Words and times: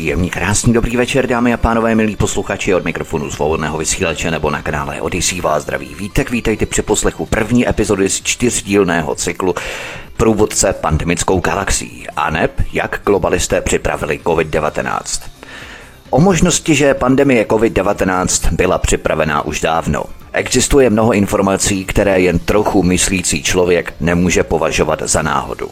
Příjemný, 0.00 0.30
krásný, 0.30 0.72
dobrý 0.72 0.96
večer, 0.96 1.26
dámy 1.26 1.54
a 1.54 1.56
pánové, 1.56 1.94
milí 1.94 2.16
posluchači 2.16 2.74
od 2.74 2.84
mikrofonu 2.84 3.30
svobodného 3.30 3.78
vysílače 3.78 4.30
nebo 4.30 4.50
na 4.50 4.62
kanále 4.62 5.00
Odyssey 5.00 5.40
vás 5.40 5.62
zdraví 5.62 5.94
vítek. 5.94 6.30
Vítejte 6.30 6.66
při 6.66 6.82
poslechu 6.82 7.26
první 7.26 7.68
epizody 7.68 8.08
z 8.08 8.22
čtyřdílného 8.22 9.14
cyklu 9.14 9.54
Průvodce 10.16 10.72
pandemickou 10.72 11.40
galaxií 11.40 12.06
a 12.16 12.30
neb, 12.30 12.52
jak 12.72 13.00
globalisté 13.06 13.60
připravili 13.60 14.20
COVID-19. 14.24 15.22
O 16.10 16.20
možnosti, 16.20 16.74
že 16.74 16.94
pandemie 16.94 17.44
COVID-19 17.44 18.54
byla 18.54 18.78
připravená 18.78 19.42
už 19.42 19.60
dávno. 19.60 20.04
Existuje 20.32 20.90
mnoho 20.90 21.12
informací, 21.12 21.84
které 21.84 22.20
jen 22.20 22.38
trochu 22.38 22.82
myslící 22.82 23.42
člověk 23.42 23.94
nemůže 24.00 24.42
považovat 24.42 25.02
za 25.02 25.22
náhodu. 25.22 25.70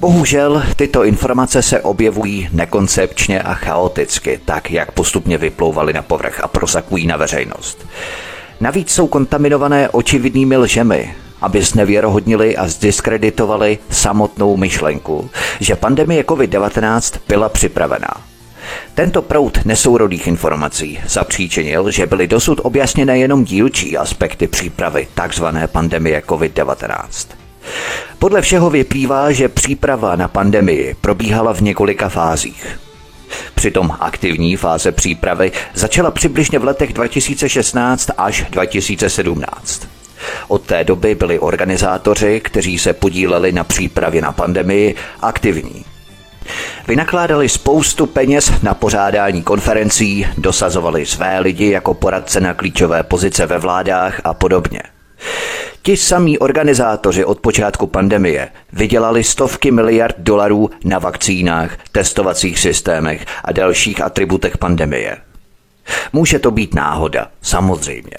Bohužel 0.00 0.62
tyto 0.76 1.04
informace 1.04 1.62
se 1.62 1.80
objevují 1.80 2.48
nekoncepčně 2.52 3.42
a 3.42 3.54
chaoticky, 3.54 4.40
tak 4.44 4.70
jak 4.70 4.92
postupně 4.92 5.38
vyplouvaly 5.38 5.92
na 5.92 6.02
povrch 6.02 6.40
a 6.40 6.48
prosakují 6.48 7.06
na 7.06 7.16
veřejnost. 7.16 7.86
Navíc 8.60 8.90
jsou 8.90 9.06
kontaminované 9.06 9.88
očividnými 9.88 10.56
lžemi, 10.56 11.14
aby 11.40 11.62
znevěrohodnili 11.62 12.56
a 12.56 12.68
zdiskreditovali 12.68 13.78
samotnou 13.90 14.56
myšlenku, 14.56 15.30
že 15.60 15.76
pandemie 15.76 16.22
COVID-19 16.22 17.18
byla 17.28 17.48
připravená. 17.48 18.30
Tento 18.94 19.22
proud 19.22 19.64
nesourodých 19.64 20.26
informací 20.26 21.00
zapříčinil, 21.06 21.90
že 21.90 22.06
byly 22.06 22.26
dosud 22.26 22.60
objasněné 22.62 23.18
jenom 23.18 23.44
dílčí 23.44 23.96
aspekty 23.96 24.46
přípravy 24.46 25.08
tzv. 25.28 25.44
pandemie 25.72 26.20
COVID-19. 26.20 27.39
Podle 28.18 28.42
všeho 28.42 28.70
vyplývá, 28.70 29.32
že 29.32 29.48
příprava 29.48 30.16
na 30.16 30.28
pandemii 30.28 30.96
probíhala 31.00 31.54
v 31.54 31.60
několika 31.60 32.08
fázích. 32.08 32.78
Přitom 33.54 33.96
aktivní 34.00 34.56
fáze 34.56 34.92
přípravy 34.92 35.52
začala 35.74 36.10
přibližně 36.10 36.58
v 36.58 36.64
letech 36.64 36.92
2016 36.92 38.10
až 38.16 38.44
2017. 38.50 39.88
Od 40.48 40.62
té 40.62 40.84
doby 40.84 41.14
byli 41.14 41.38
organizátoři, 41.38 42.40
kteří 42.44 42.78
se 42.78 42.92
podíleli 42.92 43.52
na 43.52 43.64
přípravě 43.64 44.22
na 44.22 44.32
pandemii, 44.32 44.94
aktivní. 45.20 45.84
Vynakládali 46.88 47.48
spoustu 47.48 48.06
peněz 48.06 48.52
na 48.62 48.74
pořádání 48.74 49.42
konferencí, 49.42 50.26
dosazovali 50.38 51.06
své 51.06 51.40
lidi 51.40 51.70
jako 51.70 51.94
poradce 51.94 52.40
na 52.40 52.54
klíčové 52.54 53.02
pozice 53.02 53.46
ve 53.46 53.58
vládách 53.58 54.20
a 54.24 54.34
podobně. 54.34 54.80
Ti 55.82 55.96
samí 55.96 56.38
organizátoři 56.38 57.24
od 57.24 57.40
počátku 57.40 57.86
pandemie 57.86 58.48
vydělali 58.72 59.24
stovky 59.24 59.70
miliard 59.70 60.16
dolarů 60.18 60.70
na 60.84 60.98
vakcínách, 60.98 61.78
testovacích 61.92 62.58
systémech 62.58 63.26
a 63.44 63.52
dalších 63.52 64.00
atributech 64.00 64.58
pandemie. 64.58 65.16
Může 66.12 66.38
to 66.38 66.50
být 66.50 66.74
náhoda, 66.74 67.30
samozřejmě. 67.42 68.16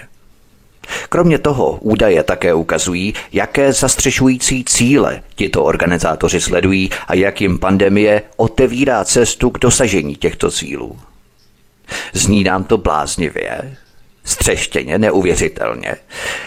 Kromě 1.10 1.40
toho 1.40 1.78
údaje 1.82 2.24
také 2.24 2.54
ukazují, 2.54 3.14
jaké 3.32 3.74
zastřešující 3.74 4.64
cíle 4.64 5.22
tito 5.36 5.64
organizátoři 5.64 6.42
sledují 6.42 6.90
a 7.08 7.16
jak 7.16 7.42
jim 7.42 7.60
pandemie 7.60 8.22
otevírá 8.38 9.06
cestu 9.06 9.50
k 9.50 9.60
dosažení 9.60 10.16
těchto 10.16 10.52
cílů. 10.52 11.00
Zní 12.14 12.44
nám 12.44 12.64
to 12.64 12.78
bláznivě, 12.78 13.78
Střeštěně, 14.24 14.98
neuvěřitelně. 14.98 15.96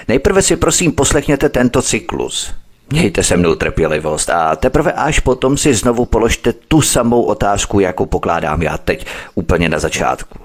Nejprve 0.08 0.42
si 0.42 0.56
prosím 0.56 0.92
poslechněte 0.92 1.48
tento 1.48 1.82
cyklus. 1.82 2.54
Mějte 2.90 3.22
se 3.22 3.36
mnou 3.36 3.54
trpělivost 3.54 4.30
a 4.30 4.56
teprve 4.56 4.92
až 4.92 5.20
potom 5.20 5.56
si 5.56 5.74
znovu 5.74 6.04
položte 6.04 6.52
tu 6.52 6.82
samou 6.82 7.22
otázku, 7.22 7.80
jakou 7.80 8.06
pokládám 8.06 8.62
já 8.62 8.78
teď, 8.78 9.06
úplně 9.34 9.68
na 9.68 9.78
začátku. 9.78 10.38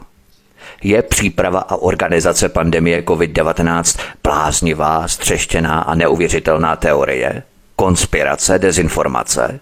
Je 0.84 1.02
příprava 1.02 1.60
a 1.60 1.76
organizace 1.76 2.50
pandemie 2.50 3.02
COVID-19 3.02 4.00
bláznivá, 4.24 5.08
střeštěná 5.08 5.80
a 5.80 5.96
neuvěřitelná 5.96 6.76
teorie? 6.76 7.44
Konspirace, 7.76 8.60
dezinformace? 8.60 9.60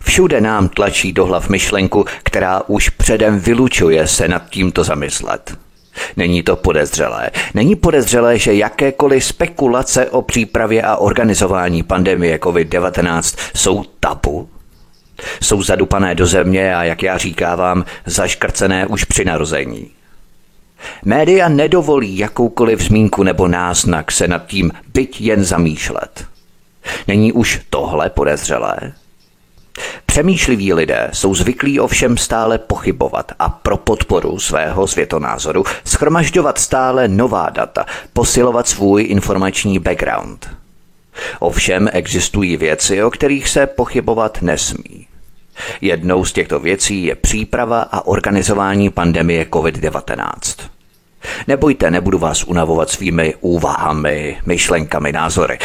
Všude 0.00 0.40
nám 0.40 0.68
tlačí 0.68 1.12
do 1.12 1.26
hlav 1.26 1.48
myšlenku, 1.48 2.04
která 2.22 2.62
už 2.66 2.88
předem 2.88 3.40
vylučuje 3.40 4.06
se 4.06 4.28
nad 4.28 4.50
tímto 4.50 4.84
zamyslet. 4.84 5.56
Není 6.16 6.42
to 6.42 6.56
podezřelé. 6.56 7.30
Není 7.54 7.76
podezřelé, 7.76 8.38
že 8.38 8.54
jakékoliv 8.54 9.24
spekulace 9.24 10.10
o 10.10 10.22
přípravě 10.22 10.82
a 10.82 10.96
organizování 10.96 11.82
pandemie 11.82 12.38
COVID-19 12.38 13.38
jsou 13.56 13.84
tabu. 14.00 14.48
Jsou 15.42 15.62
zadupané 15.62 16.14
do 16.14 16.26
země 16.26 16.76
a, 16.76 16.84
jak 16.84 17.02
já 17.02 17.18
říkávám, 17.18 17.84
zaškrcené 18.06 18.86
už 18.86 19.04
při 19.04 19.24
narození. 19.24 19.90
Média 21.04 21.48
nedovolí 21.48 22.18
jakoukoliv 22.18 22.80
zmínku 22.80 23.22
nebo 23.22 23.48
náznak 23.48 24.12
se 24.12 24.28
nad 24.28 24.46
tím 24.46 24.72
byť 24.94 25.20
jen 25.20 25.44
zamýšlet. 25.44 26.24
Není 27.08 27.32
už 27.32 27.60
tohle 27.70 28.10
podezřelé? 28.10 28.92
Přemýšliví 30.06 30.72
lidé 30.72 31.10
jsou 31.12 31.34
zvyklí 31.34 31.80
ovšem 31.80 32.16
stále 32.16 32.58
pochybovat 32.58 33.32
a 33.38 33.48
pro 33.48 33.76
podporu 33.76 34.38
svého 34.38 34.86
světonázoru 34.86 35.64
schromažďovat 35.84 36.58
stále 36.58 37.08
nová 37.08 37.50
data, 37.50 37.86
posilovat 38.12 38.68
svůj 38.68 39.04
informační 39.08 39.78
background. 39.78 40.50
Ovšem 41.38 41.88
existují 41.92 42.56
věci, 42.56 43.02
o 43.02 43.10
kterých 43.10 43.48
se 43.48 43.66
pochybovat 43.66 44.42
nesmí. 44.42 45.06
Jednou 45.80 46.24
z 46.24 46.32
těchto 46.32 46.60
věcí 46.60 47.04
je 47.04 47.14
příprava 47.14 47.80
a 47.82 48.06
organizování 48.06 48.90
pandemie 48.90 49.44
COVID-19. 49.44 50.30
Nebojte, 51.48 51.90
nebudu 51.90 52.18
vás 52.18 52.44
unavovat 52.44 52.90
svými 52.90 53.34
úvahami, 53.40 54.38
myšlenkami, 54.46 55.12
názory. 55.12 55.58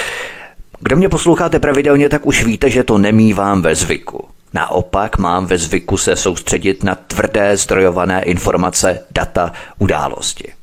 Kdo 0.80 0.96
mě 0.96 1.10
posloucháte 1.10 1.60
pravidelně, 1.60 2.10
tak 2.10 2.26
už 2.26 2.44
víte, 2.44 2.70
že 2.70 2.84
to 2.84 2.98
nemývám 2.98 3.62
ve 3.62 3.76
zvyku. 3.76 4.28
Naopak 4.54 5.18
mám 5.18 5.46
ve 5.46 5.58
zvyku 5.58 5.98
se 5.98 6.16
soustředit 6.16 6.84
na 6.84 6.96
tvrdé 6.96 7.58
zdrojované 7.58 8.24
informace, 8.24 9.00
data, 9.12 9.52
události. 9.80 10.54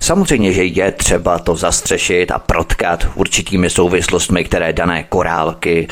Samozřejmě, 0.00 0.52
že 0.52 0.64
je 0.64 0.92
třeba 0.92 1.38
to 1.38 1.56
zastřešit 1.56 2.30
a 2.30 2.38
protkat 2.38 3.08
určitými 3.14 3.70
souvislostmi, 3.70 4.44
které 4.44 4.72
dané 4.72 5.02
korálky, 5.02 5.88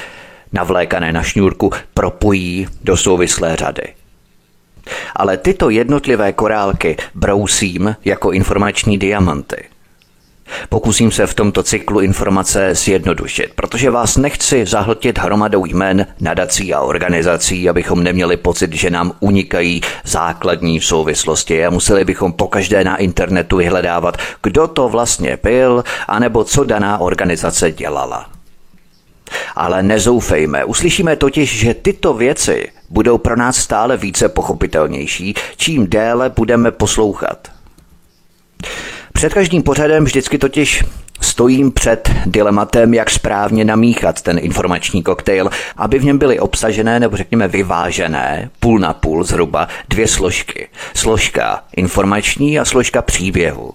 navlékané 0.52 1.12
na 1.12 1.22
šňůrku, 1.22 1.70
propojí 1.94 2.68
do 2.84 2.96
souvislé 2.96 3.56
řady. 3.56 3.94
Ale 5.16 5.36
tyto 5.36 5.70
jednotlivé 5.70 6.32
korálky 6.32 6.96
brousím 7.14 7.96
jako 8.04 8.32
informační 8.32 8.98
diamanty– 8.98 9.64
Pokusím 10.68 11.10
se 11.10 11.26
v 11.26 11.34
tomto 11.34 11.62
cyklu 11.62 12.00
informace 12.00 12.74
zjednodušit, 12.74 13.52
protože 13.54 13.90
vás 13.90 14.16
nechci 14.16 14.66
zahltit 14.66 15.18
hromadou 15.18 15.64
jmen, 15.64 16.06
nadací 16.20 16.74
a 16.74 16.80
organizací, 16.80 17.68
abychom 17.68 18.02
neměli 18.02 18.36
pocit, 18.36 18.72
že 18.72 18.90
nám 18.90 19.12
unikají 19.20 19.80
základní 20.04 20.80
souvislosti 20.80 21.66
a 21.66 21.70
museli 21.70 22.04
bychom 22.04 22.32
pokaždé 22.32 22.84
na 22.84 22.96
internetu 22.96 23.56
vyhledávat, 23.56 24.16
kdo 24.42 24.66
to 24.66 24.88
vlastně 24.88 25.38
byl, 25.42 25.84
anebo 26.08 26.44
co 26.44 26.64
daná 26.64 26.98
organizace 26.98 27.72
dělala. 27.72 28.30
Ale 29.56 29.82
nezoufejme, 29.82 30.64
uslyšíme 30.64 31.16
totiž, 31.16 31.58
že 31.58 31.74
tyto 31.74 32.14
věci 32.14 32.68
budou 32.90 33.18
pro 33.18 33.36
nás 33.36 33.56
stále 33.56 33.96
více 33.96 34.28
pochopitelnější, 34.28 35.34
čím 35.56 35.86
déle 35.86 36.30
budeme 36.30 36.70
poslouchat. 36.70 37.48
Před 39.12 39.34
každým 39.34 39.62
pořadem 39.62 40.04
vždycky 40.04 40.38
totiž 40.38 40.84
Stojím 41.20 41.72
před 41.72 42.10
dilematem, 42.26 42.94
jak 42.94 43.10
správně 43.10 43.64
namíchat 43.64 44.22
ten 44.22 44.38
informační 44.42 45.02
koktejl, 45.02 45.50
aby 45.76 45.98
v 45.98 46.04
něm 46.04 46.18
byly 46.18 46.40
obsažené 46.40 47.00
nebo 47.00 47.16
řekněme 47.16 47.48
vyvážené, 47.48 48.50
půl 48.60 48.78
na 48.78 48.92
půl 48.92 49.24
zhruba, 49.24 49.68
dvě 49.88 50.08
složky. 50.08 50.68
Složka 50.94 51.64
informační 51.76 52.58
a 52.58 52.64
složka 52.64 53.02
příběhu. 53.02 53.74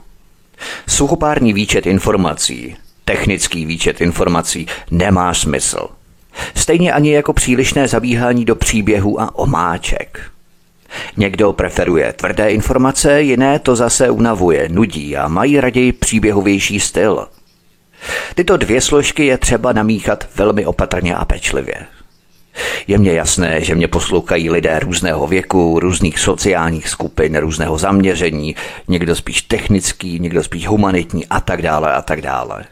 Suchopární 0.87 1.53
výčet 1.53 1.85
informací, 1.85 2.75
technický 3.05 3.65
výčet 3.65 4.01
informací 4.01 4.67
nemá 4.91 5.33
smysl. 5.33 5.87
Stejně 6.55 6.93
ani 6.93 7.13
jako 7.13 7.33
přílišné 7.33 7.87
zabíhání 7.87 8.45
do 8.45 8.55
příběhu 8.55 9.21
a 9.21 9.35
omáček. 9.35 10.34
Někdo 11.17 11.53
preferuje 11.53 12.13
tvrdé 12.13 12.51
informace, 12.51 13.21
jiné 13.21 13.59
to 13.59 13.75
zase 13.75 14.09
unavuje, 14.09 14.69
nudí 14.69 15.17
a 15.17 15.27
mají 15.27 15.59
raději 15.59 15.93
příběhovější 15.93 16.79
styl. 16.79 17.27
Tyto 18.35 18.57
dvě 18.57 18.81
složky 18.81 19.25
je 19.25 19.37
třeba 19.37 19.73
namíchat 19.73 20.27
velmi 20.35 20.65
opatrně 20.65 21.15
a 21.15 21.25
pečlivě. 21.25 21.75
Je 22.87 22.97
mně 22.97 23.13
jasné, 23.13 23.63
že 23.63 23.75
mě 23.75 23.87
poslouchají 23.87 24.49
lidé 24.49 24.79
různého 24.79 25.27
věku, 25.27 25.79
různých 25.79 26.19
sociálních 26.19 26.89
skupin, 26.89 27.37
různého 27.37 27.77
zaměření, 27.77 28.55
někdo 28.87 29.15
spíš 29.15 29.41
technický, 29.41 30.19
někdo 30.19 30.43
spíš 30.43 30.67
humanitní 30.67 31.25
a 31.27 31.39
tak 31.39 31.61
dále 31.61 31.93
a 31.93 32.01
tak 32.01 32.21
dále. 32.21 32.65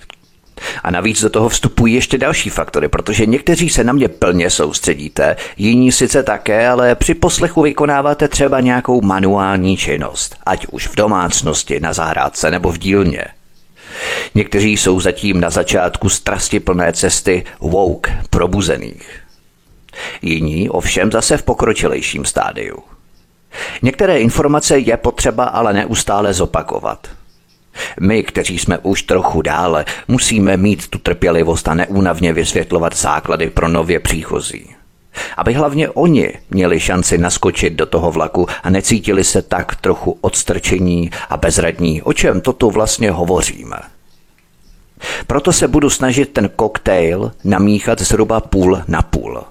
A 0.83 0.91
navíc 0.91 1.21
do 1.21 1.29
toho 1.29 1.49
vstupují 1.49 1.93
ještě 1.93 2.17
další 2.17 2.49
faktory, 2.49 2.87
protože 2.87 3.25
někteří 3.25 3.69
se 3.69 3.83
na 3.83 3.93
mě 3.93 4.07
plně 4.07 4.49
soustředíte, 4.49 5.35
jiní 5.57 5.91
sice 5.91 6.23
také, 6.23 6.67
ale 6.67 6.95
při 6.95 7.13
poslechu 7.13 7.61
vykonáváte 7.61 8.27
třeba 8.27 8.59
nějakou 8.59 9.01
manuální 9.01 9.77
činnost, 9.77 10.35
ať 10.45 10.67
už 10.67 10.87
v 10.87 10.95
domácnosti, 10.95 11.79
na 11.79 11.93
zahrádce 11.93 12.51
nebo 12.51 12.71
v 12.71 12.77
dílně. 12.77 13.25
Někteří 14.35 14.77
jsou 14.77 14.99
zatím 14.99 15.41
na 15.41 15.49
začátku 15.49 16.09
strastiplné 16.09 16.93
cesty 16.93 17.45
woke 17.59 18.23
probuzených. 18.29 19.19
Jiní 20.21 20.69
ovšem 20.69 21.11
zase 21.11 21.37
v 21.37 21.43
pokročilejším 21.43 22.25
stádiu. 22.25 22.77
Některé 23.81 24.19
informace 24.19 24.79
je 24.79 24.97
potřeba 24.97 25.43
ale 25.43 25.73
neustále 25.73 26.33
zopakovat– 26.33 27.07
my, 27.99 28.23
kteří 28.23 28.59
jsme 28.59 28.77
už 28.77 29.03
trochu 29.03 29.41
dále, 29.41 29.85
musíme 30.07 30.57
mít 30.57 30.87
tu 30.87 30.99
trpělivost 30.99 31.67
a 31.67 31.73
neúnavně 31.73 32.33
vysvětlovat 32.33 32.95
základy 32.95 33.49
pro 33.49 33.67
nově 33.67 33.99
příchozí. 33.99 34.75
Aby 35.37 35.53
hlavně 35.53 35.89
oni 35.89 36.33
měli 36.49 36.79
šanci 36.79 37.17
naskočit 37.17 37.73
do 37.73 37.85
toho 37.85 38.11
vlaku 38.11 38.47
a 38.63 38.69
necítili 38.69 39.23
se 39.23 39.41
tak 39.41 39.75
trochu 39.75 40.17
odstrčení 40.21 41.11
a 41.29 41.37
bezradní, 41.37 42.01
o 42.01 42.13
čem 42.13 42.41
toto 42.41 42.69
vlastně 42.69 43.11
hovoříme. 43.11 43.77
Proto 45.27 45.53
se 45.53 45.67
budu 45.67 45.89
snažit 45.89 46.33
ten 46.33 46.49
koktejl 46.55 47.31
namíchat 47.43 48.01
zhruba 48.01 48.41
půl 48.41 48.81
na 48.87 49.01
půl. 49.01 49.43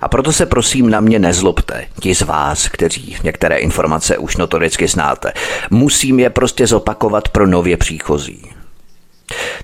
A 0.00 0.08
proto 0.08 0.32
se 0.32 0.46
prosím 0.46 0.90
na 0.90 1.00
mě 1.00 1.18
nezlobte, 1.18 1.86
ti 2.00 2.14
z 2.14 2.22
vás, 2.22 2.68
kteří 2.68 3.16
některé 3.22 3.56
informace 3.56 4.18
už 4.18 4.36
notoricky 4.36 4.88
znáte. 4.88 5.32
Musím 5.70 6.20
je 6.20 6.30
prostě 6.30 6.66
zopakovat 6.66 7.28
pro 7.28 7.46
nově 7.46 7.76
příchozí. 7.76 8.50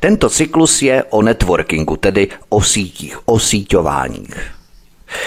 Tento 0.01 0.31
cyklus 0.31 0.83
je 0.83 1.05
o 1.11 1.23
networkingu, 1.23 1.97
tedy 1.97 2.29
o 2.49 2.63
sítích, 2.63 3.19
o 3.25 3.39
síťováních. 3.39 4.53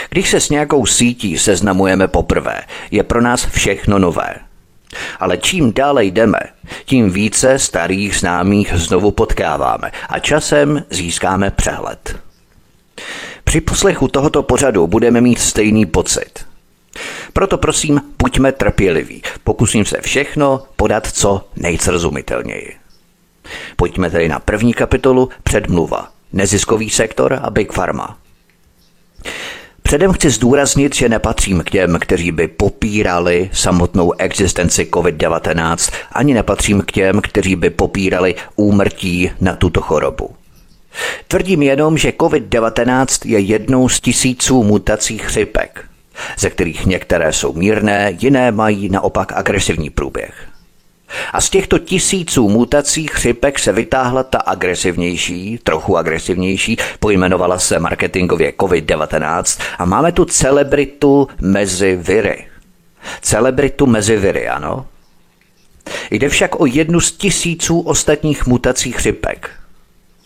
Když 0.09 0.29
se 0.29 0.39
s 0.39 0.49
nějakou 0.49 0.85
sítí 0.85 1.37
seznamujeme 1.37 2.07
poprvé, 2.07 2.61
je 2.91 3.03
pro 3.03 3.21
nás 3.21 3.45
všechno 3.45 3.99
nové. 3.99 4.35
Ale 5.19 5.37
čím 5.37 5.73
dále 5.73 6.05
jdeme, 6.05 6.39
tím 6.85 7.09
více 7.09 7.59
starých 7.59 8.15
známých 8.15 8.73
znovu 8.75 9.11
potkáváme 9.11 9.91
a 10.09 10.19
časem 10.19 10.83
získáme 10.89 11.51
přehled. 11.51 12.19
Při 13.43 13.61
poslechu 13.61 14.07
tohoto 14.07 14.43
pořadu 14.43 14.87
budeme 14.87 15.21
mít 15.21 15.39
stejný 15.39 15.85
pocit. 15.85 16.45
Proto 17.33 17.57
prosím, 17.57 18.01
buďme 18.21 18.51
trpěliví. 18.51 19.21
Pokusím 19.43 19.85
se 19.85 19.97
všechno 20.01 20.63
podat 20.75 21.07
co 21.07 21.45
nejsrozumitelněji. 21.55 22.75
Pojďme 23.75 24.09
tedy 24.09 24.29
na 24.29 24.39
první 24.39 24.73
kapitolu 24.73 25.29
Předmluva. 25.43 26.09
Neziskový 26.33 26.89
sektor 26.89 27.39
a 27.43 27.49
Big 27.49 27.73
Pharma. 27.73 28.17
Předem 29.83 30.13
chci 30.13 30.29
zdůraznit, 30.29 30.95
že 30.95 31.09
nepatřím 31.09 31.63
k 31.63 31.69
těm, 31.69 31.97
kteří 31.99 32.31
by 32.31 32.47
popírali 32.47 33.49
samotnou 33.53 34.13
existenci 34.17 34.83
COVID-19, 34.91 35.93
ani 36.11 36.33
nepatřím 36.33 36.81
k 36.81 36.91
těm, 36.91 37.21
kteří 37.21 37.55
by 37.55 37.69
popírali 37.69 38.35
úmrtí 38.55 39.31
na 39.41 39.55
tuto 39.55 39.81
chorobu. 39.81 40.29
Tvrdím 41.27 41.61
jenom, 41.63 41.97
že 41.97 42.09
COVID-19 42.09 43.29
je 43.29 43.39
jednou 43.39 43.89
z 43.89 43.99
tisíců 43.99 44.63
mutací 44.63 45.17
chřipek, 45.17 45.85
ze 46.37 46.49
kterých 46.49 46.85
některé 46.85 47.33
jsou 47.33 47.53
mírné, 47.53 48.17
jiné 48.19 48.51
mají 48.51 48.89
naopak 48.89 49.33
agresivní 49.33 49.89
průběh. 49.89 50.47
A 51.33 51.41
z 51.41 51.49
těchto 51.49 51.79
tisíců 51.79 52.49
mutací 52.49 53.07
chřipek 53.07 53.59
se 53.59 53.71
vytáhla 53.71 54.23
ta 54.23 54.37
agresivnější, 54.37 55.59
trochu 55.63 55.97
agresivnější, 55.97 56.77
pojmenovala 56.99 57.59
se 57.59 57.79
marketingově 57.79 58.51
COVID-19 58.51 59.61
a 59.77 59.85
máme 59.85 60.11
tu 60.11 60.25
celebritu 60.25 61.27
mezi 61.41 61.95
viry. 61.95 62.45
Celebritu 63.21 63.85
mezi 63.85 64.17
viry, 64.17 64.47
ano? 64.47 64.85
Jde 66.11 66.29
však 66.29 66.59
o 66.61 66.65
jednu 66.65 66.99
z 66.99 67.11
tisíců 67.11 67.79
ostatních 67.79 68.47
mutací 68.47 68.91
chřipek– 68.91 69.49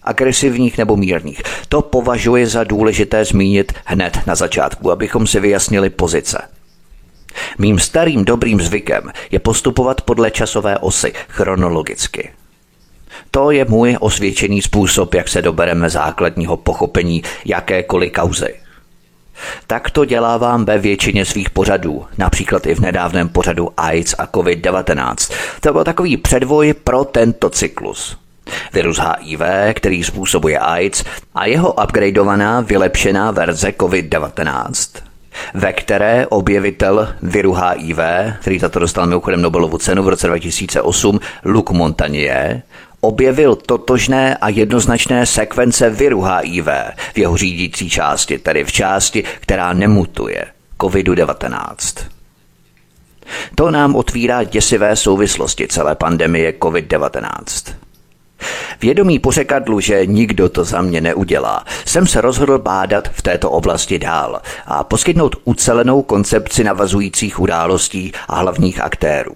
agresivních 0.08 0.78
nebo 0.78 0.98
mírných. 0.98 1.42
To 1.70 1.82
považuji 1.82 2.46
za 2.48 2.64
důležité 2.64 3.26
zmínit 3.26 3.74
hned 3.86 4.20
na 4.28 4.36
začátku, 4.36 4.92
abychom 4.92 5.28
si 5.28 5.40
vyjasnili 5.40 5.90
pozice. 5.90 6.38
Mým 7.58 7.80
starým 7.80 8.26
dobrým 8.26 8.62
zvykem 8.62 9.12
je 9.32 9.40
postupovat 9.40 10.02
podle 10.02 10.32
časové 10.32 10.78
osy, 10.78 11.14
chronologicky. 11.30 12.30
To 13.32 13.52
je 13.52 13.66
můj 13.66 13.98
osvědčený 14.00 14.62
způsob, 14.62 15.14
jak 15.14 15.30
se 15.30 15.42
dobereme 15.42 15.90
základního 15.90 16.58
pochopení 16.58 17.24
jakékoliv 17.46 18.12
kauzy. 18.12 18.56
Tak 19.68 19.90
to 19.90 20.06
dělávám 20.06 20.66
ve 20.66 20.78
většině 20.78 21.26
svých 21.26 21.50
pořadů, 21.50 22.06
například 22.18 22.68
i 22.68 22.76
v 22.76 22.80
nedávném 22.80 23.30
pořadu 23.30 23.70
AIDS 23.78 24.16
a 24.18 24.26
COVID-19. 24.26 25.34
To 25.62 25.74
byl 25.74 25.84
takový 25.84 26.18
předvoj 26.18 26.74
pro 26.74 27.04
tento 27.04 27.50
cyklus. 27.50 28.18
Virus 28.74 29.00
HIV, 29.00 29.42
který 29.74 30.04
způsobuje 30.04 30.60
AIDS 30.60 31.04
a 31.36 31.46
jeho 31.46 31.74
upgradeovaná, 31.74 32.62
vylepšená 32.62 33.32
verze 33.32 33.70
COVID-19 33.70 35.08
ve 35.54 35.74
které 35.74 36.28
objevitel 36.28 37.16
viru 37.22 37.54
HIV, 37.54 38.00
který 38.42 38.60
za 38.60 38.70
to 38.70 38.80
dostal 38.80 39.08
mimochodem 39.08 39.42
Nobelovu 39.42 39.78
cenu 39.78 40.04
v 40.04 40.08
roce 40.08 40.28
2008, 40.28 41.20
Luc 41.46 41.70
Montagnier, 41.72 42.62
objevil 43.02 43.56
totožné 43.56 44.38
a 44.38 44.50
jednoznačné 44.50 45.26
sekvence 45.26 45.90
viru 45.90 46.22
HIV 46.22 46.68
v 47.14 47.18
jeho 47.18 47.38
řídící 47.38 47.90
části, 47.90 48.40
tedy 48.40 48.64
v 48.64 48.72
části, 48.72 49.24
která 49.40 49.74
nemutuje 49.74 50.46
COVID-19. 50.80 52.04
To 53.56 53.72
nám 53.72 53.96
otvírá 53.96 54.44
děsivé 54.44 54.96
souvislosti 54.96 55.68
celé 55.68 55.96
pandemie 55.96 56.52
COVID-19. 56.52 57.74
Vědomí 58.82 59.20
pořekadlu, 59.20 59.80
že 59.80 60.06
nikdo 60.06 60.50
to 60.50 60.64
za 60.64 60.82
mě 60.82 61.02
neudělá, 61.02 61.66
jsem 61.86 62.08
se 62.08 62.22
rozhodl 62.22 62.60
bádat 62.60 63.08
v 63.08 63.22
této 63.22 63.52
oblasti 63.52 64.00
dál 64.00 64.42
a 64.66 64.84
poskytnout 64.84 65.36
ucelenou 65.44 66.02
koncepci 66.02 66.64
navazujících 66.64 67.40
událostí 67.40 68.12
a 68.28 68.36
hlavních 68.36 68.82
aktérů. 68.82 69.36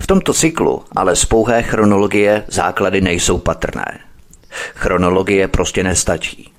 V 0.00 0.06
tomto 0.06 0.34
cyklu 0.34 0.82
ale 0.96 1.16
z 1.16 1.24
pouhé 1.24 1.62
chronologie 1.62 2.44
základy 2.48 3.00
nejsou 3.00 3.38
patrné. 3.38 3.98
Chronologie 4.74 5.48
prostě 5.48 5.82
nestačí. 5.82 6.52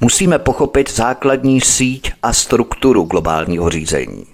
Musíme 0.00 0.38
pochopit 0.38 0.90
základní 0.90 1.60
síť 1.60 2.12
a 2.22 2.32
strukturu 2.32 3.02
globálního 3.02 3.70
řízení. 3.70 4.26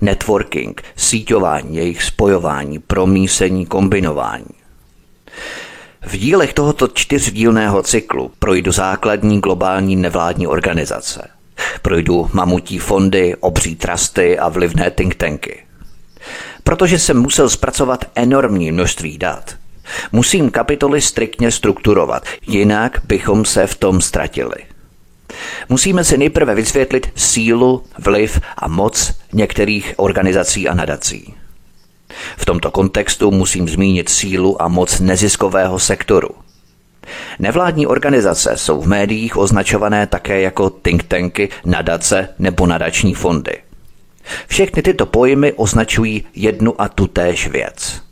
Networking, 0.00 0.82
síťování, 0.96 1.76
jejich 1.76 2.02
spojování, 2.02 2.78
promísení, 2.78 3.66
kombinování. 3.66 4.55
V 6.02 6.16
dílech 6.16 6.54
tohoto 6.54 6.88
čtyřdílného 6.88 7.82
cyklu 7.82 8.30
projdu 8.38 8.72
základní 8.72 9.40
globální 9.40 9.96
nevládní 9.96 10.46
organizace. 10.46 11.28
Projdu 11.82 12.30
mamutí 12.32 12.78
fondy, 12.78 13.36
obří 13.40 13.76
trusty 13.76 14.38
a 14.38 14.48
vlivné 14.48 14.90
think 14.90 15.14
tanky. 15.14 15.62
Protože 16.64 16.98
jsem 16.98 17.20
musel 17.22 17.50
zpracovat 17.50 18.04
enormní 18.14 18.72
množství 18.72 19.18
dat, 19.18 19.54
musím 20.12 20.50
kapitoly 20.50 21.00
striktně 21.00 21.50
strukturovat, 21.50 22.24
jinak 22.46 23.00
bychom 23.04 23.44
se 23.44 23.66
v 23.66 23.74
tom 23.74 24.00
ztratili. 24.00 24.56
Musíme 25.68 26.04
si 26.04 26.18
nejprve 26.18 26.54
vysvětlit 26.54 27.12
sílu, 27.14 27.84
vliv 27.98 28.40
a 28.56 28.68
moc 28.68 29.14
některých 29.32 29.94
organizací 29.96 30.68
a 30.68 30.74
nadací. 30.74 31.34
V 32.36 32.44
tomto 32.44 32.70
kontextu 32.70 33.30
musím 33.30 33.68
zmínit 33.68 34.08
sílu 34.08 34.62
a 34.62 34.68
moc 34.68 35.00
neziskového 35.00 35.78
sektoru. 35.78 36.28
Nevládní 37.38 37.86
organizace 37.86 38.56
jsou 38.56 38.80
v 38.80 38.88
médiích 38.88 39.36
označované 39.36 40.06
také 40.06 40.40
jako 40.40 40.70
think 40.70 41.02
tanky, 41.02 41.48
nadace 41.64 42.28
nebo 42.38 42.66
nadační 42.66 43.14
fondy. 43.14 43.58
Všechny 44.46 44.82
tyto 44.82 45.06
pojmy 45.06 45.52
označují 45.52 46.24
jednu 46.34 46.80
a 46.80 46.88
tutéž 46.88 47.48
věc. 47.48 48.02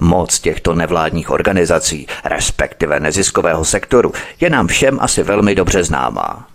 Moc 0.00 0.40
těchto 0.40 0.74
nevládních 0.74 1.30
organizací, 1.30 2.06
respektive 2.24 3.00
neziskového 3.00 3.64
sektoru, 3.64 4.12
je 4.40 4.50
nám 4.50 4.66
všem 4.66 4.98
asi 5.00 5.22
velmi 5.22 5.54
dobře 5.54 5.84
známá. 5.84 6.51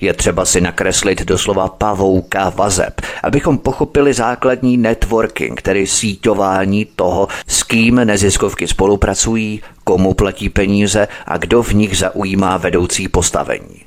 Je 0.00 0.14
třeba 0.14 0.44
si 0.44 0.60
nakreslit 0.60 1.22
doslova 1.22 1.68
pavouka 1.68 2.50
vazeb, 2.50 3.00
abychom 3.22 3.58
pochopili 3.58 4.12
základní 4.12 4.76
networking, 4.76 5.62
tedy 5.62 5.86
síťování 5.86 6.84
toho, 6.84 7.28
s 7.46 7.62
kým 7.62 7.94
neziskovky 7.94 8.68
spolupracují, 8.68 9.62
komu 9.84 10.14
platí 10.14 10.48
peníze 10.48 11.08
a 11.26 11.36
kdo 11.36 11.62
v 11.62 11.72
nich 11.72 11.98
zaujímá 11.98 12.56
vedoucí 12.56 13.08
postavení. 13.08 13.82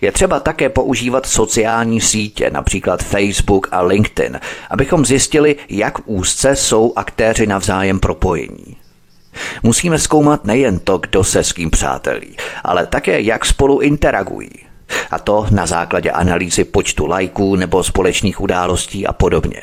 Je 0.00 0.12
třeba 0.12 0.40
také 0.40 0.68
používat 0.68 1.26
sociální 1.26 2.00
sítě, 2.00 2.50
například 2.50 3.02
Facebook 3.02 3.68
a 3.70 3.82
LinkedIn, 3.82 4.40
abychom 4.70 5.04
zjistili, 5.04 5.56
jak 5.68 5.98
úzce 6.04 6.56
jsou 6.56 6.92
aktéři 6.96 7.46
navzájem 7.46 8.00
propojení. 8.00 8.76
Musíme 9.62 9.98
zkoumat 9.98 10.44
nejen 10.44 10.78
to, 10.78 10.98
kdo 10.98 11.24
se 11.24 11.44
s 11.44 11.52
kým 11.52 11.70
přátelí, 11.70 12.36
ale 12.64 12.86
také, 12.86 13.20
jak 13.20 13.44
spolu 13.44 13.80
interagují. 13.80 14.50
A 15.10 15.18
to 15.18 15.46
na 15.50 15.66
základě 15.66 16.10
analýzy 16.10 16.64
počtu 16.64 17.06
lajků 17.06 17.56
nebo 17.56 17.84
společných 17.84 18.40
událostí 18.40 19.06
a 19.06 19.12
podobně. 19.12 19.62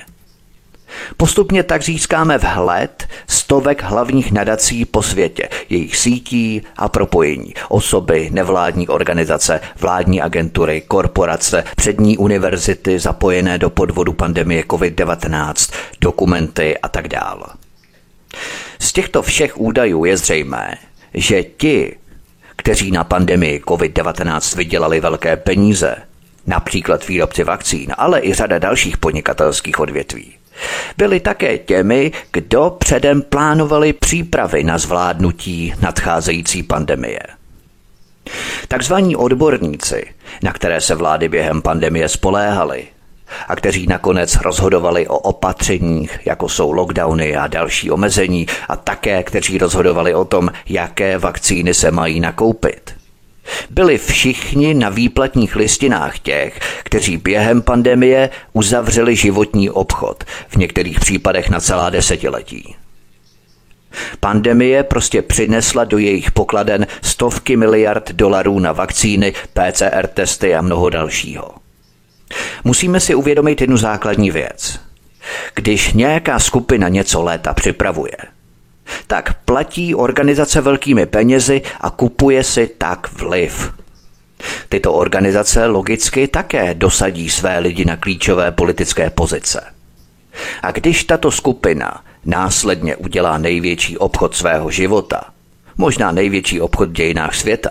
Postupně 1.17 1.63
tak 1.63 1.83
získáme 1.83 2.37
vhled 2.37 3.07
stovek 3.27 3.83
hlavních 3.83 4.31
nadací 4.31 4.85
po 4.85 5.01
světě, 5.01 5.49
jejich 5.69 5.97
sítí 5.97 6.61
a 6.77 6.89
propojení, 6.89 7.53
osoby, 7.69 8.29
nevládní 8.31 8.87
organizace, 8.87 9.61
vládní 9.79 10.21
agentury, 10.21 10.81
korporace, 10.81 11.63
přední 11.75 12.17
univerzity 12.17 12.99
zapojené 12.99 13.57
do 13.57 13.69
podvodu 13.69 14.13
pandemie 14.13 14.63
COVID-19, 14.63 15.73
dokumenty 16.01 16.77
a 16.77 16.89
tak 16.89 17.07
dále. 17.07 17.43
Z 18.79 18.93
těchto 18.93 19.21
všech 19.21 19.57
údajů 19.57 20.05
je 20.05 20.17
zřejmé, 20.17 20.77
že 21.13 21.43
ti, 21.43 21.97
kteří 22.61 22.91
na 22.91 23.03
pandemii 23.03 23.59
COVID-19 23.59 24.57
vydělali 24.57 24.99
velké 24.99 25.37
peníze, 25.37 25.95
například 26.47 27.07
výrobci 27.07 27.43
vakcín, 27.43 27.93
ale 27.97 28.21
i 28.21 28.33
řada 28.33 28.59
dalších 28.59 28.97
podnikatelských 28.97 29.79
odvětví, 29.79 30.33
byli 30.97 31.19
také 31.19 31.57
těmi, 31.57 32.11
kdo 32.33 32.75
předem 32.79 33.21
plánovali 33.21 33.93
přípravy 33.93 34.63
na 34.63 34.77
zvládnutí 34.77 35.73
nadcházející 35.81 36.63
pandemie. 36.63 37.19
Takzvaní 38.67 39.15
odborníci, 39.15 40.05
na 40.43 40.53
které 40.53 40.81
se 40.81 40.95
vlády 40.95 41.29
během 41.29 41.61
pandemie 41.61 42.09
spoléhaly, 42.09 42.87
a 43.47 43.55
kteří 43.55 43.87
nakonec 43.87 44.35
rozhodovali 44.35 45.07
o 45.07 45.17
opatřeních, 45.17 46.19
jako 46.25 46.49
jsou 46.49 46.71
lockdowny 46.71 47.35
a 47.35 47.47
další 47.47 47.91
omezení, 47.91 48.47
a 48.69 48.75
také 48.75 49.23
kteří 49.23 49.57
rozhodovali 49.57 50.13
o 50.13 50.25
tom, 50.25 50.49
jaké 50.69 51.17
vakcíny 51.17 51.73
se 51.73 51.91
mají 51.91 52.19
nakoupit. 52.19 53.01
Byli 53.69 53.97
všichni 53.97 54.73
na 54.73 54.89
výplatních 54.89 55.55
listinách 55.55 56.19
těch, 56.19 56.59
kteří 56.83 57.17
během 57.17 57.61
pandemie 57.61 58.29
uzavřeli 58.53 59.15
životní 59.15 59.69
obchod, 59.69 60.23
v 60.47 60.55
některých 60.55 60.99
případech 60.99 61.49
na 61.49 61.59
celá 61.59 61.89
desetiletí. 61.89 62.75
Pandemie 64.19 64.83
prostě 64.83 65.21
přinesla 65.21 65.83
do 65.83 65.97
jejich 65.97 66.31
pokladen 66.31 66.87
stovky 67.01 67.57
miliard 67.57 68.11
dolarů 68.11 68.59
na 68.59 68.71
vakcíny, 68.71 69.33
PCR 69.53 70.07
testy 70.07 70.55
a 70.55 70.61
mnoho 70.61 70.89
dalšího. 70.89 71.51
Musíme 72.63 72.99
si 72.99 73.15
uvědomit 73.15 73.61
jednu 73.61 73.77
základní 73.77 74.31
věc. 74.31 74.79
Když 75.55 75.93
nějaká 75.93 76.39
skupina 76.39 76.89
něco 76.89 77.23
léta 77.23 77.53
připravuje, 77.53 78.17
tak 79.07 79.33
platí 79.33 79.95
organizace 79.95 80.61
velkými 80.61 81.05
penězi 81.05 81.61
a 81.81 81.89
kupuje 81.89 82.43
si 82.43 82.67
tak 82.77 83.13
vliv. 83.13 83.73
Tyto 84.69 84.93
organizace 84.93 85.65
logicky 85.65 86.27
také 86.27 86.73
dosadí 86.73 87.29
své 87.29 87.59
lidi 87.59 87.85
na 87.85 87.97
klíčové 87.97 88.51
politické 88.51 89.09
pozice. 89.09 89.61
A 90.63 90.71
když 90.71 91.03
tato 91.03 91.31
skupina 91.31 92.03
následně 92.25 92.95
udělá 92.95 93.37
největší 93.37 93.97
obchod 93.97 94.35
svého 94.35 94.71
života, 94.71 95.23
možná 95.77 96.11
největší 96.11 96.61
obchod 96.61 96.89
v 96.89 96.93
dějinách 96.93 97.35
světa, 97.35 97.69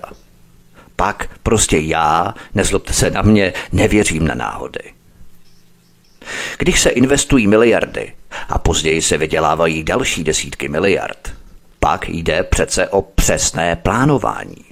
pak 1.01 1.31
prostě 1.43 1.79
já, 1.79 2.35
nezlobte 2.55 2.93
se 2.93 3.11
na 3.11 3.23
mě, 3.23 3.53
nevěřím 3.73 4.27
na 4.27 4.35
náhody. 4.35 4.81
Když 6.59 6.81
se 6.81 6.91
investují 6.91 7.47
miliardy 7.47 8.13
a 8.49 8.59
později 8.59 9.03
se 9.03 9.19
vydělávají 9.19 9.83
další 9.83 10.25
desítky 10.25 10.69
miliard, 10.69 11.33
pak 11.79 12.09
jde 12.09 12.43
přece 12.43 12.89
o 12.89 13.03
přesné 13.03 13.77
plánování. 13.77 14.65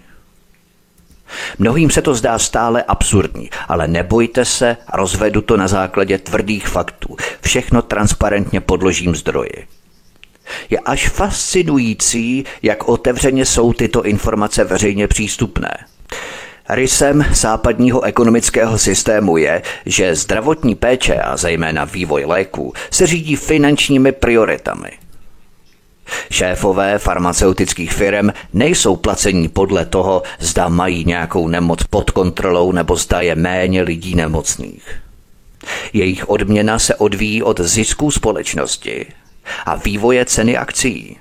Mnohým 1.59 1.91
se 1.91 2.03
to 2.03 2.15
zdá 2.15 2.39
stále 2.39 2.83
absurdní, 2.83 3.51
ale 3.69 3.89
nebojte 3.89 4.45
se, 4.45 4.77
rozvedu 4.95 5.41
to 5.41 5.57
na 5.57 5.69
základě 5.69 6.19
tvrdých 6.19 6.69
faktů. 6.69 7.17
Všechno 7.41 7.83
transparentně 7.83 8.61
podložím 8.61 9.17
zdroji. 9.17 9.67
Je 10.71 10.79
až 10.79 11.09
fascinující, 11.09 12.45
jak 12.63 12.89
otevřeně 12.89 13.47
jsou 13.47 13.73
tyto 13.73 14.05
informace 14.05 14.65
veřejně 14.65 15.09
přístupné. 15.09 15.71
Rysem 16.69 17.25
západního 17.33 18.03
ekonomického 18.03 18.79
systému 18.79 19.37
je, 19.37 19.63
že 19.87 20.15
zdravotní 20.15 20.75
péče 20.75 21.15
a 21.15 21.37
zejména 21.37 21.85
vývoj 21.85 22.25
léků 22.25 22.73
se 22.91 23.07
řídí 23.07 23.37
finančními 23.37 24.13
prioritami. 24.13 24.91
Šéfové 26.31 26.99
farmaceutických 26.99 27.93
firm 27.93 28.31
nejsou 28.53 28.97
placení 28.97 29.49
podle 29.49 29.87
toho, 29.87 30.23
zda 30.39 30.69
mají 30.69 31.05
nějakou 31.05 31.49
nemoc 31.49 31.83
pod 31.83 32.11
kontrolou 32.11 32.73
nebo 32.73 32.97
zda 32.97 33.21
je 33.21 33.35
méně 33.35 33.83
lidí 33.83 34.15
nemocných. 34.15 35.01
Jejich 35.93 36.29
odměna 36.29 36.79
se 36.79 36.95
odvíjí 36.95 37.43
od 37.43 37.61
zisků 37.61 38.11
společnosti 38.11 39.07
a 39.67 39.77
vývoje 39.77 40.25
ceny 40.25 40.57
akcí. 40.57 41.17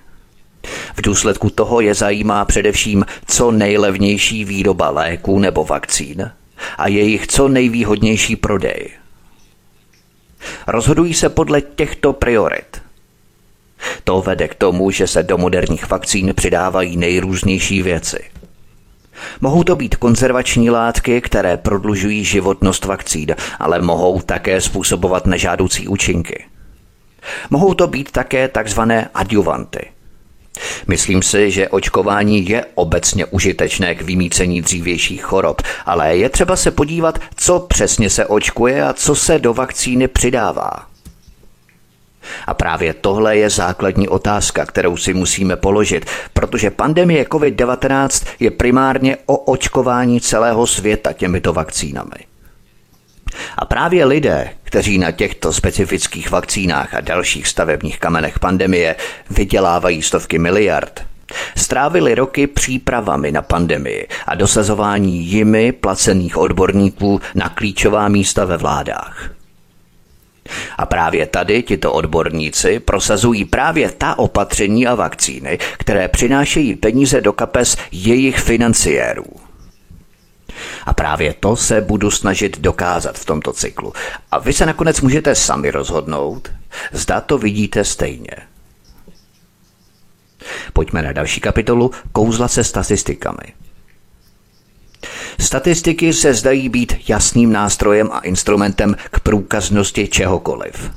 V 0.96 1.02
důsledku 1.02 1.50
toho 1.50 1.82
je 1.82 1.94
zajímá 1.94 2.46
především 2.46 3.06
co 3.26 3.52
nejlevnější 3.52 4.46
výroba 4.46 4.90
léků 4.90 5.40
nebo 5.40 5.64
vakcín 5.64 6.32
a 6.78 6.88
jejich 6.88 7.28
co 7.28 7.48
nejvýhodnější 7.48 8.36
prodej. 8.36 8.90
Rozhodují 10.68 11.14
se 11.14 11.30
podle 11.30 11.62
těchto 11.62 12.14
priorit. 12.14 12.82
To 14.04 14.22
vede 14.22 14.48
k 14.48 14.56
tomu, 14.56 14.92
že 14.92 15.08
se 15.08 15.24
do 15.24 15.38
moderních 15.38 15.90
vakcín 15.90 16.34
přidávají 16.34 16.98
nejrůznější 16.98 17.82
věci. 17.82 18.20
Mohou 19.42 19.64
to 19.64 19.76
být 19.76 19.96
konzervační 19.96 20.70
látky, 20.70 21.22
které 21.22 21.58
prodlužují 21.58 22.24
životnost 22.24 22.86
vakcín, 22.86 23.36
ale 23.60 23.82
mohou 23.82 24.22
také 24.22 24.62
způsobovat 24.62 25.26
nežádoucí 25.26 25.88
účinky. 25.88 26.46
Mohou 27.50 27.74
to 27.74 27.88
být 27.88 28.12
také 28.12 28.48
takzvané 28.48 29.10
adjuvanty– 29.14 29.92
Myslím 30.88 31.22
si, 31.22 31.52
že 31.52 31.70
očkování 31.70 32.50
je 32.50 32.66
obecně 32.76 33.26
užitečné 33.26 33.96
k 33.96 34.02
vymícení 34.02 34.62
dřívějších 34.62 35.24
chorob, 35.24 35.62
ale 35.86 36.18
je 36.18 36.30
třeba 36.30 36.56
se 36.56 36.72
podívat, 36.72 37.20
co 37.36 37.60
přesně 37.60 38.10
se 38.10 38.26
očkuje 38.26 38.84
a 38.84 38.94
co 38.94 39.16
se 39.16 39.40
do 39.40 39.54
vakcíny 39.54 40.08
přidává. 40.08 40.72
A 42.48 42.54
právě 42.54 42.94
tohle 42.94 43.38
je 43.38 43.50
základní 43.50 44.08
otázka, 44.08 44.66
kterou 44.66 44.98
si 44.98 45.14
musíme 45.14 45.56
položit, 45.56 46.06
protože 46.34 46.72
pandemie 46.72 47.24
COVID-19 47.24 48.28
je 48.40 48.52
primárně 48.52 49.18
o 49.26 49.38
očkování 49.38 50.22
celého 50.22 50.68
světa 50.68 51.14
těmito 51.14 51.54
vakcínami. 51.54 52.37
A 53.58 53.65
právě 53.65 54.06
lidé, 54.06 54.50
kteří 54.63 54.98
na 54.98 55.12
těchto 55.12 55.53
specifických 55.53 56.32
vakcínách 56.32 56.94
a 56.94 57.01
dalších 57.01 57.48
stavebních 57.48 58.00
kamenech 58.00 58.39
pandemie 58.39 58.96
vydělávají 59.29 60.01
stovky 60.01 60.39
miliard, 60.39 61.06
strávili 61.56 62.15
roky 62.15 62.48
přípravami 62.48 63.32
na 63.32 63.41
pandemii 63.41 64.08
a 64.27 64.36
dosazování 64.36 65.25
jimi 65.25 65.72
placených 65.72 66.38
odborníků 66.38 67.22
na 67.36 67.50
klíčová 67.50 68.08
místa 68.08 68.46
ve 68.46 68.58
vládách. 68.58 69.29
A 70.77 70.86
právě 70.86 71.25
tady 71.25 71.63
tito 71.63 71.94
odborníci 71.94 72.79
prosazují 72.79 73.46
právě 73.46 73.91
ta 73.91 74.20
opatření 74.20 74.88
a 74.88 74.96
vakcíny, 74.96 75.58
které 75.77 76.08
přinášejí 76.08 76.75
peníze 76.75 77.22
do 77.22 77.34
kapes 77.34 77.77
jejich 77.91 78.39
financiérů. 78.39 79.25
A 80.86 80.94
právě 80.94 81.34
to 81.34 81.56
se 81.56 81.82
budu 81.82 82.12
snažit 82.12 82.60
dokázat 82.60 83.18
v 83.18 83.26
tomto 83.26 83.54
cyklu. 83.54 83.94
A 84.32 84.40
vy 84.40 84.54
se 84.54 84.66
nakonec 84.66 85.02
můžete 85.02 85.36
sami 85.36 85.72
rozhodnout, 85.72 86.52
zda 86.92 87.22
to 87.22 87.38
vidíte 87.38 87.84
stejně. 87.84 88.32
Pojďme 90.74 91.02
na 91.02 91.12
další 91.12 91.42
kapitolu 91.42 91.92
Kouzla 92.12 92.48
se 92.48 92.64
statistikami. 92.64 93.54
Statistiky 95.40 96.14
se 96.14 96.34
zdají 96.34 96.70
být 96.70 97.10
jasným 97.10 97.52
nástrojem 97.52 98.10
a 98.12 98.20
instrumentem 98.20 98.96
k 99.12 99.20
průkaznosti 99.20 100.08
čehokoliv. 100.08 100.92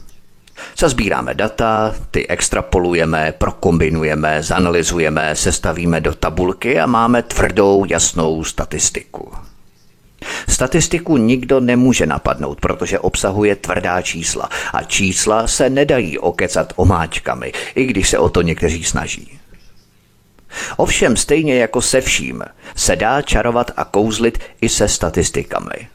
Zazbíráme 0.79 1.35
data, 1.35 1.95
ty 2.11 2.29
extrapolujeme, 2.29 3.35
prokombinujeme, 3.39 4.43
zanalizujeme, 4.43 5.37
sestavíme 5.37 6.01
do 6.01 6.15
tabulky 6.15 6.81
a 6.81 6.87
máme 6.87 7.23
tvrdou, 7.23 7.85
jasnou 7.89 8.45
statistiku. 8.45 9.33
Statistiku 10.49 11.17
nikdo 11.17 11.61
nemůže 11.61 12.07
napadnout, 12.07 12.61
protože 12.61 12.99
obsahuje 12.99 13.57
tvrdá 13.57 14.03
čísla 14.03 14.49
a 14.73 14.83
čísla 14.83 15.47
se 15.47 15.71
nedají 15.71 16.19
okecat 16.19 16.73
omáčkami, 16.77 17.53
i 17.75 17.85
když 17.87 18.09
se 18.09 18.19
o 18.19 18.29
to 18.29 18.43
někteří 18.43 18.85
snaží. 18.85 19.39
Ovšem 20.77 21.17
stejně 21.17 21.55
jako 21.55 21.83
se 21.83 22.01
vším 22.01 22.43
se 22.77 22.97
dá 22.97 23.23
čarovat 23.23 23.71
a 23.77 23.85
kouzlit 23.85 24.39
i 24.61 24.69
se 24.69 24.89
statistikami. 24.89 25.89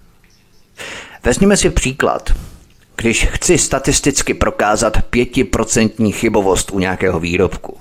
Vezměme 1.24 1.58
si 1.58 1.70
příklad. 1.70 2.34
Když 2.96 3.26
chci 3.26 3.58
statisticky 3.58 4.34
prokázat 4.34 5.02
pětiprocentní 5.02 6.12
chybovost 6.12 6.72
u 6.72 6.80
nějakého 6.80 7.20
výrobku, 7.20 7.78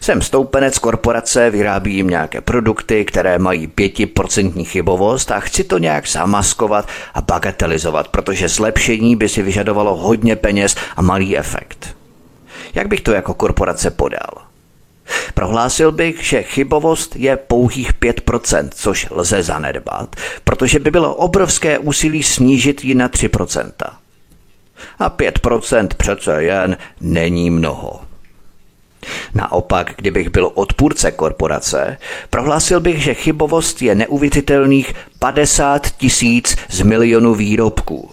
jsem 0.00 0.22
stoupenec 0.22 0.78
korporace, 0.78 1.50
vyrábím 1.50 2.08
nějaké 2.08 2.40
produkty, 2.40 3.04
které 3.04 3.38
mají 3.38 3.66
pětiprocentní 3.66 4.64
chybovost 4.64 5.30
a 5.30 5.40
chci 5.40 5.64
to 5.64 5.78
nějak 5.78 6.08
zamaskovat 6.08 6.88
a 7.14 7.20
bagatelizovat, 7.20 8.08
protože 8.08 8.48
zlepšení 8.48 9.16
by 9.16 9.28
si 9.28 9.42
vyžadovalo 9.42 9.96
hodně 9.96 10.36
peněz 10.36 10.76
a 10.96 11.02
malý 11.02 11.38
efekt. 11.38 11.96
Jak 12.74 12.88
bych 12.88 13.00
to 13.00 13.12
jako 13.12 13.34
korporace 13.34 13.90
podal? 13.90 14.50
Prohlásil 15.34 15.92
bych, 15.92 16.24
že 16.24 16.42
chybovost 16.42 17.16
je 17.16 17.36
pouhých 17.36 17.94
5%, 17.94 18.68
což 18.74 19.06
lze 19.10 19.42
zanedbat, 19.42 20.16
protože 20.44 20.78
by 20.78 20.90
bylo 20.90 21.14
obrovské 21.14 21.78
úsilí 21.78 22.22
snížit 22.22 22.84
ji 22.84 22.94
na 22.94 23.08
3%. 23.08 23.70
A 24.98 25.10
5% 25.10 25.88
přece 25.96 26.42
jen 26.42 26.76
není 27.00 27.50
mnoho. 27.50 28.09
Naopak, 29.34 29.92
kdybych 29.96 30.28
byl 30.28 30.50
odpůrce 30.54 31.10
korporace, 31.10 31.96
prohlásil 32.30 32.80
bych, 32.80 33.02
že 33.02 33.14
chybovost 33.14 33.82
je 33.82 33.94
neuvěřitelných 33.94 34.94
50 35.18 35.86
tisíc 35.96 36.56
z 36.68 36.82
milionu 36.82 37.34
výrobků, 37.34 38.10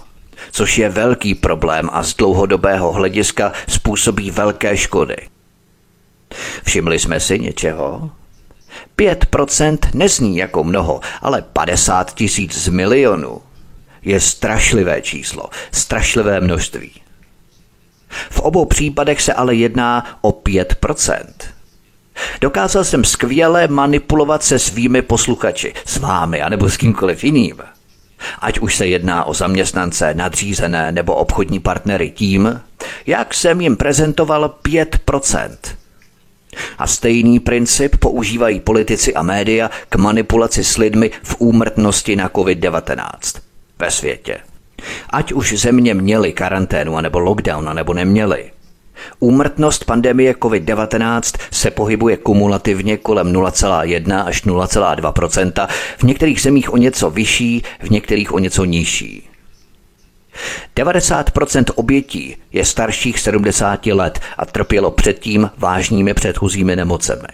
což 0.52 0.78
je 0.78 0.90
velký 0.90 1.36
problém 1.36 1.90
a 1.94 2.04
z 2.04 2.16
dlouhodobého 2.16 2.92
hlediska 2.92 3.52
způsobí 3.68 4.32
velké 4.32 4.78
škody. 4.78 5.18
Všimli 6.64 7.00
jsme 7.00 7.20
si 7.20 7.40
něčeho? 7.40 8.12
5% 8.98 9.78
nezní 9.94 10.38
jako 10.38 10.64
mnoho, 10.64 11.00
ale 11.22 11.42
50 11.42 12.14
tisíc 12.14 12.58
z 12.58 12.68
milionu 12.68 13.42
je 14.02 14.20
strašlivé 14.20 15.02
číslo, 15.02 15.50
strašlivé 15.72 16.42
množství. 16.42 16.92
V 18.10 18.40
obou 18.40 18.66
případech 18.66 19.22
se 19.22 19.34
ale 19.34 19.56
jedná 19.56 20.18
o 20.22 20.32
5%. 20.32 21.24
Dokázal 22.42 22.84
jsem 22.84 23.04
skvěle 23.04 23.68
manipulovat 23.68 24.44
se 24.44 24.60
svými 24.60 25.02
posluchači, 25.02 25.74
s 25.86 25.98
vámi 25.98 26.42
anebo 26.42 26.70
s 26.70 26.78
kýmkoliv 26.78 27.24
jiným. 27.24 27.58
Ať 28.40 28.60
už 28.60 28.76
se 28.76 28.88
jedná 28.88 29.24
o 29.24 29.34
zaměstnance, 29.34 30.14
nadřízené 30.14 30.92
nebo 30.92 31.16
obchodní 31.16 31.60
partnery 31.60 32.10
tím, 32.10 32.62
jak 33.06 33.34
jsem 33.34 33.62
jim 33.62 33.78
prezentoval 33.78 34.56
5%. 34.64 35.58
A 36.78 36.88
stejný 36.88 37.40
princip 37.40 37.98
používají 37.98 38.60
politici 38.60 39.14
a 39.14 39.22
média 39.22 39.70
k 39.90 39.96
manipulaci 39.96 40.64
s 40.64 40.78
lidmi 40.78 41.12
v 41.24 41.36
úmrtnosti 41.40 42.16
na 42.16 42.30
COVID-19 42.30 43.42
ve 43.80 43.92
světě. 43.92 44.38
Ať 45.10 45.34
už 45.34 45.54
země 45.60 45.94
měly 45.94 46.34
karanténu 46.34 47.02
nebo 47.02 47.20
lockdown, 47.20 47.76
nebo 47.76 47.94
neměly. 47.94 48.52
Úmrtnost 49.20 49.86
pandemie 49.86 50.34
COVID-19 50.34 51.40
se 51.52 51.72
pohybuje 51.72 52.18
kumulativně 52.18 52.98
kolem 52.98 53.34
0,1 53.34 54.26
až 54.26 54.46
0,2% 54.46 55.68
v 55.98 56.04
některých 56.04 56.42
zemích 56.42 56.74
o 56.74 56.78
něco 56.78 57.10
vyšší, 57.10 57.64
v 57.80 57.90
některých 57.90 58.34
o 58.34 58.40
něco 58.40 58.66
nižší. 58.66 59.30
90% 60.76 61.64
obětí 61.76 62.36
je 62.54 62.66
starších 62.66 63.20
70 63.20 63.86
let 63.86 64.20
a 64.38 64.46
trpělo 64.46 64.92
předtím 64.92 65.50
vážnými 65.58 66.14
předchozími 66.14 66.76
nemocemi. 66.76 67.28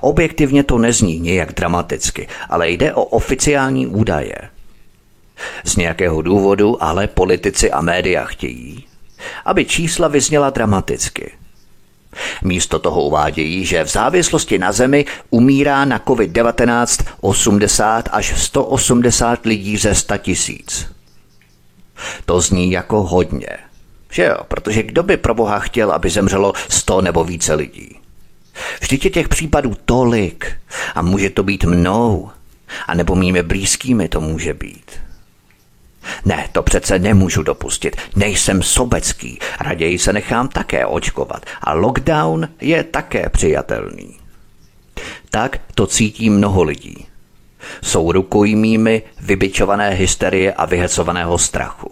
Objektivně 0.00 0.64
to 0.64 0.78
nezní 0.78 1.20
nějak 1.20 1.52
dramaticky, 1.54 2.28
ale 2.48 2.70
jde 2.70 2.94
o 2.94 3.04
oficiální 3.04 3.86
údaje– 3.86 4.36
z 5.64 5.76
nějakého 5.76 6.22
důvodu 6.22 6.82
ale 6.82 7.06
politici 7.06 7.70
a 7.70 7.80
média 7.80 8.24
chtějí, 8.24 8.84
aby 9.44 9.64
čísla 9.64 10.08
vyzněla 10.08 10.50
dramaticky. 10.50 11.32
Místo 12.42 12.78
toho 12.78 13.02
uvádějí, 13.02 13.64
že 13.64 13.84
v 13.84 13.88
závislosti 13.88 14.58
na 14.58 14.72
zemi 14.72 15.04
umírá 15.30 15.84
na 15.84 15.98
COVID-19 15.98 17.04
80 17.20 18.08
až 18.12 18.42
180 18.42 19.46
lidí 19.46 19.76
ze 19.76 19.94
100 19.94 20.18
tisíc. 20.18 20.92
To 22.24 22.40
zní 22.40 22.70
jako 22.70 23.02
hodně. 23.02 23.48
Že 24.10 24.24
jo, 24.24 24.36
protože 24.48 24.82
kdo 24.82 25.02
by 25.02 25.16
pro 25.16 25.34
boha 25.34 25.58
chtěl, 25.58 25.92
aby 25.92 26.10
zemřelo 26.10 26.52
100 26.68 27.00
nebo 27.00 27.24
více 27.24 27.54
lidí? 27.54 27.98
Vždyť 28.80 29.04
je 29.04 29.10
těch 29.10 29.28
případů 29.28 29.76
tolik 29.84 30.52
a 30.94 31.02
může 31.02 31.30
to 31.30 31.42
být 31.42 31.64
mnou, 31.64 32.30
a 32.86 32.94
nebo 32.94 33.14
mými 33.14 33.42
blízkými 33.42 34.08
to 34.08 34.20
může 34.20 34.54
být. 34.54 34.90
Ne, 36.24 36.48
to 36.52 36.62
přece 36.62 36.98
nemůžu 36.98 37.42
dopustit. 37.42 37.96
Nejsem 38.16 38.62
sobecký. 38.62 39.38
Raději 39.60 39.98
se 39.98 40.12
nechám 40.12 40.48
také 40.48 40.86
očkovat. 40.86 41.46
A 41.60 41.72
lockdown 41.72 42.48
je 42.60 42.84
také 42.84 43.28
přijatelný. 43.28 44.16
Tak 45.30 45.60
to 45.74 45.86
cítí 45.86 46.30
mnoho 46.30 46.62
lidí. 46.62 47.06
Jsou 47.82 48.12
rukojmími 48.12 49.02
vybičované 49.20 49.90
hysterie 49.90 50.52
a 50.52 50.66
vyhecovaného 50.66 51.38
strachu. 51.38 51.90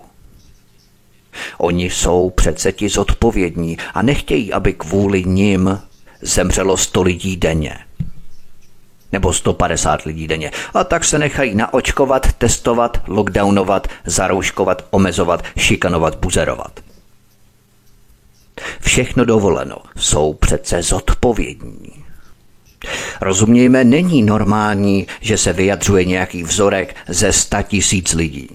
Oni 1.58 1.90
jsou 1.90 2.30
přece 2.30 2.72
ti 2.72 2.88
zodpovědní 2.88 3.76
a 3.94 4.02
nechtějí, 4.02 4.52
aby 4.52 4.72
kvůli 4.72 5.24
nim 5.24 5.78
zemřelo 6.22 6.76
sto 6.76 7.02
lidí 7.02 7.36
denně 7.36 7.78
nebo 9.12 9.32
150 9.32 10.02
lidí 10.02 10.28
denně. 10.28 10.50
A 10.74 10.84
tak 10.84 11.04
se 11.04 11.18
nechají 11.18 11.54
naočkovat, 11.54 12.32
testovat, 12.32 13.02
lockdownovat, 13.06 13.88
zarouškovat, 14.04 14.84
omezovat, 14.90 15.44
šikanovat, 15.56 16.18
buzerovat. 16.18 16.80
Všechno 18.80 19.24
dovoleno, 19.24 19.76
jsou 19.96 20.34
přece 20.34 20.82
zodpovědní. 20.82 22.04
Rozumějme, 23.20 23.84
není 23.84 24.22
normální, 24.22 25.06
že 25.20 25.38
se 25.38 25.52
vyjadřuje 25.52 26.04
nějaký 26.04 26.42
vzorek 26.42 26.96
ze 27.08 27.32
100 27.32 27.62
tisíc 27.62 28.12
lidí. 28.14 28.48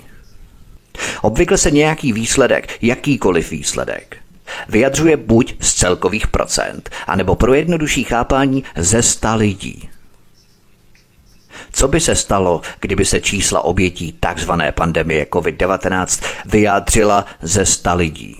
Obvykle 1.21 1.57
se 1.57 1.71
nějaký 1.71 2.13
výsledek, 2.13 2.77
jakýkoliv 2.81 3.51
výsledek, 3.51 4.17
vyjadřuje 4.69 5.17
buď 5.17 5.55
z 5.59 5.73
celkových 5.73 6.27
procent, 6.27 6.89
anebo 7.07 7.35
pro 7.35 7.53
jednodušší 7.53 8.03
chápání 8.03 8.63
ze 8.75 9.01
100 9.01 9.35
lidí. 9.35 9.89
Co 11.75 11.87
by 11.87 11.99
se 11.99 12.15
stalo, 12.15 12.61
kdyby 12.79 13.05
se 13.05 13.21
čísla 13.21 13.61
obětí 13.61 14.19
tzv. 14.19 14.51
pandemie 14.71 15.25
COVID-19 15.25 16.23
vyjádřila 16.45 17.25
ze 17.41 17.65
100 17.65 17.95
lidí? 17.95 18.35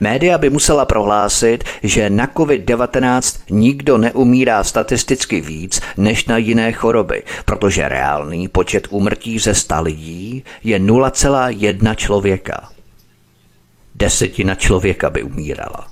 Média 0.00 0.38
by 0.38 0.50
musela 0.50 0.84
prohlásit, 0.84 1.64
že 1.82 2.10
na 2.10 2.26
COVID-19 2.26 3.40
nikdo 3.50 3.98
neumírá 3.98 4.64
statisticky 4.64 5.40
víc 5.40 5.80
než 5.96 6.24
na 6.24 6.36
jiné 6.36 6.72
choroby, 6.72 7.22
protože 7.44 7.88
reálný 7.88 8.48
počet 8.48 8.86
úmrtí 8.90 9.38
ze 9.38 9.54
100 9.54 9.82
lidí 9.82 10.44
je 10.64 10.78
0,1 10.78 11.94
člověka. 11.94 12.68
Desetina 13.94 14.54
člověka 14.54 15.10
by 15.10 15.22
umírala. 15.22 15.91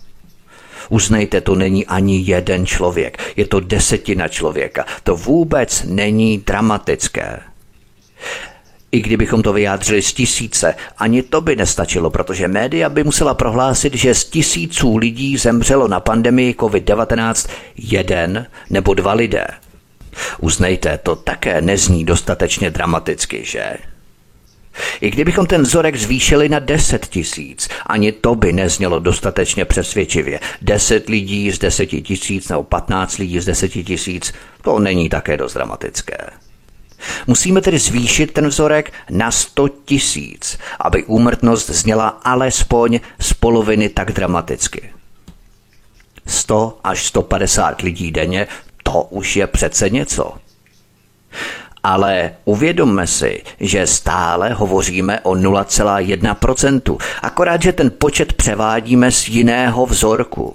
Uznejte, 0.89 1.41
to 1.41 1.55
není 1.55 1.87
ani 1.87 2.23
jeden 2.25 2.67
člověk, 2.67 3.19
je 3.37 3.47
to 3.47 3.61
desetina 3.61 4.29
člověka. 4.29 4.87
To 5.03 5.17
vůbec 5.17 5.85
není 5.89 6.39
dramatické. 6.39 7.41
I 8.93 9.01
kdybychom 9.01 9.43
to 9.43 9.53
vyjádřili 9.53 10.03
z 10.03 10.13
tisíce, 10.13 10.75
ani 10.99 11.23
to 11.23 11.41
by 11.41 11.57
nestačilo, 11.57 12.11
protože 12.11 12.49
média 12.49 12.89
by 12.89 13.05
musela 13.05 13.35
prohlásit, 13.35 13.95
že 13.95 14.15
z 14.15 14.25
tisíců 14.25 14.97
lidí 14.97 15.37
zemřelo 15.37 15.89
na 15.89 16.01
pandemii 16.01 16.55
COVID-19 16.55 17.49
jeden 17.77 18.47
nebo 18.71 18.95
dva 18.95 19.13
lidé. 19.13 19.47
Uznejte, 20.41 20.99
to 20.99 21.17
také 21.17 21.61
nezní 21.61 22.05
dostatečně 22.05 22.71
dramaticky, 22.71 23.45
že? 23.45 23.77
I 25.01 25.11
kdybychom 25.11 25.47
ten 25.47 25.63
vzorek 25.63 25.97
zvýšili 25.97 26.49
na 26.49 26.59
10 26.59 27.07
tisíc, 27.07 27.69
ani 27.87 28.13
to 28.13 28.35
by 28.35 28.53
neznělo 28.53 28.99
dostatečně 29.01 29.65
přesvědčivě. 29.65 30.41
10 30.63 31.09
lidí 31.09 31.51
z 31.51 31.59
10 31.59 31.87
tisíc 31.87 32.49
nebo 32.49 32.63
15 32.63 33.19
lidí 33.19 33.41
z 33.41 33.45
10 33.45 33.69
tisíc, 33.69 34.33
to 34.63 34.79
není 34.79 35.09
také 35.09 35.37
dost 35.37 35.55
dramatické. 35.55 36.17
Musíme 37.27 37.61
tedy 37.61 37.79
zvýšit 37.79 38.33
ten 38.33 38.49
vzorek 38.49 38.93
na 39.11 39.31
100 39.31 39.69
tisíc, 39.69 40.59
aby 40.81 41.05
úmrtnost 41.05 41.71
zněla 41.71 42.09
alespoň 42.09 43.01
z 43.21 43.33
poloviny 43.33 43.89
tak 43.89 44.13
dramaticky. 44.13 44.93
100 46.27 46.79
až 46.85 47.07
150 47.07 47.81
lidí 47.81 48.11
denně, 48.11 48.47
to 48.83 49.03
už 49.03 49.37
je 49.37 49.47
přece 49.47 49.91
něco. 49.91 50.35
Ale 51.83 52.33
uvědomme 52.45 53.07
si, 53.07 53.43
že 53.61 53.87
stále 53.87 54.53
hovoříme 54.53 55.21
o 55.21 55.31
0,1%, 55.31 56.99
akorát, 57.23 57.63
že 57.63 57.73
ten 57.73 57.91
počet 57.99 58.33
převádíme 58.33 59.11
z 59.13 59.29
jiného 59.29 59.87
vzorku. 59.87 60.55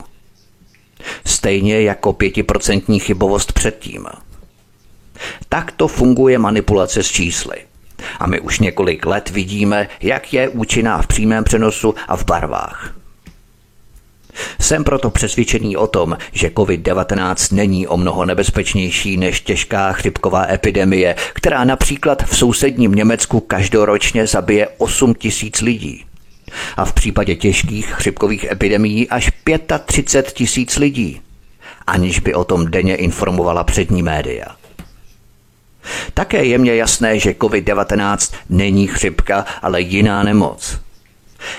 Stejně 1.25 1.81
jako 1.81 2.11
5% 2.11 2.99
chybovost 2.99 3.53
předtím. 3.53 4.07
Takto 5.49 5.87
funguje 5.87 6.39
manipulace 6.39 7.03
s 7.03 7.07
čísly. 7.07 7.57
A 8.19 8.27
my 8.27 8.39
už 8.39 8.59
několik 8.59 9.05
let 9.05 9.29
vidíme, 9.29 9.87
jak 10.01 10.33
je 10.33 10.49
účinná 10.49 11.01
v 11.01 11.07
přímém 11.07 11.43
přenosu 11.43 11.95
a 12.07 12.17
v 12.17 12.25
barvách. 12.25 12.93
Jsem 14.59 14.83
proto 14.83 15.09
přesvědčený 15.09 15.77
o 15.77 15.87
tom, 15.87 16.17
že 16.31 16.47
COVID-19 16.47 17.55
není 17.55 17.87
o 17.87 17.97
mnoho 17.97 18.25
nebezpečnější 18.25 19.17
než 19.17 19.41
těžká 19.41 19.93
chřipková 19.93 20.47
epidemie, 20.51 21.15
která 21.33 21.63
například 21.63 22.23
v 22.23 22.37
sousedním 22.37 22.91
Německu 22.91 23.39
každoročně 23.39 24.27
zabije 24.27 24.67
8 24.77 25.13
tisíc 25.13 25.61
lidí. 25.61 26.05
A 26.77 26.85
v 26.85 26.93
případě 26.93 27.35
těžkých 27.35 27.87
chřipkových 27.87 28.43
epidemií 28.43 29.09
až 29.09 29.31
35 29.85 30.33
tisíc 30.33 30.77
lidí, 30.77 31.21
aniž 31.87 32.19
by 32.19 32.33
o 32.33 32.43
tom 32.43 32.71
denně 32.71 32.95
informovala 32.95 33.63
přední 33.63 34.03
média. 34.03 34.45
Také 36.13 36.45
je 36.45 36.57
mně 36.57 36.75
jasné, 36.75 37.19
že 37.19 37.31
COVID-19 37.31 38.33
není 38.49 38.87
chřipka, 38.87 39.45
ale 39.61 39.81
jiná 39.81 40.23
nemoc. 40.23 40.84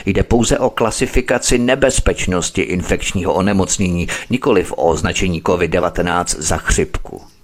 Jde 0.07 0.23
pouze 0.23 0.59
o 0.59 0.71
klasifikaci 0.71 1.59
nebezpečnosti 1.59 2.63
infekčního 2.63 3.35
onemocnění, 3.35 4.09
nikoliv 4.31 4.73
o 4.73 4.87
označení 4.87 5.43
COVID-19 5.43 6.25
za 6.39 6.57
chřipku. 6.57 7.36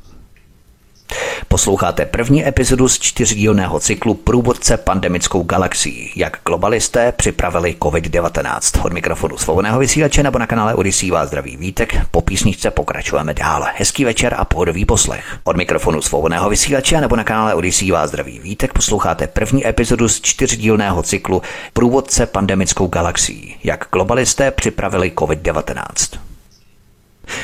Posloucháte 1.49 2.07
první 2.07 2.47
epizodu 2.49 2.89
z 2.89 2.99
čtyřdílného 2.99 3.81
cyklu 3.81 4.15
Průvodce 4.15 4.77
pandemickou 4.77 5.43
galaxií, 5.43 6.13
jak 6.17 6.37
globalisté 6.47 7.13
připravili 7.13 7.77
COVID-19. 7.81 8.87
Od 8.87 8.93
mikrofonu 8.93 9.39
svobodného 9.39 9.79
vysílače 9.79 10.23
nebo 10.23 10.39
na 10.39 10.47
kanále 10.47 10.75
Odisí 10.75 11.11
vás 11.11 11.29
zdraví 11.29 11.57
vítek. 11.57 11.97
Po 12.11 12.21
písničce 12.23 12.71
pokračujeme 12.71 13.35
dál. 13.35 13.67
Hezký 13.75 14.05
večer 14.05 14.35
a 14.39 14.45
pohodový 14.45 14.85
poslech. 14.85 15.39
Od 15.45 15.57
mikrofonu 15.57 16.03
svobodného 16.03 16.51
vysílače 16.51 17.01
nebo 17.01 17.17
na 17.17 17.25
kanále 17.25 17.55
Odisí 17.55 17.91
vás 17.91 18.11
zdraví 18.11 18.39
vítek. 18.39 18.73
Posloucháte 18.73 19.27
první 19.27 19.67
epizodu 19.67 20.09
z 20.09 20.21
čtyřdílného 20.21 21.03
cyklu 21.03 21.43
Průvodce 21.73 22.27
pandemickou 22.27 22.87
galaxií, 22.87 23.57
jak 23.65 23.87
globalisté 23.93 24.51
připravili 24.51 25.13
COVID-19. 25.17 26.19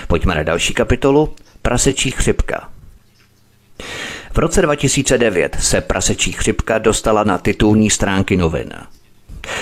Pojďme 0.07 0.35
na 0.35 0.43
další 0.43 0.75
kapitolu. 0.75 1.35
Prasečí 1.63 2.11
chřipka. 2.11 2.69
V 4.39 4.41
roce 4.41 4.63
2009 4.63 5.57
se 5.61 5.81
prasečí 5.81 6.33
chřipka 6.33 6.79
dostala 6.79 7.25
na 7.25 7.39
titulní 7.39 7.91
stránky 7.91 8.37
novin. 8.37 8.73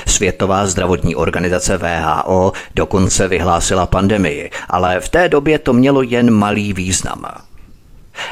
Světová 0.07 0.67
zdravotní 0.67 1.17
organizace 1.17 1.77
VHO 1.77 2.53
dokonce 2.75 3.29
vyhlásila 3.29 3.87
pandemii, 3.87 4.51
ale 4.69 5.01
v 5.01 5.09
té 5.09 5.29
době 5.29 5.59
to 5.59 5.73
mělo 5.73 6.03
jen 6.03 6.31
malý 6.31 6.73
význam. 6.73 7.25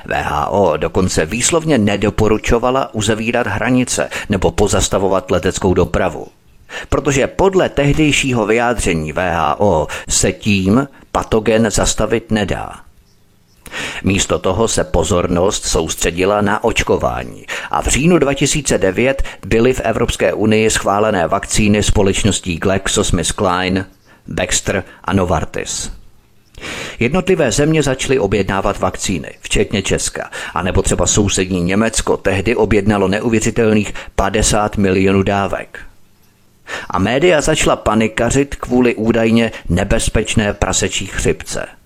VHO 0.07 0.77
dokonce 0.77 1.27
výslovně 1.27 1.79
nedoporučovala 1.79 2.95
uzavírat 2.95 3.47
hranice 3.47 4.11
nebo 4.29 4.51
pozastavovat 4.51 5.31
leteckou 5.31 5.75
dopravu. 5.75 6.27
Protože 6.89 7.27
podle 7.27 7.69
tehdejšího 7.69 8.47
vyjádření 8.47 9.13
VHO 9.13 9.87
se 10.09 10.33
tím 10.33 10.89
patogen 11.13 11.71
zastavit 11.71 12.31
nedá. 12.31 12.84
Místo 14.05 14.39
toho 14.39 14.69
se 14.69 14.85
pozornost 14.85 15.65
soustředila 15.65 16.41
na 16.41 16.65
očkování 16.65 17.47
a 17.71 17.83
v 17.83 17.87
říjnu 17.87 18.19
2009 18.19 19.23
byly 19.47 19.73
v 19.73 19.81
Evropské 19.81 20.33
unii 20.33 20.71
schválené 20.71 21.29
vakcíny 21.29 21.83
společností 21.83 22.57
GlaxoSmithKline, 22.57 23.87
Baxter 24.27 24.85
a 25.05 25.13
Novartis. 25.13 25.93
Jednotlivé 26.99 27.53
země 27.53 27.83
začaly 27.83 28.19
objednávat 28.19 28.79
vakcíny, 28.79 29.35
včetně 29.41 29.83
Česka, 29.83 30.31
a 30.55 30.63
nebo 30.63 30.83
třeba 30.83 31.07
sousední 31.07 31.63
Německo 31.63 32.17
tehdy 32.17 32.57
objednalo 32.57 33.09
neuvěřitelných 33.09 33.95
50 34.17 34.77
milionů 34.77 35.23
dávek. 35.23 35.79
A 36.91 36.99
média 36.99 37.41
začala 37.41 37.77
panikařit 37.77 38.55
kvůli 38.55 38.95
údajně 38.95 39.53
nebezpečné 39.69 40.55
prasečí 40.55 41.07
chřipce– 41.07 41.67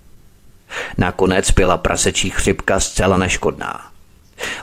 Nakonec 0.98 1.50
byla 1.50 1.76
prasečí 1.76 2.30
chřipka 2.30 2.80
zcela 2.80 3.16
neškodná. 3.16 3.88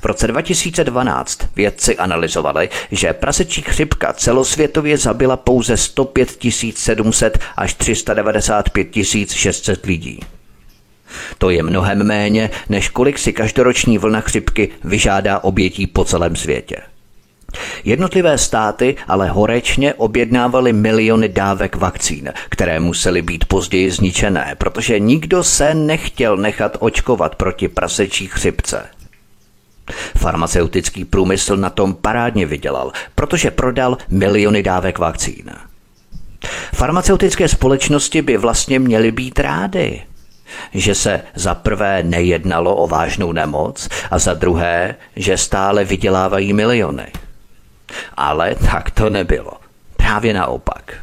V 0.02 0.06
roce 0.06 0.28
2012 0.28 1.40
vědci 1.56 1.98
analyzovali, 1.98 2.70
že 2.92 3.14
prasečí 3.14 3.62
chřipka 3.62 4.14
celosvětově 4.14 4.98
zabila 4.98 5.38
pouze 5.38 5.78
105 5.78 6.38
700 6.76 7.40
až 7.58 7.74
395 7.74 8.88
600 9.32 9.86
lidí. 9.86 10.20
To 11.38 11.50
je 11.50 11.64
mnohem 11.64 12.04
méně, 12.04 12.50
než 12.70 12.90
kolik 12.90 13.20
si 13.20 13.34
každoroční 13.34 13.98
vlna 13.98 14.22
chřipky 14.22 14.70
vyžádá 14.84 15.40
obětí 15.40 15.88
po 15.88 16.06
celém 16.06 16.36
světě. 16.36 16.78
Jednotlivé 17.84 18.38
státy 18.38 18.96
ale 19.08 19.30
horečně 19.30 19.94
objednávaly 19.94 20.74
miliony 20.74 21.30
dávek 21.30 21.76
vakcín, 21.76 22.34
které 22.50 22.80
musely 22.80 23.22
být 23.22 23.46
později 23.46 23.92
zničené, 23.92 24.56
protože 24.58 25.00
nikdo 25.00 25.44
se 25.44 25.74
nechtěl 25.74 26.38
nechat 26.38 26.78
očkovat 26.80 27.36
proti 27.36 27.68
prasečí 27.68 28.28
chřipce. 28.28 28.86
Farmaceutický 30.18 31.06
průmysl 31.06 31.58
na 31.58 31.70
tom 31.70 31.94
parádně 31.94 32.46
vydělal, 32.46 32.92
protože 33.16 33.52
prodal 33.52 33.98
miliony 34.10 34.64
dávek 34.64 34.98
vakcín. 35.00 35.52
Farmaceutické 36.74 37.48
společnosti 37.48 38.22
by 38.22 38.38
vlastně 38.38 38.80
měly 38.80 39.12
být 39.12 39.40
rády, 39.40 40.02
že 40.74 40.96
se 40.96 41.22
za 41.36 41.56
prvé 41.56 42.04
nejednalo 42.04 42.76
o 42.76 42.88
vážnou 42.88 43.32
nemoc 43.32 43.90
a 44.12 44.20
za 44.20 44.34
druhé, 44.34 44.96
že 45.16 45.38
stále 45.38 45.86
vydělávají 45.86 46.54
miliony. 46.54 47.08
Ale 48.18 48.56
tak 48.56 48.92
to 48.92 49.10
nebylo. 49.10 49.52
Právě 49.98 50.34
naopak. 50.34 50.94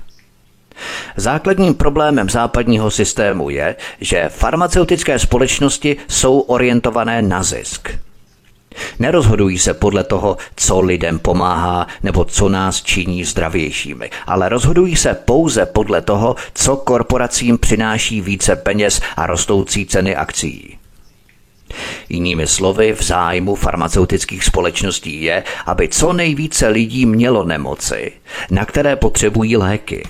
Základním 1.17 1.75
problémem 1.75 2.31
západního 2.31 2.91
systému 2.91 3.51
je, 3.51 3.77
že 4.01 4.29
farmaceutické 4.29 5.19
společnosti 5.19 5.97
jsou 6.09 6.41
orientované 6.41 7.23
na 7.23 7.43
zisk. 7.43 7.89
Nerozhodují 8.99 9.59
se 9.59 9.75
podle 9.75 10.05
toho, 10.05 10.37
co 10.57 10.81
lidem 10.81 11.19
pomáhá 11.19 11.87
nebo 12.03 12.25
co 12.25 12.49
nás 12.49 12.83
činí 12.83 13.25
zdravějšími, 13.25 14.11
ale 14.27 14.49
rozhodují 14.49 14.97
se 14.97 15.15
pouze 15.15 15.67
podle 15.67 16.03
toho, 16.03 16.37
co 16.55 16.77
korporacím 16.77 17.59
přináší 17.59 18.21
více 18.21 18.57
peněz 18.57 19.01
a 19.17 19.27
rostoucí 19.27 19.87
ceny 19.87 20.17
akcí. 20.17 20.79
Jinými 22.09 22.47
slovy, 22.47 22.93
v 22.93 23.03
zájmu 23.03 23.55
farmaceutických 23.55 24.45
společností 24.45 25.23
je, 25.23 25.45
aby 25.67 25.89
co 25.89 26.13
nejvíce 26.13 26.69
lidí 26.69 27.07
mělo 27.07 27.45
nemoci, 27.45 28.13
na 28.51 28.65
které 28.65 28.97
potřebují 28.97 29.57
léky. 29.57 30.09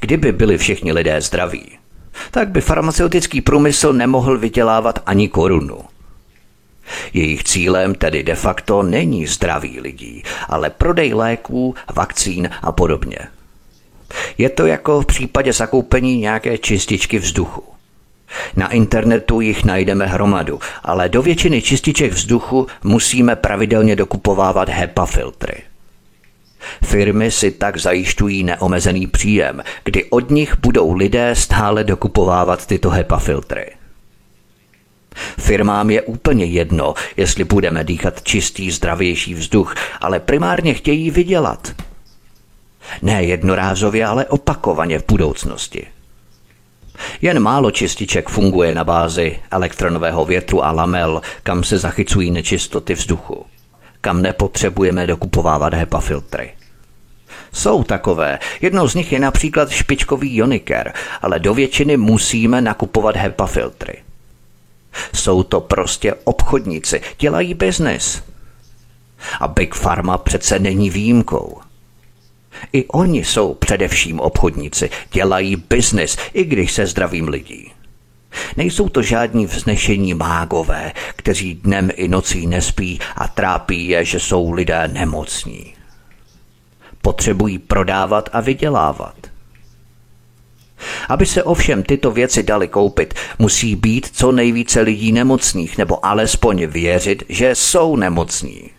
Kdyby 0.00 0.32
byli 0.32 0.58
všichni 0.58 0.92
lidé 0.92 1.20
zdraví, 1.20 1.78
tak 2.30 2.48
by 2.48 2.60
farmaceutický 2.60 3.40
průmysl 3.40 3.92
nemohl 3.92 4.38
vydělávat 4.38 4.98
ani 5.06 5.28
korunu. 5.28 5.78
Jejich 7.14 7.44
cílem 7.44 7.94
tedy 7.94 8.22
de 8.22 8.34
facto 8.34 8.82
není 8.82 9.26
zdraví 9.26 9.80
lidí, 9.80 10.22
ale 10.48 10.70
prodej 10.70 11.14
léků, 11.14 11.74
vakcín 11.94 12.50
a 12.62 12.72
podobně. 12.72 13.18
Je 14.38 14.48
to 14.48 14.66
jako 14.66 15.00
v 15.00 15.06
případě 15.06 15.52
zakoupení 15.52 16.18
nějaké 16.18 16.58
čističky 16.58 17.18
vzduchu. 17.18 17.62
Na 18.56 18.68
internetu 18.68 19.40
jich 19.40 19.64
najdeme 19.64 20.06
hromadu, 20.06 20.60
ale 20.82 21.08
do 21.08 21.22
většiny 21.22 21.62
čističek 21.62 22.12
vzduchu 22.12 22.66
musíme 22.84 23.36
pravidelně 23.36 23.96
dokupovávat 23.96 24.68
HEPA 24.68 25.06
filtry. 25.06 25.62
Firmy 26.84 27.30
si 27.30 27.50
tak 27.50 27.76
zajišťují 27.76 28.44
neomezený 28.44 29.06
příjem, 29.06 29.62
kdy 29.84 30.04
od 30.04 30.30
nich 30.30 30.56
budou 30.60 30.92
lidé 30.92 31.34
stále 31.34 31.84
dokupovávat 31.84 32.66
tyto 32.66 32.90
HEPA 32.90 33.18
filtry. 33.18 33.66
Firmám 35.38 35.90
je 35.90 36.02
úplně 36.02 36.44
jedno, 36.44 36.94
jestli 37.16 37.44
budeme 37.44 37.84
dýchat 37.84 38.22
čistý, 38.22 38.70
zdravější 38.70 39.34
vzduch, 39.34 39.74
ale 40.00 40.20
primárně 40.20 40.74
chtějí 40.74 41.10
vydělat. 41.10 41.72
Ne 43.02 43.24
jednorázově, 43.24 44.06
ale 44.06 44.26
opakovaně 44.26 44.98
v 44.98 45.06
budoucnosti. 45.06 45.86
Jen 47.22 47.40
málo 47.40 47.70
čističek 47.70 48.28
funguje 48.28 48.74
na 48.74 48.84
bázi 48.84 49.38
elektronového 49.50 50.24
větru 50.24 50.64
a 50.64 50.70
lamel, 50.72 51.20
kam 51.42 51.64
se 51.64 51.78
zachycují 51.78 52.30
nečistoty 52.30 52.94
vzduchu. 52.94 53.46
Kam 54.00 54.22
nepotřebujeme 54.22 55.06
dokupovávat 55.06 55.74
HEPA 55.74 56.00
filtry. 56.00 56.52
Jsou 57.52 57.84
takové. 57.84 58.38
Jednou 58.60 58.88
z 58.88 58.94
nich 58.94 59.12
je 59.12 59.18
například 59.18 59.70
špičkový 59.70 60.36
Joniker, 60.36 60.92
ale 61.22 61.38
do 61.38 61.54
většiny 61.54 61.96
musíme 61.96 62.60
nakupovat 62.60 63.16
HEPA 63.16 63.46
filtry. 63.46 63.94
Jsou 65.14 65.42
to 65.42 65.60
prostě 65.60 66.14
obchodníci, 66.24 67.00
dělají 67.18 67.54
biznis. 67.54 68.22
A 69.40 69.48
Big 69.48 69.74
Pharma 69.74 70.18
přece 70.18 70.58
není 70.58 70.90
výjimkou. 70.90 71.61
I 72.72 72.84
oni 72.84 73.24
jsou 73.24 73.54
především 73.54 74.20
obchodníci, 74.20 74.90
dělají 75.12 75.56
biznis, 75.56 76.16
i 76.32 76.44
když 76.44 76.72
se 76.72 76.86
zdravím 76.86 77.28
lidí. 77.28 77.72
Nejsou 78.56 78.88
to 78.88 79.02
žádní 79.02 79.46
vznešení 79.46 80.14
mágové, 80.14 80.92
kteří 81.16 81.54
dnem 81.54 81.90
i 81.94 82.08
nocí 82.08 82.46
nespí 82.46 83.00
a 83.16 83.28
trápí 83.28 83.88
je, 83.88 84.04
že 84.04 84.20
jsou 84.20 84.52
lidé 84.52 84.88
nemocní. 84.92 85.74
Potřebují 87.02 87.58
prodávat 87.58 88.28
a 88.32 88.40
vydělávat. 88.40 89.14
Aby 91.08 91.26
se 91.26 91.42
ovšem 91.42 91.82
tyto 91.82 92.10
věci 92.10 92.42
daly 92.42 92.68
koupit, 92.68 93.14
musí 93.38 93.76
být 93.76 94.10
co 94.12 94.32
nejvíce 94.32 94.80
lidí 94.80 95.12
nemocných, 95.12 95.78
nebo 95.78 96.06
alespoň 96.06 96.66
věřit, 96.66 97.22
že 97.28 97.54
jsou 97.54 97.96
nemocní. 97.96 98.70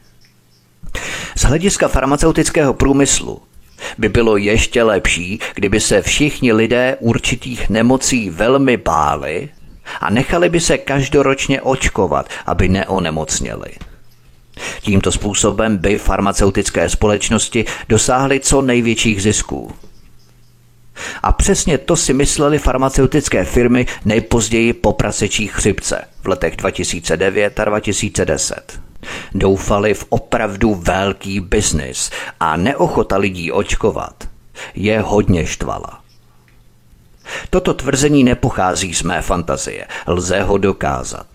Z 1.37 1.41
hlediska 1.41 1.87
farmaceutického 1.87 2.73
průmyslu 2.73 3.41
by 3.97 4.09
bylo 4.09 4.37
ještě 4.37 4.83
lepší, 4.83 5.39
kdyby 5.55 5.79
se 5.79 6.01
všichni 6.01 6.53
lidé 6.53 6.97
určitých 6.99 7.69
nemocí 7.69 8.29
velmi 8.29 8.77
báli 8.77 9.49
a 10.01 10.09
nechali 10.09 10.49
by 10.49 10.59
se 10.59 10.77
každoročně 10.77 11.61
očkovat, 11.61 12.29
aby 12.45 12.69
neonemocněli. 12.69 13.71
Tímto 14.81 15.11
způsobem 15.11 15.77
by 15.77 15.97
farmaceutické 15.97 16.89
společnosti 16.89 17.65
dosáhly 17.89 18.39
co 18.39 18.61
největších 18.61 19.21
zisků. 19.21 19.71
A 21.23 21.31
přesně 21.31 21.77
to 21.77 21.95
si 21.95 22.13
mysleli 22.13 22.59
farmaceutické 22.59 23.45
firmy 23.45 23.85
nejpozději 24.05 24.73
po 24.73 24.93
prasečí 24.93 25.47
chřipce 25.47 26.07
v 26.23 26.27
letech 26.27 26.55
2009 26.55 27.59
a 27.59 27.65
2010. 27.65 28.82
Doufali 29.33 29.93
v 29.93 30.05
opravdu 30.09 30.75
velký 30.75 31.39
biznis 31.39 32.11
a 32.39 32.57
neochota 32.57 33.17
lidí 33.17 33.51
očkovat 33.51 34.27
je 34.75 35.01
hodně 35.01 35.45
štvala. 35.45 35.99
Toto 37.49 37.73
tvrzení 37.73 38.23
nepochází 38.23 38.93
z 38.93 39.03
mé 39.03 39.21
fantazie, 39.21 39.87
lze 40.07 40.41
ho 40.41 40.57
dokázat. 40.57 41.27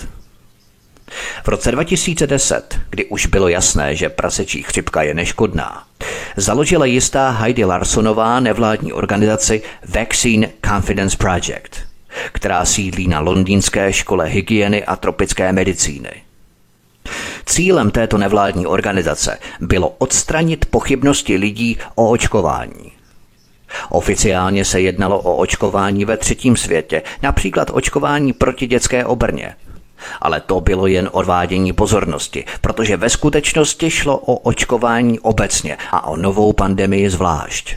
V 1.44 1.48
roce 1.48 1.72
2010, 1.72 2.80
kdy 2.90 3.04
už 3.04 3.26
bylo 3.26 3.48
jasné, 3.48 3.96
že 3.96 4.08
prasečí 4.08 4.62
chřipka 4.62 5.02
je 5.02 5.14
neškodná, 5.14 5.84
založila 6.36 6.84
jistá 6.84 7.30
Heidi 7.30 7.64
Larsonová 7.64 8.40
nevládní 8.40 8.92
organizaci 8.92 9.62
Vaccine 9.88 10.50
Confidence 10.66 11.16
Project, 11.16 11.70
která 12.32 12.64
sídlí 12.64 13.08
na 13.08 13.20
londýnské 13.20 13.92
škole 13.92 14.26
hygieny 14.26 14.84
a 14.84 14.96
tropické 14.96 15.52
medicíny. 15.52 16.27
Cílem 17.46 17.90
této 17.90 18.18
nevládní 18.18 18.66
organizace 18.66 19.38
bylo 19.60 19.88
odstranit 19.98 20.66
pochybnosti 20.66 21.36
lidí 21.36 21.78
o 21.94 22.10
očkování. 22.10 22.92
Oficiálně 23.88 24.64
se 24.64 24.80
jednalo 24.80 25.20
o 25.20 25.36
očkování 25.36 26.04
ve 26.04 26.16
třetím 26.16 26.56
světě, 26.56 27.02
například 27.22 27.70
očkování 27.72 28.32
proti 28.32 28.66
dětské 28.66 29.04
obrně. 29.04 29.56
Ale 30.20 30.40
to 30.40 30.60
bylo 30.60 30.86
jen 30.86 31.08
odvádění 31.12 31.72
pozornosti, 31.72 32.44
protože 32.60 32.96
ve 32.96 33.10
skutečnosti 33.10 33.90
šlo 33.90 34.18
o 34.18 34.34
očkování 34.34 35.20
obecně 35.20 35.76
a 35.90 36.06
o 36.06 36.16
novou 36.16 36.52
pandemii 36.52 37.10
zvlášť. 37.10 37.76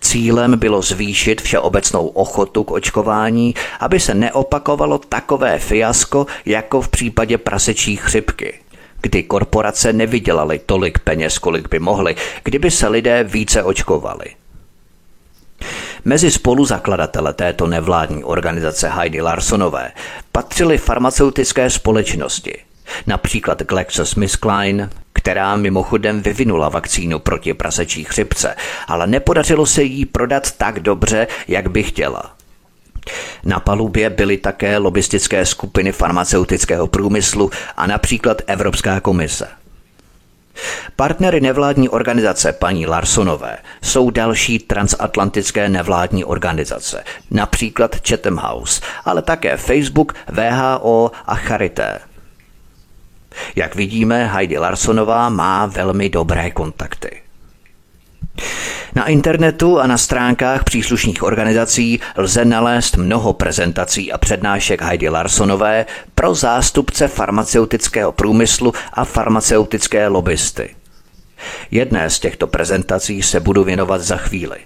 Cílem 0.00 0.58
bylo 0.58 0.82
zvýšit 0.82 1.40
všeobecnou 1.40 2.06
ochotu 2.06 2.64
k 2.64 2.70
očkování, 2.70 3.54
aby 3.80 4.00
se 4.00 4.14
neopakovalo 4.14 4.98
takové 4.98 5.58
fiasko 5.58 6.26
jako 6.46 6.80
v 6.80 6.88
případě 6.88 7.38
prasečí 7.38 7.96
chřipky, 7.96 8.54
kdy 9.00 9.22
korporace 9.22 9.92
nevydělaly 9.92 10.60
tolik 10.66 10.98
peněz, 10.98 11.38
kolik 11.38 11.68
by 11.68 11.78
mohly, 11.78 12.16
kdyby 12.44 12.70
se 12.70 12.88
lidé 12.88 13.24
více 13.24 13.62
očkovali. 13.62 14.24
Mezi 16.04 16.30
spoluzakladatele 16.30 17.32
této 17.32 17.66
nevládní 17.66 18.24
organizace 18.24 18.88
Heidi 18.88 19.20
Larsonové 19.20 19.92
patřily 20.32 20.78
farmaceutické 20.78 21.70
společnosti, 21.70 22.58
například 23.06 23.62
GlaxoSmithKline, 23.62 24.90
která 25.12 25.56
mimochodem 25.56 26.22
vyvinula 26.22 26.68
vakcínu 26.68 27.18
proti 27.18 27.54
prasečí 27.54 28.04
chřipce, 28.04 28.54
ale 28.86 29.06
nepodařilo 29.06 29.66
se 29.66 29.82
jí 29.82 30.06
prodat 30.06 30.52
tak 30.52 30.80
dobře, 30.80 31.26
jak 31.48 31.70
by 31.70 31.82
chtěla. 31.82 32.34
Na 33.44 33.60
palubě 33.60 34.10
byly 34.10 34.36
také 34.36 34.78
lobistické 34.78 35.46
skupiny 35.46 35.92
farmaceutického 35.92 36.86
průmyslu 36.86 37.50
a 37.76 37.86
například 37.86 38.42
Evropská 38.46 39.00
komise– 39.00 39.48
Partnery 40.96 41.40
nevládní 41.40 41.88
organizace 41.88 42.52
paní 42.52 42.86
Larsonové 42.86 43.58
jsou 43.82 44.10
další 44.10 44.58
transatlantické 44.58 45.68
nevládní 45.68 46.24
organizace, 46.24 47.04
například 47.30 47.96
Chatham 48.08 48.36
House, 48.36 48.80
ale 49.04 49.22
také 49.22 49.56
Facebook, 49.56 50.12
VHO 50.28 51.10
a 51.26 51.34
Charité. 51.34 51.98
Jak 53.56 53.74
vidíme, 53.74 54.26
Heidi 54.26 54.58
Larsonová 54.58 55.28
má 55.28 55.66
velmi 55.66 56.08
dobré 56.08 56.50
kontakty. 56.50 57.22
Na 58.94 59.06
internetu 59.06 59.80
a 59.80 59.86
na 59.86 59.98
stránkách 59.98 60.64
příslušných 60.64 61.22
organizací 61.22 62.00
lze 62.16 62.44
nalézt 62.44 62.96
mnoho 62.96 63.32
prezentací 63.32 64.12
a 64.12 64.18
přednášek 64.18 64.82
Heidi 64.82 65.08
Larsonové 65.08 65.86
pro 66.14 66.34
zástupce 66.34 67.08
farmaceutického 67.08 68.12
průmyslu 68.12 68.74
a 68.92 69.04
farmaceutické 69.04 70.08
lobbysty. 70.08 70.74
Jedné 71.70 72.10
z 72.10 72.18
těchto 72.18 72.46
prezentací 72.46 73.22
se 73.22 73.40
budu 73.40 73.64
věnovat 73.64 74.00
za 74.00 74.16
chvíli. 74.16 74.56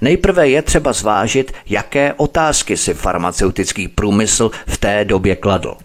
Nejprve 0.00 0.48
je 0.48 0.62
třeba 0.62 0.92
zvážit, 0.92 1.52
jaké 1.66 2.12
otázky 2.12 2.76
si 2.76 2.94
farmaceutický 2.94 3.88
průmysl 3.88 4.50
v 4.66 4.78
té 4.78 5.04
době 5.04 5.36
kladl. 5.36 5.76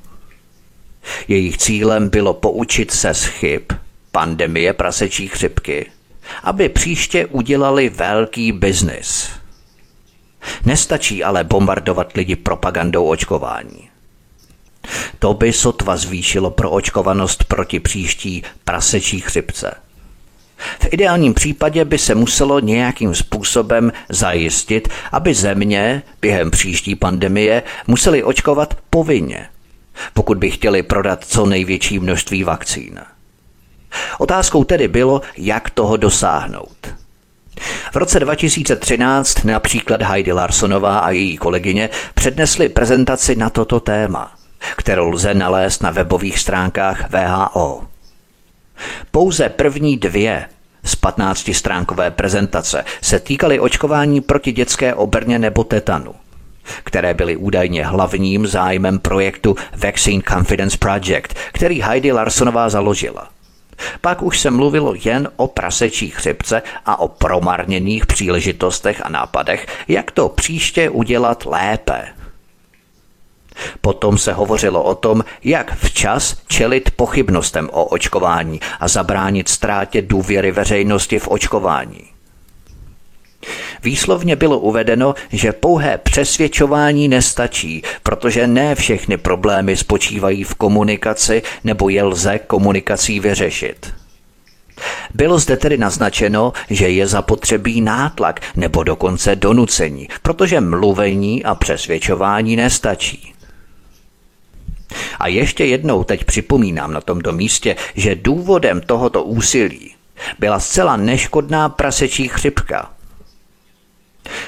Jejich 1.27 1.57
cílem 1.57 2.09
bylo 2.09 2.33
poučit 2.33 2.91
se 2.91 3.13
z 3.13 3.25
chyb, 3.25 3.61
pandemie 4.11 4.73
prasečí 4.73 5.27
chřipky, 5.27 5.91
aby 6.43 6.69
příště 6.69 7.25
udělali 7.25 7.89
velký 7.89 8.51
biznis. 8.51 9.29
Nestačí 10.65 11.23
ale 11.23 11.43
bombardovat 11.43 12.13
lidi 12.13 12.35
propagandou 12.35 13.05
očkování. 13.05 13.89
To 15.19 15.33
by 15.33 15.53
sotva 15.53 15.97
zvýšilo 15.97 16.51
proočkovanost 16.51 17.43
proti 17.43 17.79
příští 17.79 18.43
prasečí 18.65 19.19
chřipce. 19.19 19.75
V 20.79 20.87
ideálním 20.91 21.33
případě 21.33 21.85
by 21.85 21.97
se 21.97 22.15
muselo 22.15 22.59
nějakým 22.59 23.15
způsobem 23.15 23.91
zajistit, 24.09 24.87
aby 25.11 25.33
země 25.33 26.03
během 26.21 26.51
příští 26.51 26.95
pandemie 26.95 27.63
museli 27.87 28.23
očkovat 28.23 28.77
povinně, 28.89 29.47
pokud 30.13 30.37
by 30.37 30.51
chtěli 30.51 30.83
prodat 30.83 31.25
co 31.25 31.45
největší 31.45 31.99
množství 31.99 32.43
vakcín. 32.43 32.99
Otázkou 34.17 34.63
tedy 34.63 34.87
bylo, 34.87 35.21
jak 35.37 35.69
toho 35.69 35.97
dosáhnout. 35.97 36.93
V 37.91 37.95
roce 37.95 38.19
2013 38.19 39.43
například 39.43 40.01
Heidi 40.01 40.31
Larsonová 40.31 40.99
a 40.99 41.09
její 41.11 41.37
kolegyně 41.37 41.89
přednesly 42.13 42.69
prezentaci 42.69 43.35
na 43.35 43.49
toto 43.49 43.79
téma, 43.79 44.31
kterou 44.77 45.09
lze 45.09 45.33
nalézt 45.33 45.83
na 45.83 45.91
webových 45.91 46.39
stránkách 46.39 47.09
VHO. 47.09 47.83
Pouze 49.11 49.49
první 49.49 49.97
dvě 49.97 50.45
z 50.83 50.95
15-stránkové 51.01 52.11
prezentace 52.11 52.85
se 53.01 53.19
týkaly 53.19 53.59
očkování 53.59 54.21
proti 54.21 54.51
dětské 54.51 54.93
obrně 54.93 55.39
nebo 55.39 55.63
tetanu, 55.63 56.15
které 56.83 57.13
byly 57.13 57.35
údajně 57.35 57.85
hlavním 57.85 58.47
zájmem 58.47 58.99
projektu 58.99 59.55
Vaccine 59.77 60.23
Confidence 60.29 60.77
Project, 60.77 61.33
který 61.53 61.81
Heidi 61.81 62.11
Larsonová 62.11 62.69
založila– 62.69 63.29
pak 64.01 64.21
už 64.21 64.39
se 64.39 64.51
mluvilo 64.51 64.93
jen 65.05 65.29
o 65.35 65.47
prasečí 65.47 66.09
chřipce 66.09 66.61
a 66.85 66.99
o 66.99 67.07
promarněných 67.07 68.05
příležitostech 68.05 69.05
a 69.05 69.09
nápadech, 69.09 69.67
jak 69.87 70.11
to 70.11 70.29
příště 70.29 70.89
udělat 70.89 71.45
lépe. 71.45 72.07
Potom 73.81 74.17
se 74.17 74.33
hovořilo 74.33 74.83
o 74.83 74.95
tom, 74.95 75.23
jak 75.43 75.75
včas 75.75 76.41
čelit 76.47 76.91
pochybnostem 76.91 77.69
o 77.71 77.85
očkování 77.85 78.59
a 78.79 78.87
zabránit 78.87 79.49
ztrátě 79.49 80.01
důvěry 80.01 80.51
veřejnosti 80.51 81.19
v 81.19 81.27
očkování. 81.27 82.10
Výslovně 83.83 84.35
bylo 84.35 84.59
uvedeno, 84.59 85.15
že 85.31 85.51
pouhé 85.51 85.97
přesvědčování 85.97 87.07
nestačí, 87.07 87.83
protože 88.03 88.47
ne 88.47 88.75
všechny 88.75 89.17
problémy 89.17 89.77
spočívají 89.77 90.43
v 90.43 90.55
komunikaci 90.55 91.41
nebo 91.63 91.89
je 91.89 92.03
lze 92.03 92.39
komunikací 92.39 93.19
vyřešit. 93.19 93.93
Bylo 95.13 95.39
zde 95.39 95.57
tedy 95.57 95.77
naznačeno, 95.77 96.53
že 96.69 96.89
je 96.89 97.07
zapotřebí 97.07 97.81
nátlak 97.81 98.39
nebo 98.55 98.83
dokonce 98.83 99.35
donucení, 99.35 100.07
protože 100.21 100.61
mluvení 100.61 101.43
a 101.43 101.55
přesvědčování 101.55 102.55
nestačí. 102.55 103.33
A 105.19 105.27
ještě 105.27 105.65
jednou 105.65 106.03
teď 106.03 106.23
připomínám 106.23 106.93
na 106.93 107.01
tomto 107.01 107.31
místě, 107.31 107.75
že 107.95 108.15
důvodem 108.15 108.81
tohoto 108.81 109.23
úsilí 109.23 109.95
byla 110.39 110.59
zcela 110.59 110.97
neškodná 110.97 111.69
prasečí 111.69 112.27
chřipka. 112.27 112.89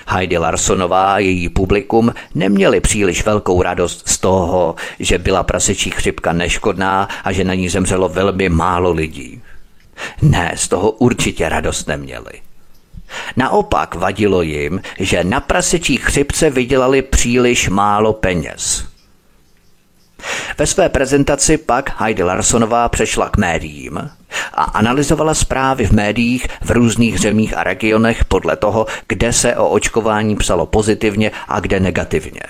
Heidi 0.07 0.37
Larsonová 0.37 1.13
a 1.13 1.19
její 1.19 1.49
publikum 1.49 2.13
neměli 2.35 2.79
příliš 2.79 3.25
velkou 3.25 3.61
radost 3.61 4.09
z 4.09 4.17
toho, 4.17 4.75
že 4.99 5.17
byla 5.17 5.43
prasečí 5.43 5.91
chřipka 5.91 6.33
neškodná 6.33 7.07
a 7.23 7.31
že 7.31 7.43
na 7.43 7.53
ní 7.53 7.69
zemřelo 7.69 8.09
velmi 8.09 8.49
málo 8.49 8.91
lidí. 8.91 9.41
Ne, 10.21 10.53
z 10.55 10.67
toho 10.67 10.91
určitě 10.91 11.49
radost 11.49 11.87
neměli. 11.87 12.31
Naopak 13.37 13.95
vadilo 13.95 14.41
jim, 14.41 14.81
že 14.99 15.23
na 15.23 15.39
prasečí 15.39 15.97
chřipce 15.97 16.49
vydělali 16.49 17.01
příliš 17.01 17.69
málo 17.69 18.13
peněz. 18.13 18.92
Ve 20.57 20.67
své 20.67 20.89
prezentaci 20.89 21.57
pak 21.57 22.01
Heidi 22.01 22.23
Larsonová 22.23 22.89
přešla 22.89 23.29
k 23.29 23.37
médiím 23.37 24.09
a 24.53 24.63
analyzovala 24.63 25.33
zprávy 25.33 25.85
v 25.85 25.91
médiích 25.91 26.47
v 26.61 26.71
různých 26.71 27.19
zemích 27.19 27.57
a 27.57 27.63
regionech 27.63 28.25
podle 28.25 28.55
toho, 28.55 28.85
kde 29.07 29.33
se 29.33 29.55
o 29.55 29.69
očkování 29.69 30.35
psalo 30.35 30.65
pozitivně 30.65 31.31
a 31.47 31.59
kde 31.59 31.79
negativně. 31.79 32.41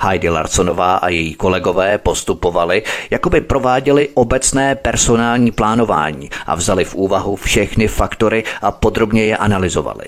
Heidi 0.00 0.28
Larsonová 0.28 0.96
a 0.96 1.08
její 1.08 1.34
kolegové 1.34 1.98
postupovali, 1.98 2.82
jako 3.10 3.30
by 3.30 3.40
prováděli 3.40 4.08
obecné 4.14 4.74
personální 4.74 5.52
plánování 5.52 6.30
a 6.46 6.54
vzali 6.54 6.84
v 6.84 6.94
úvahu 6.94 7.36
všechny 7.36 7.88
faktory 7.88 8.44
a 8.62 8.70
podrobně 8.70 9.24
je 9.24 9.36
analyzovali. 9.36 10.06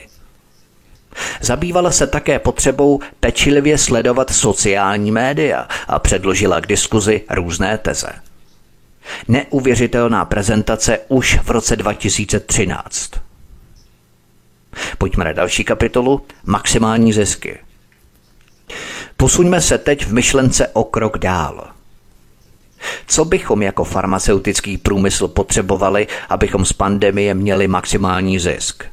Zabývala 1.40 1.90
se 1.90 2.06
také 2.06 2.38
potřebou 2.38 3.00
pečlivě 3.20 3.78
sledovat 3.78 4.30
sociální 4.30 5.10
média 5.10 5.68
a 5.88 5.98
předložila 5.98 6.60
k 6.60 6.66
diskuzi 6.66 7.20
různé 7.30 7.78
teze. 7.78 8.08
Neuvěřitelná 9.28 10.24
prezentace 10.24 10.98
už 11.08 11.38
v 11.42 11.50
roce 11.50 11.76
2013. 11.76 13.10
Pojďme 14.98 15.24
na 15.24 15.32
další 15.32 15.64
kapitolu 15.64 16.26
Maximální 16.44 17.12
zisky. 17.12 17.58
Posuňme 19.16 19.60
se 19.60 19.78
teď 19.78 20.06
v 20.06 20.12
myšlence 20.12 20.68
o 20.68 20.84
krok 20.84 21.18
dál. 21.18 21.68
Co 23.06 23.24
bychom 23.24 23.62
jako 23.62 23.84
farmaceutický 23.84 24.78
průmysl 24.78 25.28
potřebovali, 25.28 26.06
abychom 26.28 26.64
z 26.64 26.72
pandemie 26.72 27.34
měli 27.34 27.68
maximální 27.68 28.38
zisk? 28.38 28.84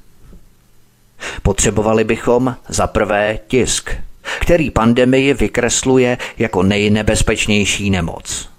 Potřebovali 1.41 2.03
bychom 2.03 2.55
za 2.69 2.88
prvé 2.88 3.39
tisk, 3.47 3.91
který 4.39 4.71
pandemii 4.71 5.34
vykresluje 5.34 6.17
jako 6.38 6.63
nejnebezpečnější 6.63 7.89
nemoc. 7.89 8.49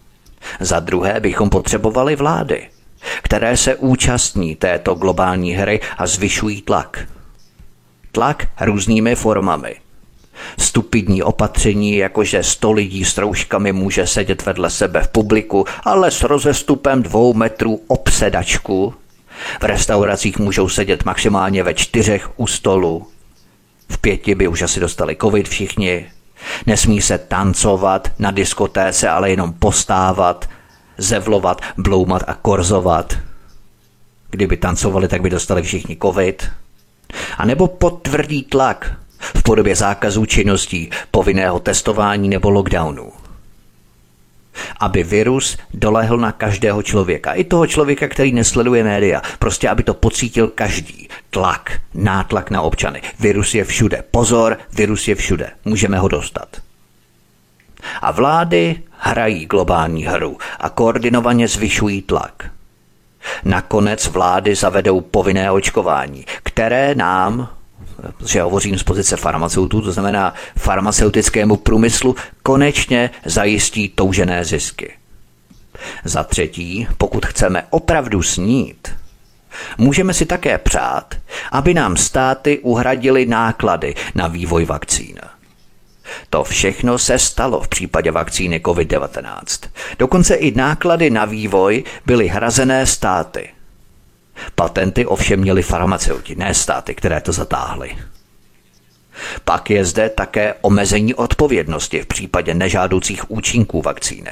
Za 0.60 0.80
druhé 0.80 1.20
bychom 1.20 1.50
potřebovali 1.50 2.16
vlády, 2.16 2.68
které 3.22 3.56
se 3.56 3.76
účastní 3.76 4.56
této 4.56 4.94
globální 4.94 5.52
hry 5.52 5.80
a 5.98 6.06
zvyšují 6.06 6.62
tlak. 6.62 7.08
Tlak 8.12 8.48
různými 8.60 9.14
formami– 9.14 9.76
Stupidní 10.58 11.22
opatření, 11.22 11.96
jakože 11.96 12.42
sto 12.42 12.72
lidí 12.72 13.04
s 13.04 13.14
trouškami 13.14 13.72
může 13.72 14.06
sedět 14.06 14.46
vedle 14.46 14.70
sebe 14.70 15.02
v 15.02 15.08
publiku, 15.08 15.64
ale 15.84 16.10
s 16.10 16.22
rozestupem 16.22 17.02
dvou 17.02 17.34
metrů 17.34 17.80
obsedačku. 17.86 18.94
V 19.60 19.64
restauracích 19.64 20.38
můžou 20.38 20.68
sedět 20.68 21.04
maximálně 21.04 21.62
ve 21.62 21.74
čtyřech 21.74 22.30
u 22.36 22.46
stolu. 22.46 23.06
V 23.90 23.98
pěti 23.98 24.34
by 24.34 24.48
už 24.48 24.62
asi 24.62 24.80
dostali 24.80 25.16
covid 25.20 25.48
všichni. 25.48 26.10
Nesmí 26.66 27.00
se 27.00 27.18
tancovat 27.18 28.12
na 28.18 28.30
diskotéce, 28.30 29.08
ale 29.08 29.30
jenom 29.30 29.52
postávat, 29.52 30.48
zevlovat, 30.98 31.60
bloumat 31.76 32.22
a 32.26 32.34
korzovat. 32.34 33.18
Kdyby 34.30 34.56
tancovali, 34.56 35.08
tak 35.08 35.22
by 35.22 35.30
dostali 35.30 35.62
všichni 35.62 35.96
covid. 36.02 36.50
A 37.38 37.44
nebo 37.44 37.66
potvrdí 37.66 38.42
tlak, 38.42 38.92
v 39.18 39.42
podobě 39.42 39.76
zákazů 39.76 40.26
činností, 40.26 40.90
povinného 41.10 41.60
testování 41.60 42.28
nebo 42.28 42.50
lockdownu. 42.50 43.12
Aby 44.80 45.02
virus 45.02 45.58
dolehl 45.74 46.16
na 46.16 46.32
každého 46.32 46.82
člověka, 46.82 47.32
i 47.32 47.44
toho 47.44 47.66
člověka, 47.66 48.08
který 48.08 48.32
nesleduje 48.32 48.84
média, 48.84 49.22
prostě 49.38 49.68
aby 49.68 49.82
to 49.82 49.94
pocítil 49.94 50.48
každý. 50.48 51.08
Tlak, 51.30 51.80
nátlak 51.94 52.50
na 52.50 52.62
občany. 52.62 53.02
Virus 53.20 53.54
je 53.54 53.64
všude. 53.64 54.04
Pozor, 54.10 54.58
virus 54.72 55.08
je 55.08 55.14
všude. 55.14 55.50
Můžeme 55.64 55.98
ho 55.98 56.08
dostat. 56.08 56.48
A 58.02 58.10
vlády 58.10 58.82
hrají 58.98 59.46
globální 59.46 60.04
hru 60.04 60.38
a 60.60 60.68
koordinovaně 60.68 61.48
zvyšují 61.48 62.02
tlak. 62.02 62.50
Nakonec 63.44 64.06
vlády 64.08 64.54
zavedou 64.54 65.00
povinné 65.00 65.50
očkování, 65.50 66.24
které 66.42 66.94
nám, 66.94 67.48
protože 68.00 68.42
hovořím 68.42 68.78
z 68.78 68.82
pozice 68.82 69.16
farmaceutů, 69.16 69.80
to 69.80 69.92
znamená 69.92 70.34
farmaceutickému 70.56 71.56
průmyslu, 71.56 72.16
konečně 72.42 73.10
zajistí 73.24 73.88
toužené 73.88 74.44
zisky. 74.44 74.92
Za 76.04 76.24
třetí, 76.24 76.88
pokud 76.98 77.26
chceme 77.26 77.66
opravdu 77.70 78.22
snít, 78.22 78.88
můžeme 79.78 80.14
si 80.14 80.26
také 80.26 80.58
přát, 80.58 81.14
aby 81.52 81.74
nám 81.74 81.96
státy 81.96 82.58
uhradily 82.58 83.26
náklady 83.26 83.94
na 84.14 84.28
vývoj 84.28 84.64
vakcín. 84.64 85.18
To 86.30 86.44
všechno 86.44 86.98
se 86.98 87.18
stalo 87.18 87.60
v 87.60 87.68
případě 87.68 88.10
vakcíny 88.10 88.58
COVID-19. 88.58 89.68
Dokonce 89.98 90.34
i 90.34 90.54
náklady 90.54 91.10
na 91.10 91.24
vývoj 91.24 91.84
byly 92.06 92.28
hrazené 92.28 92.86
státy– 92.86 93.48
Patenty 94.54 95.06
ovšem 95.06 95.40
měli 95.40 95.62
farmaceuti, 95.62 96.34
ne 96.34 96.54
státy, 96.54 96.94
které 96.94 97.20
to 97.20 97.32
zatáhly. 97.32 97.96
Pak 99.44 99.70
je 99.70 99.84
zde 99.84 100.08
také 100.08 100.54
omezení 100.60 101.14
odpovědnosti 101.14 102.02
v 102.02 102.06
případě 102.06 102.54
nežádoucích 102.54 103.30
účinků 103.30 103.82
vakcíny. 103.82 104.30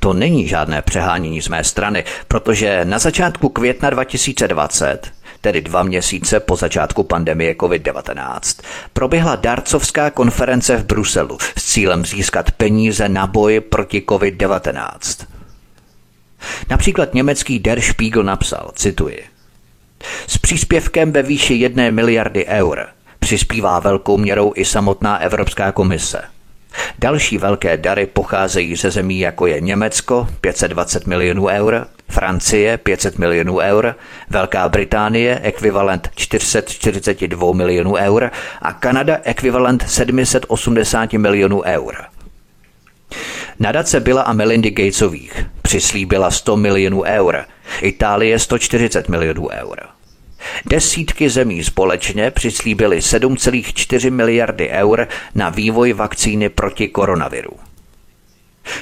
To 0.00 0.12
není 0.12 0.48
žádné 0.48 0.82
přehánění 0.82 1.42
z 1.42 1.48
mé 1.48 1.64
strany, 1.64 2.04
protože 2.28 2.84
na 2.84 2.98
začátku 2.98 3.48
května 3.48 3.90
2020, 3.90 5.12
tedy 5.40 5.60
dva 5.60 5.82
měsíce 5.82 6.40
po 6.40 6.56
začátku 6.56 7.02
pandemie 7.02 7.54
COVID-19, 7.54 8.62
proběhla 8.92 9.36
darcovská 9.36 10.10
konference 10.10 10.76
v 10.76 10.84
Bruselu 10.84 11.38
s 11.58 11.64
cílem 11.64 12.04
získat 12.04 12.50
peníze 12.50 13.08
na 13.08 13.26
boj 13.26 13.60
proti 13.60 14.00
COVID-19. 14.00 15.26
Například 16.70 17.14
německý 17.14 17.58
Der 17.58 17.80
Spiegel 17.80 18.22
napsal, 18.22 18.70
cituji, 18.74 19.24
s 20.26 20.38
příspěvkem 20.38 21.12
ve 21.12 21.22
výši 21.22 21.54
jedné 21.54 21.90
miliardy 21.90 22.46
eur 22.46 22.86
přispívá 23.18 23.78
velkou 23.78 24.16
měrou 24.16 24.52
i 24.56 24.64
samotná 24.64 25.18
Evropská 25.18 25.72
komise. 25.72 26.22
Další 26.98 27.38
velké 27.38 27.76
dary 27.76 28.06
pocházejí 28.06 28.76
ze 28.76 28.90
zemí 28.90 29.18
jako 29.18 29.46
je 29.46 29.60
Německo 29.60 30.28
520 30.40 31.06
milionů 31.06 31.46
eur, 31.46 31.86
Francie 32.08 32.78
500 32.78 33.18
milionů 33.18 33.58
eur, 33.58 33.94
Velká 34.30 34.68
Británie 34.68 35.40
ekvivalent 35.42 36.10
442 36.14 37.52
milionů 37.52 37.94
eur 37.94 38.30
a 38.62 38.72
Kanada 38.72 39.18
ekvivalent 39.24 39.84
780 39.88 41.12
milionů 41.12 41.62
eur. 41.62 41.96
Nadace 43.60 44.00
byla 44.00 44.22
a 44.22 44.32
Melindy 44.32 44.70
Gatesových 44.70 45.46
přislíbila 45.62 46.30
100 46.30 46.56
milionů 46.56 47.02
eur, 47.02 47.44
Itálie 47.82 48.38
140 48.38 49.08
milionů 49.08 49.48
eur. 49.48 49.78
Desítky 50.66 51.30
zemí 51.30 51.64
společně 51.64 52.30
přislíbily 52.30 52.98
7,4 52.98 54.10
miliardy 54.10 54.68
eur 54.68 55.08
na 55.34 55.50
vývoj 55.50 55.92
vakcíny 55.92 56.48
proti 56.48 56.88
koronaviru. 56.88 57.52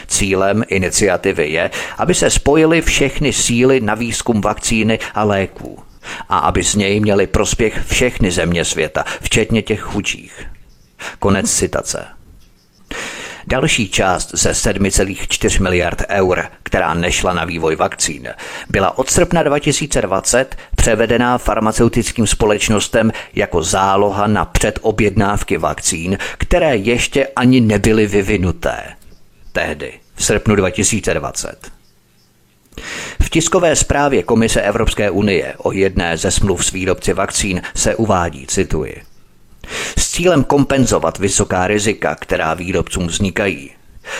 Cílem 0.07 0.65
iniciativy 0.69 1.49
je, 1.49 1.71
aby 1.99 2.15
se 2.15 2.31
spojily 2.31 2.83
všechny 2.83 3.33
síly 3.33 3.81
na 3.81 3.95
výzkum 3.95 4.41
vakcíny 4.41 4.99
a 5.15 5.25
léků 5.25 5.83
a 6.29 6.39
aby 6.39 6.65
z 6.65 6.75
něj 6.75 7.01
měli 7.01 7.27
prospěch 7.27 7.81
všechny 7.87 8.31
země 8.31 8.65
světa, 8.65 9.05
včetně 9.21 9.63
těch 9.63 9.81
chudších. 9.81 10.47
Konec 11.19 11.55
citace. 11.55 12.18
Další 13.51 13.89
část 13.89 14.31
ze 14.35 14.51
7,4 14.51 15.63
miliard 15.63 16.03
eur, 16.09 16.45
která 16.63 16.95
nešla 16.95 17.33
na 17.33 17.45
vývoj 17.45 17.77
vakcín, 17.77 18.29
byla 18.69 18.99
od 18.99 19.11
srpna 19.11 19.43
2020 19.43 20.57
převedená 20.77 21.39
farmaceutickým 21.39 22.27
společnostem 22.27 23.13
jako 23.35 23.63
záloha 23.63 24.27
na 24.27 24.45
předobjednávky 24.45 25.59
vakcín, 25.59 26.19
které 26.39 26.77
ještě 26.77 27.27
ani 27.37 27.61
nebyly 27.61 28.07
vyvinuté. 28.07 28.83
Tehdy, 29.53 29.93
v 30.15 30.25
srpnu 30.25 30.57
2020. 30.57 31.71
V 33.23 33.31
tiskové 33.31 33.77
zprávě 33.77 34.23
Komise 34.23 34.63
Evropské 34.63 35.11
unie 35.11 35.55
o 35.59 35.73
jedné 35.73 36.17
ze 36.17 36.31
smluv 36.31 36.67
s 36.67 36.73
výrobci 36.73 37.13
vakcín 37.13 37.63
se 37.75 37.97
uvádí, 37.97 38.47
cituji, 38.47 39.03
s 39.99 40.11
cílem 40.11 40.45
kompenzovat 40.45 41.19
vysoká 41.19 41.67
rizika, 41.67 42.15
která 42.15 42.55
výrobcům 42.55 43.07
vznikají, 43.07 43.71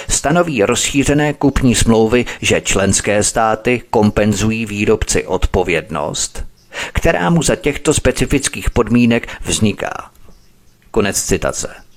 Stanoví 0.09 0.63
rozšířené 0.63 1.33
kupní 1.33 1.75
smlouvy, 1.75 2.25
že 2.41 2.61
členské 2.61 3.23
státy 3.23 3.83
kompenzují 3.91 4.67
výrobci 4.67 5.27
odpovědnost, 5.27 6.45
která 6.93 7.31
mu 7.31 7.43
za 7.43 7.57
těchto 7.57 7.95
specifických 7.95 8.71
podmínek 8.71 9.29
vzniká. 9.45 10.11
Konec 10.91 11.23
citace. 11.23 11.88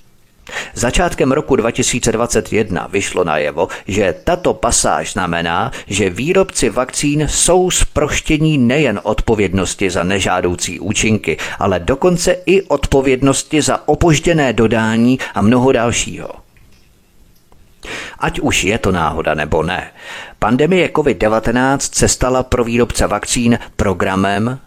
Začátkem 0.74 1.32
roku 1.32 1.56
2021 1.56 2.88
vyšlo 2.90 3.24
najevo, 3.24 3.68
že 3.86 4.14
tato 4.24 4.54
pasáž 4.54 5.12
znamená, 5.12 5.72
že 5.86 6.10
výrobci 6.10 6.70
vakcín 6.70 7.28
jsou 7.28 7.70
zproštění 7.70 8.58
nejen 8.58 9.00
odpovědnosti 9.02 9.90
za 9.90 10.02
nežádoucí 10.02 10.80
účinky, 10.80 11.36
ale 11.58 11.80
dokonce 11.80 12.36
i 12.46 12.62
odpovědnosti 12.62 13.62
za 13.62 13.88
opožděné 13.88 14.52
dodání 14.52 15.18
a 15.34 15.42
mnoho 15.42 15.72
dalšího. 15.72 16.28
Ať 18.18 18.40
už 18.40 18.64
je 18.64 18.78
to 18.78 18.92
náhoda 18.92 19.34
nebo 19.34 19.62
ne, 19.62 19.90
pandemie 20.38 20.88
COVID-19 20.88 21.78
se 21.92 22.08
stala 22.08 22.42
pro 22.42 22.64
výrobce 22.64 23.06
vakcín 23.06 23.58
programem, 23.76 24.58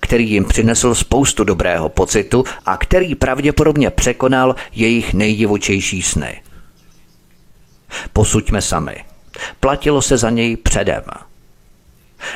který 0.00 0.30
jim 0.30 0.44
přinesl 0.44 0.94
spoustu 0.94 1.44
dobrého 1.44 1.88
pocitu 1.88 2.44
a 2.66 2.76
který 2.76 3.14
pravděpodobně 3.14 3.90
překonal 3.90 4.54
jejich 4.72 5.14
nejdivočejší 5.14 6.02
sny. 6.02 6.42
Posuďme 8.12 8.62
sami. 8.62 9.04
Platilo 9.60 10.02
se 10.02 10.16
za 10.16 10.30
něj 10.30 10.56
předem. 10.56 11.04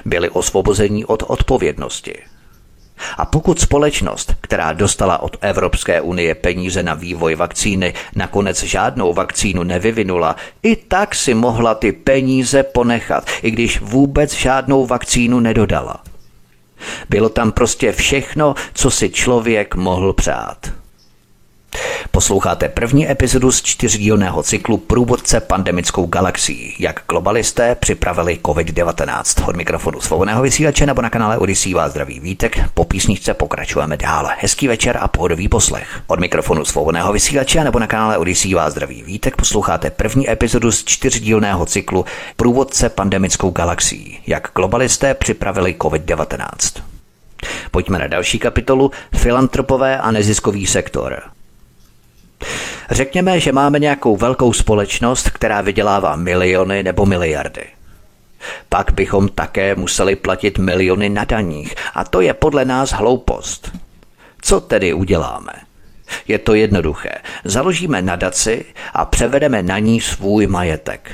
Byli 0.05 0.31
osvobození 0.31 1.05
od 1.05 1.23
odpovědnosti. 1.27 2.15
A 3.17 3.25
pokud 3.25 3.61
společnost, 3.61 4.35
která 4.41 4.73
dostala 4.73 5.19
od 5.19 5.37
Evropské 5.41 6.01
unie 6.01 6.35
peníze 6.35 6.83
na 6.83 6.95
vývoj 6.95 7.35
vakcíny, 7.35 7.95
nakonec 8.15 8.63
žádnou 8.63 9.13
vakcínu 9.13 9.63
nevyvinula, 9.63 10.37
i 10.63 10.77
tak 10.77 11.15
si 11.15 11.35
mohla 11.35 11.75
ty 11.75 11.93
peníze 11.93 12.63
ponechat, 12.63 13.31
i 13.43 13.51
když 13.51 13.81
vůbec 13.81 14.33
žádnou 14.33 14.87
vakcínu 14.87 15.41
nedodala. 15.41 16.03
Bylo 17.09 17.29
tam 17.29 17.53
prostě 17.53 17.93
všechno, 17.93 18.55
co 18.75 18.91
si 18.91 19.11
člověk 19.11 19.75
mohl 19.75 20.13
přát. 20.13 20.73
Posloucháte 22.11 22.69
první 22.69 23.11
epizodu 23.11 23.53
z 23.53 23.63
čtyřdílného 23.63 24.43
cyklu 24.43 24.77
Průvodce 24.77 25.41
pandemickou 25.41 26.07
galaxií, 26.07 26.75
jak 26.79 27.01
globalisté 27.09 27.75
připravili 27.75 28.39
COVID-19. 28.43 29.49
Od 29.49 29.57
mikrofonu 29.57 30.01
svobodného 30.01 30.43
vysílače 30.43 30.87
nebo 30.87 31.03
na 31.03 31.11
kanále 31.11 31.39
Odisí 31.39 31.75
vás 31.75 31.91
zdraví 31.91 32.21
vítek. 32.21 32.59
Po 32.75 32.85
písničce 32.85 33.35
pokračujeme 33.35 33.97
dál. 33.97 34.29
Hezký 34.39 34.69
večer 34.69 34.99
a 35.01 35.09
pohodový 35.09 35.49
poslech. 35.49 36.01
Od 36.07 36.21
mikrofonu 36.21 36.65
svobodného 36.65 37.13
vysílače 37.13 37.65
nebo 37.65 37.79
na 37.79 37.87
kanále 37.87 38.19
Odisí 38.19 38.55
vás 38.55 38.73
zdraví 38.73 39.03
vítek. 39.03 39.37
Posloucháte 39.37 39.91
první 39.91 40.31
epizodu 40.31 40.73
z 40.73 40.85
čtyřdílného 40.85 41.67
cyklu 41.67 42.05
Průvodce 42.37 42.89
pandemickou 42.89 43.51
galaxií, 43.51 44.19
jak 44.27 44.51
globalisté 44.55 45.15
připravili 45.15 45.75
COVID-19. 45.79 46.83
Pojďme 47.71 47.99
na 47.99 48.07
další 48.07 48.39
kapitolu 48.39 48.91
Filantropové 49.17 49.99
a 49.99 50.11
neziskový 50.11 50.67
sektor. 50.67 51.23
Řekněme, 52.91 53.41
že 53.41 53.53
máme 53.53 53.79
nějakou 53.79 54.17
velkou 54.17 54.53
společnost, 54.53 55.31
která 55.31 55.61
vydělává 55.61 56.17
miliony 56.17 56.83
nebo 56.83 57.07
miliardy. 57.07 57.65
Pak 58.69 58.93
bychom 58.93 59.29
také 59.29 59.75
museli 59.75 60.17
platit 60.17 60.59
miliony 60.59 61.09
na 61.09 61.25
daních 61.25 61.75
a 61.95 62.05
to 62.05 62.21
je 62.21 62.35
podle 62.35 62.65
nás 62.65 62.93
hloupost. 62.93 63.73
Co 64.43 64.61
tedy 64.61 64.93
uděláme? 64.93 65.53
Je 66.29 66.39
to 66.39 66.55
jednoduché. 66.55 67.13
Založíme 67.45 68.03
nadaci 68.03 68.65
a 68.93 69.05
převedeme 69.05 69.63
na 69.63 69.79
ní 69.79 70.01
svůj 70.01 70.47
majetek. 70.47 71.13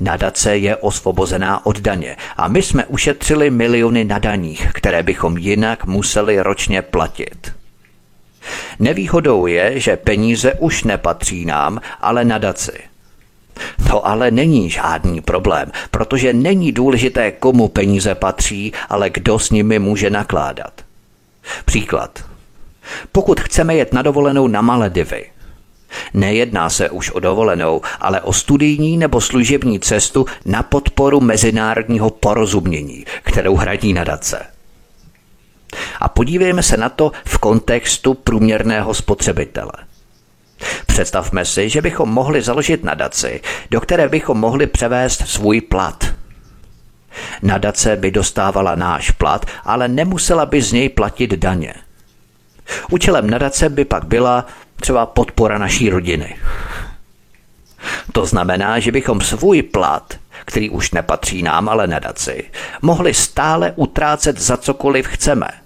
Nadace 0.00 0.56
je 0.56 0.76
osvobozená 0.76 1.66
od 1.66 1.80
daně 1.80 2.16
a 2.36 2.48
my 2.48 2.62
jsme 2.62 2.84
ušetřili 2.84 3.50
miliony 3.50 4.04
na 4.04 4.18
daních, 4.18 4.68
které 4.72 5.02
bychom 5.02 5.38
jinak 5.38 5.84
museli 5.84 6.40
ročně 6.40 6.82
platit. 6.82 7.52
Nevýhodou 8.78 9.46
je, 9.46 9.80
že 9.80 9.96
peníze 9.96 10.52
už 10.54 10.84
nepatří 10.84 11.44
nám, 11.44 11.80
ale 12.00 12.24
nadaci. 12.24 12.78
To 13.88 14.06
ale 14.06 14.30
není 14.30 14.70
žádný 14.70 15.20
problém, 15.20 15.72
protože 15.90 16.32
není 16.32 16.72
důležité, 16.72 17.32
komu 17.32 17.68
peníze 17.68 18.14
patří, 18.14 18.72
ale 18.88 19.10
kdo 19.10 19.38
s 19.38 19.50
nimi 19.50 19.78
může 19.78 20.10
nakládat. 20.10 20.72
Příklad. 21.64 22.24
Pokud 23.12 23.40
chceme 23.40 23.74
jet 23.74 23.92
na 23.92 24.02
dovolenou 24.02 24.48
na 24.48 24.60
Maledivy, 24.60 25.24
Nejedná 26.14 26.70
se 26.70 26.90
už 26.90 27.10
o 27.10 27.20
dovolenou, 27.20 27.80
ale 28.00 28.20
o 28.20 28.32
studijní 28.32 28.96
nebo 28.96 29.20
služební 29.20 29.80
cestu 29.80 30.26
na 30.44 30.62
podporu 30.62 31.20
mezinárodního 31.20 32.10
porozumění, 32.10 33.04
kterou 33.22 33.56
hradí 33.56 33.92
nadace. 33.92 34.55
A 36.00 36.08
podívejme 36.08 36.62
se 36.62 36.76
na 36.76 36.88
to 36.88 37.12
v 37.24 37.38
kontextu 37.38 38.14
průměrného 38.14 38.94
spotřebitele. 38.94 39.72
Představme 40.86 41.44
si, 41.44 41.68
že 41.68 41.82
bychom 41.82 42.08
mohli 42.08 42.42
založit 42.42 42.84
nadaci, 42.84 43.40
do 43.70 43.80
které 43.80 44.08
bychom 44.08 44.38
mohli 44.38 44.66
převést 44.66 45.28
svůj 45.28 45.60
plat. 45.60 46.04
Nadace 47.42 47.96
by 47.96 48.10
dostávala 48.10 48.74
náš 48.74 49.10
plat, 49.10 49.46
ale 49.64 49.88
nemusela 49.88 50.46
by 50.46 50.62
z 50.62 50.72
něj 50.72 50.88
platit 50.88 51.30
daně. 51.30 51.74
Účelem 52.90 53.30
nadace 53.30 53.68
by 53.68 53.84
pak 53.84 54.04
byla 54.04 54.46
třeba 54.76 55.06
podpora 55.06 55.58
naší 55.58 55.90
rodiny. 55.90 56.36
To 58.12 58.26
znamená, 58.26 58.78
že 58.78 58.92
bychom 58.92 59.20
svůj 59.20 59.62
plat, 59.62 60.14
který 60.44 60.70
už 60.70 60.90
nepatří 60.90 61.42
nám, 61.42 61.68
ale 61.68 61.86
nadaci, 61.86 62.44
mohli 62.82 63.14
stále 63.14 63.72
utrácet 63.76 64.38
za 64.38 64.56
cokoliv 64.56 65.06
chceme– 65.06 65.48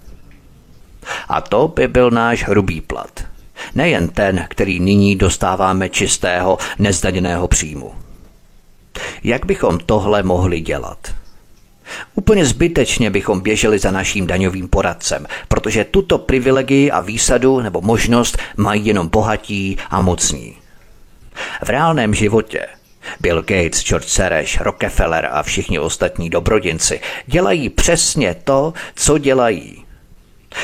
a 1.29 1.41
to 1.41 1.67
by 1.67 1.87
byl 1.87 2.11
náš 2.11 2.43
hrubý 2.43 2.81
plat. 2.81 3.23
Nejen 3.75 4.07
ten, 4.07 4.45
který 4.49 4.79
nyní 4.79 5.15
dostáváme 5.15 5.89
čistého, 5.89 6.57
nezdaněného 6.79 7.47
příjmu. 7.47 7.91
Jak 9.23 9.45
bychom 9.45 9.79
tohle 9.79 10.23
mohli 10.23 10.61
dělat? 10.61 10.97
Úplně 12.15 12.45
zbytečně 12.45 13.09
bychom 13.09 13.41
běželi 13.41 13.79
za 13.79 13.91
naším 13.91 14.27
daňovým 14.27 14.67
poradcem, 14.67 15.25
protože 15.47 15.83
tuto 15.83 16.17
privilegii 16.17 16.91
a 16.91 16.99
výsadu 16.99 17.61
nebo 17.61 17.81
možnost 17.81 18.37
mají 18.57 18.85
jenom 18.85 19.07
bohatí 19.07 19.77
a 19.89 20.01
mocní. 20.01 20.57
V 21.63 21.69
reálném 21.69 22.13
životě 22.13 22.67
Bill 23.19 23.41
Gates, 23.41 23.83
George 23.83 24.07
Soros, 24.07 24.57
Rockefeller 24.59 25.29
a 25.31 25.43
všichni 25.43 25.79
ostatní 25.79 26.29
dobrodinci 26.29 26.99
dělají 27.25 27.69
přesně 27.69 28.35
to, 28.43 28.73
co 28.95 29.17
dělají. 29.17 29.80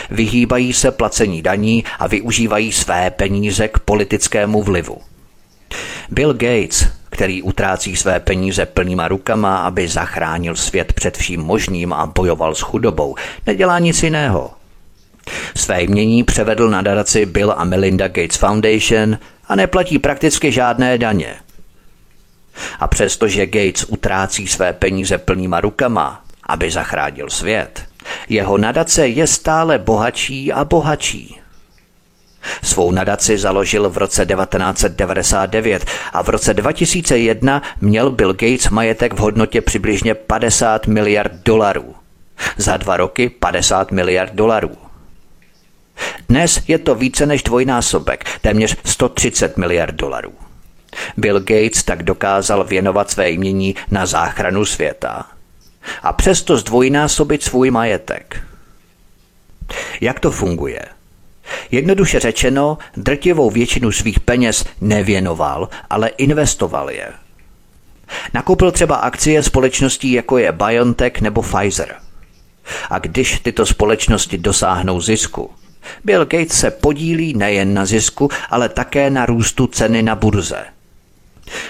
Vyhýbají 0.09 0.73
se 0.73 0.91
placení 0.91 1.41
daní 1.41 1.83
a 1.99 2.07
využívají 2.07 2.71
své 2.71 3.11
peníze 3.11 3.67
k 3.67 3.79
politickému 3.79 4.63
vlivu. 4.63 4.97
Bill 6.09 6.33
Gates, 6.33 6.87
který 7.09 7.41
utrácí 7.41 7.95
své 7.95 8.19
peníze 8.19 8.65
plnýma 8.65 9.07
rukama, 9.07 9.57
aby 9.57 9.87
zachránil 9.87 10.55
svět 10.55 10.93
před 10.93 11.17
vším 11.17 11.41
možným 11.41 11.93
a 11.93 12.05
bojoval 12.05 12.55
s 12.55 12.61
chudobou, 12.61 13.15
nedělá 13.45 13.79
nic 13.79 14.03
jiného. 14.03 14.51
Své 15.55 15.83
jmění 15.83 16.23
převedl 16.23 16.69
na 16.69 16.81
nadaci 16.81 17.25
Bill 17.25 17.53
a 17.57 17.63
Melinda 17.63 18.07
Gates 18.07 18.37
Foundation 18.37 19.17
a 19.47 19.55
neplatí 19.55 19.99
prakticky 19.99 20.51
žádné 20.51 20.97
daně. 20.97 21.35
A 22.79 22.87
přestože 22.87 23.45
Gates 23.45 23.85
utrácí 23.87 24.47
své 24.47 24.73
peníze 24.73 25.17
plnýma 25.17 25.61
rukama, 25.61 26.23
aby 26.43 26.71
zachránil 26.71 27.29
svět, 27.29 27.86
jeho 28.29 28.57
nadace 28.57 29.07
je 29.07 29.27
stále 29.27 29.79
bohatší 29.79 30.53
a 30.53 30.65
bohatší. 30.65 31.39
Svou 32.63 32.91
nadaci 32.91 33.37
založil 33.37 33.89
v 33.89 33.97
roce 33.97 34.25
1999 34.25 35.85
a 36.13 36.23
v 36.23 36.29
roce 36.29 36.53
2001 36.53 37.61
měl 37.81 38.11
Bill 38.11 38.33
Gates 38.33 38.69
majetek 38.69 39.13
v 39.13 39.17
hodnotě 39.17 39.61
přibližně 39.61 40.15
50 40.15 40.87
miliard 40.87 41.31
dolarů. 41.45 41.95
Za 42.57 42.77
dva 42.77 42.97
roky 42.97 43.29
50 43.29 43.91
miliard 43.91 44.33
dolarů. 44.33 44.71
Dnes 46.29 46.61
je 46.67 46.77
to 46.77 46.95
více 46.95 47.25
než 47.25 47.43
dvojnásobek, 47.43 48.25
téměř 48.41 48.77
130 48.85 49.57
miliard 49.57 49.95
dolarů. 49.95 50.33
Bill 51.17 51.39
Gates 51.39 51.83
tak 51.83 52.03
dokázal 52.03 52.63
věnovat 52.63 53.11
své 53.11 53.29
jmění 53.29 53.75
na 53.91 54.05
záchranu 54.05 54.65
světa 54.65 55.25
a 56.03 56.13
přesto 56.13 56.57
zdvojnásobit 56.57 57.43
svůj 57.43 57.71
majetek. 57.71 58.43
Jak 60.01 60.19
to 60.19 60.31
funguje? 60.31 60.81
Jednoduše 61.71 62.19
řečeno, 62.19 62.77
drtivou 62.97 63.49
většinu 63.49 63.91
svých 63.91 64.19
peněz 64.19 64.65
nevěnoval, 64.81 65.69
ale 65.89 66.07
investoval 66.07 66.91
je. 66.91 67.07
Nakoupil 68.33 68.71
třeba 68.71 68.95
akcie 68.95 69.43
společností 69.43 70.11
jako 70.11 70.37
je 70.37 70.51
BioNTech 70.51 71.21
nebo 71.21 71.41
Pfizer. 71.41 71.95
A 72.89 72.99
když 72.99 73.39
tyto 73.39 73.65
společnosti 73.65 74.37
dosáhnou 74.37 75.01
zisku, 75.01 75.51
Bill 76.03 76.25
Gates 76.25 76.59
se 76.59 76.71
podílí 76.71 77.33
nejen 77.33 77.73
na 77.73 77.85
zisku, 77.85 78.29
ale 78.49 78.69
také 78.69 79.09
na 79.09 79.25
růstu 79.25 79.67
ceny 79.67 80.03
na 80.03 80.15
burze. 80.15 80.65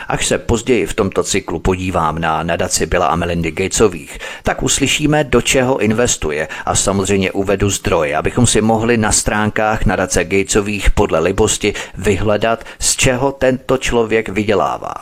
Až 0.08 0.28
se 0.28 0.38
později 0.38 0.86
v 0.86 0.94
tomto 0.94 1.24
cyklu 1.24 1.60
podívám 1.60 2.20
na 2.20 2.44
nadaci 2.44 2.86
Billa 2.86 3.08
a 3.08 3.16
Melindy 3.16 3.52
Gatesových, 3.52 4.20
tak 4.44 4.64
uslyšíme, 4.64 5.24
do 5.24 5.42
čeho 5.42 5.78
investuje 5.78 6.48
a 6.66 6.76
samozřejmě 6.76 7.32
uvedu 7.32 7.70
zdroje, 7.70 8.18
abychom 8.18 8.48
si 8.48 8.62
mohli 8.62 8.98
na 8.98 9.12
stránkách 9.12 9.86
nadace 9.86 10.24
Gatesových 10.24 10.92
podle 10.92 11.20
libosti 11.20 11.74
vyhledat, 11.98 12.64
z 12.80 12.96
čeho 12.96 13.32
tento 13.32 13.78
člověk 13.78 14.30
vydělává. 14.30 14.94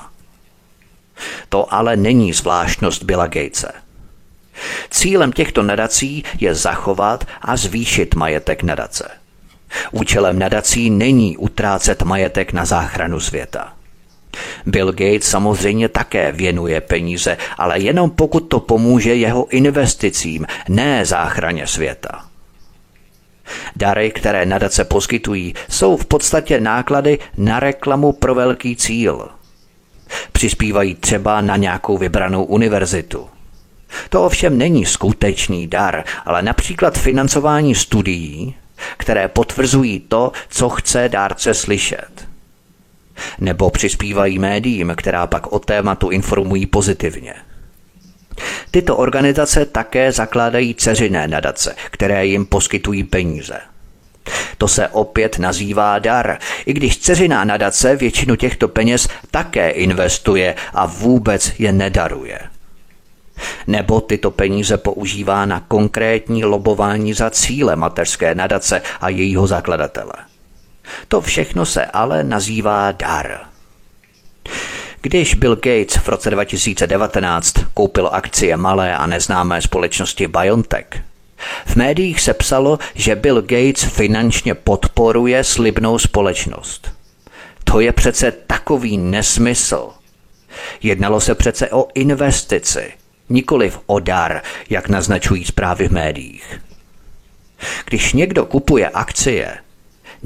To 1.49 1.73
ale 1.73 1.95
není 1.95 2.33
zvláštnost 2.33 3.03
Billa 3.03 3.27
Gatese. 3.27 3.71
Cílem 4.89 5.31
těchto 5.31 5.63
nadací 5.63 6.23
je 6.39 6.55
zachovat 6.55 7.27
a 7.41 7.57
zvýšit 7.57 8.15
majetek 8.15 8.63
nadace. 8.63 9.09
Účelem 9.91 10.39
nadací 10.39 10.89
není 10.89 11.37
utrácet 11.37 12.01
majetek 12.01 12.53
na 12.53 12.65
záchranu 12.65 13.19
světa. 13.19 13.73
Bill 14.65 14.91
Gates 14.91 15.23
samozřejmě 15.23 15.89
také 15.89 16.31
věnuje 16.31 16.81
peníze, 16.81 17.37
ale 17.57 17.79
jenom 17.79 18.09
pokud 18.09 18.39
to 18.39 18.59
pomůže 18.59 19.15
jeho 19.15 19.47
investicím, 19.47 20.45
ne 20.69 21.05
záchraně 21.05 21.67
světa. 21.67 22.25
Dary, 23.75 24.11
které 24.11 24.45
nadace 24.45 24.83
poskytují, 24.83 25.53
jsou 25.69 25.97
v 25.97 26.05
podstatě 26.05 26.59
náklady 26.59 27.19
na 27.37 27.59
reklamu 27.59 28.13
pro 28.13 28.35
velký 28.35 28.75
cíl. 28.75 29.27
Přispívají 30.31 30.95
třeba 30.95 31.41
na 31.41 31.57
nějakou 31.57 31.97
vybranou 31.97 32.43
univerzitu. 32.43 33.27
To 34.09 34.25
ovšem 34.25 34.57
není 34.57 34.85
skutečný 34.85 35.67
dar, 35.67 36.03
ale 36.25 36.41
například 36.41 36.97
financování 36.97 37.75
studií, 37.75 38.55
které 38.97 39.27
potvrzují 39.27 39.99
to, 39.99 40.31
co 40.49 40.69
chce 40.69 41.09
dárce 41.09 41.53
slyšet 41.53 42.34
nebo 43.39 43.69
přispívají 43.69 44.39
médiím, 44.39 44.93
která 44.97 45.27
pak 45.27 45.53
o 45.53 45.59
tématu 45.59 46.09
informují 46.09 46.65
pozitivně. 46.65 47.33
Tyto 48.71 48.97
organizace 48.97 49.65
také 49.65 50.11
zakládají 50.11 50.75
ceřiné 50.75 51.27
nadace, 51.27 51.75
které 51.91 52.25
jim 52.25 52.45
poskytují 52.45 53.03
peníze. 53.03 53.59
To 54.57 54.67
se 54.67 54.87
opět 54.87 55.39
nazývá 55.39 55.99
dar, 55.99 56.37
i 56.65 56.73
když 56.73 56.97
ceřiná 56.97 57.43
nadace 57.43 57.95
většinu 57.95 58.35
těchto 58.35 58.67
peněz 58.67 59.07
také 59.31 59.69
investuje 59.69 60.55
a 60.73 60.85
vůbec 60.85 61.51
je 61.59 61.71
nedaruje. 61.71 62.39
Nebo 63.67 64.01
tyto 64.01 64.31
peníze 64.31 64.77
používá 64.77 65.45
na 65.45 65.59
konkrétní 65.59 66.45
lobování 66.45 67.13
za 67.13 67.29
cíle 67.29 67.75
mateřské 67.75 68.35
nadace 68.35 68.81
a 69.01 69.09
jejího 69.09 69.47
zakladatele. 69.47 70.13
To 71.07 71.21
všechno 71.21 71.65
se 71.65 71.85
ale 71.85 72.23
nazývá 72.23 72.91
dar. 72.91 73.39
Když 75.01 75.33
Bill 75.33 75.55
Gates 75.55 75.95
v 75.95 76.07
roce 76.07 76.29
2019 76.29 77.53
koupil 77.73 78.09
akcie 78.11 78.57
malé 78.57 78.97
a 78.97 79.07
neznámé 79.07 79.61
společnosti 79.61 80.27
BioNTech, 80.27 80.87
v 81.65 81.75
médiích 81.75 82.21
se 82.21 82.33
psalo, 82.33 82.79
že 82.95 83.15
Bill 83.15 83.41
Gates 83.41 83.83
finančně 83.83 84.55
podporuje 84.55 85.43
slibnou 85.43 85.99
společnost. 85.99 86.91
To 87.63 87.79
je 87.79 87.91
přece 87.91 88.31
takový 88.31 88.97
nesmysl. 88.97 89.89
Jednalo 90.83 91.21
se 91.21 91.35
přece 91.35 91.69
o 91.69 91.87
investici, 91.93 92.93
nikoliv 93.29 93.79
o 93.85 93.99
dar, 93.99 94.41
jak 94.69 94.89
naznačují 94.89 95.45
zprávy 95.45 95.87
v 95.87 95.91
médiích. 95.91 96.61
Když 97.85 98.13
někdo 98.13 98.45
kupuje 98.45 98.89
akcie, 98.89 99.57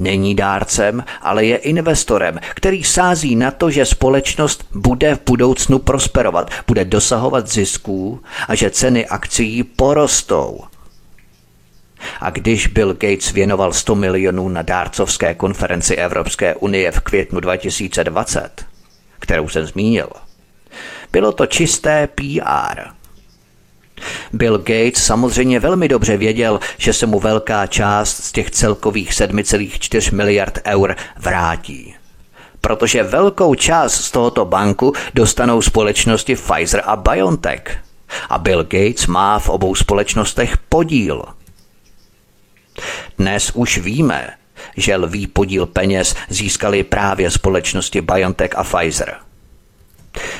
Není 0.00 0.34
dárcem, 0.34 1.04
ale 1.22 1.44
je 1.44 1.56
investorem, 1.56 2.40
který 2.54 2.84
sází 2.84 3.36
na 3.36 3.50
to, 3.50 3.70
že 3.70 3.86
společnost 3.86 4.64
bude 4.74 5.14
v 5.14 5.20
budoucnu 5.26 5.78
prosperovat, 5.78 6.50
bude 6.66 6.84
dosahovat 6.84 7.48
zisků 7.48 8.20
a 8.48 8.54
že 8.54 8.70
ceny 8.70 9.06
akcií 9.06 9.62
porostou. 9.62 10.60
A 12.20 12.30
když 12.30 12.66
Bill 12.66 12.92
Gates 12.94 13.32
věnoval 13.32 13.72
100 13.72 13.94
milionů 13.94 14.48
na 14.48 14.62
dárcovské 14.62 15.34
konferenci 15.34 15.96
Evropské 15.96 16.54
unie 16.54 16.92
v 16.92 17.00
květnu 17.00 17.40
2020, 17.40 18.64
kterou 19.18 19.48
jsem 19.48 19.66
zmínil, 19.66 20.08
bylo 21.12 21.32
to 21.32 21.46
čisté 21.46 22.06
PR– 22.06 22.80
Bill 24.32 24.58
Gates 24.58 25.04
samozřejmě 25.04 25.60
velmi 25.60 25.88
dobře 25.88 26.16
věděl, 26.16 26.60
že 26.78 26.92
se 26.92 27.06
mu 27.06 27.20
velká 27.20 27.66
část 27.66 28.24
z 28.24 28.32
těch 28.32 28.50
celkových 28.50 29.12
7,4 29.12 30.14
miliard 30.14 30.58
eur 30.66 30.96
vrátí. 31.18 31.94
Protože 32.60 33.02
velkou 33.02 33.54
část 33.54 33.94
z 33.94 34.10
tohoto 34.10 34.44
banku 34.44 34.92
dostanou 35.14 35.62
společnosti 35.62 36.36
Pfizer 36.36 36.82
a 36.86 36.96
BioNTech. 36.96 37.78
A 38.28 38.38
Bill 38.38 38.62
Gates 38.62 39.06
má 39.06 39.38
v 39.38 39.48
obou 39.48 39.74
společnostech 39.74 40.56
podíl. 40.56 41.24
Dnes 43.18 43.50
už 43.54 43.78
víme, 43.78 44.30
že 44.76 44.96
lví 44.96 45.26
podíl 45.26 45.66
peněz 45.66 46.14
získali 46.28 46.84
právě 46.84 47.30
společnosti 47.30 48.00
BioNTech 48.00 48.50
a 48.58 48.64
Pfizer. 48.64 49.16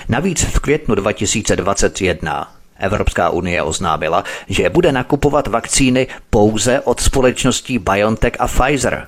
Navíc 0.09 0.45
v 0.45 0.59
květnu 0.59 0.95
2021 0.95 2.60
Evropská 2.81 3.31
unie 3.31 3.62
oznámila, 3.62 4.24
že 4.49 4.70
bude 4.70 4.93
nakupovat 4.93 5.47
vakcíny 5.47 6.07
pouze 6.31 6.81
od 6.81 7.01
společností 7.01 7.78
BioNTech 7.78 8.33
a 8.39 8.47
Pfizer. 8.47 9.07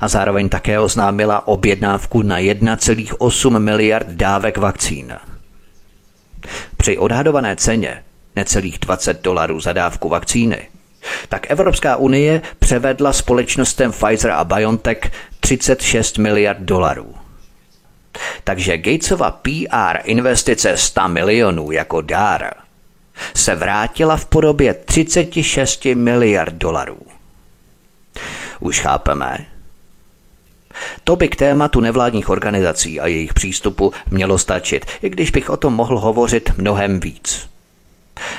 A 0.00 0.08
zároveň 0.08 0.48
také 0.48 0.80
oznámila 0.80 1.48
objednávku 1.48 2.22
na 2.22 2.38
1,8 2.38 3.58
miliard 3.58 4.06
dávek 4.06 4.58
vakcín. 4.58 5.16
Při 6.76 6.98
odhadované 6.98 7.56
ceně 7.56 8.02
necelých 8.36 8.78
20 8.78 9.22
dolarů 9.22 9.60
za 9.60 9.72
dávku 9.72 10.08
vakcíny, 10.08 10.68
tak 11.28 11.50
Evropská 11.50 11.96
unie 11.96 12.42
převedla 12.58 13.12
společnostem 13.12 13.92
Pfizer 13.92 14.30
a 14.30 14.44
BioNTech 14.44 15.10
36 15.40 16.18
miliard 16.18 16.60
dolarů. 16.60 17.14
Takže 18.44 18.78
Gatesova 18.78 19.30
PR 19.30 19.98
investice 20.04 20.76
100 20.76 21.08
milionů 21.08 21.70
jako 21.70 22.00
dár 22.00 22.63
se 23.34 23.54
vrátila 23.54 24.16
v 24.16 24.26
podobě 24.26 24.74
36 24.74 25.84
miliard 25.84 26.54
dolarů. 26.54 26.98
Už 28.60 28.80
chápeme? 28.80 29.46
To 31.04 31.16
by 31.16 31.28
k 31.28 31.36
tématu 31.36 31.80
nevládních 31.80 32.28
organizací 32.28 33.00
a 33.00 33.06
jejich 33.06 33.34
přístupu 33.34 33.92
mělo 34.10 34.38
stačit, 34.38 34.86
i 35.02 35.08
když 35.08 35.30
bych 35.30 35.50
o 35.50 35.56
tom 35.56 35.74
mohl 35.74 35.98
hovořit 35.98 36.50
mnohem 36.58 37.00
víc. 37.00 37.48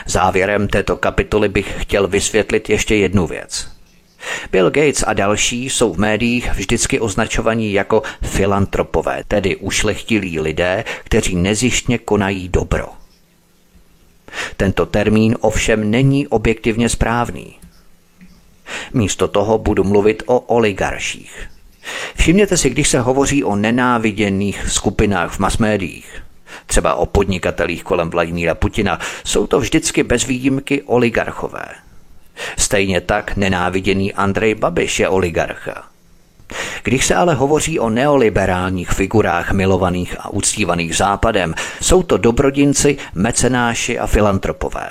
Závěrem 0.06 0.68
této 0.68 0.98
kapitoly 0.98 1.50
bych 1.50 1.76
chtěl 1.78 2.08
vysvětlit 2.08 2.70
ještě 2.70 2.96
jednu 2.96 3.28
věc. 3.28 3.68
Bill 4.52 4.70
Gates 4.70 5.04
a 5.08 5.14
další 5.14 5.70
jsou 5.70 5.94
v 5.94 6.00
médiích 6.00 6.54
vždycky 6.54 7.00
označovaní 7.00 7.74
jako 7.74 8.04
filantropové, 8.24 9.24
tedy 9.28 9.56
ušlechtilí 9.56 10.40
lidé, 10.40 10.84
kteří 11.04 11.36
nezištně 11.36 11.98
konají 11.98 12.50
dobro. 12.50 12.88
Tento 14.58 14.86
termín 14.86 15.36
ovšem 15.40 15.92
není 15.92 16.28
objektivně 16.28 16.90
správný. 16.90 17.56
Místo 18.94 19.28
toho 19.28 19.58
budu 19.58 19.84
mluvit 19.84 20.24
o 20.26 20.40
oligarších. 20.40 21.50
Všimněte 22.16 22.58
si, 22.58 22.70
když 22.70 22.90
se 22.90 23.00
hovoří 23.00 23.44
o 23.44 23.56
nenáviděných 23.56 24.70
skupinách 24.70 25.32
v 25.32 25.40
masmédiích, 25.40 26.24
třeba 26.66 26.96
o 26.96 27.06
podnikatelích 27.06 27.84
kolem 27.84 28.10
Vladimíra 28.10 28.56
Putina, 28.56 29.00
jsou 29.24 29.48
to 29.48 29.60
vždycky 29.60 30.04
bez 30.04 30.26
výjimky 30.26 30.82
oligarchové. 30.82 31.66
Stejně 32.58 33.02
tak 33.02 33.36
nenáviděný 33.36 34.14
Andrej 34.14 34.56
Babiš 34.56 35.00
je 35.00 35.10
oligarcha. 35.10 35.95
Když 36.84 37.06
se 37.06 37.16
ale 37.16 37.34
hovoří 37.34 37.80
o 37.80 37.90
neoliberálních 37.90 38.90
figurách 38.90 39.52
milovaných 39.52 40.16
a 40.20 40.30
uctívaných 40.30 40.96
západem, 40.98 41.54
jsou 41.82 42.04
to 42.04 42.18
dobrodinci, 42.18 42.98
mecenáši 43.14 44.00
a 44.00 44.08
filantropové. 44.08 44.90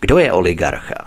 Kdo 0.00 0.18
je 0.18 0.32
oligarcha? 0.32 1.06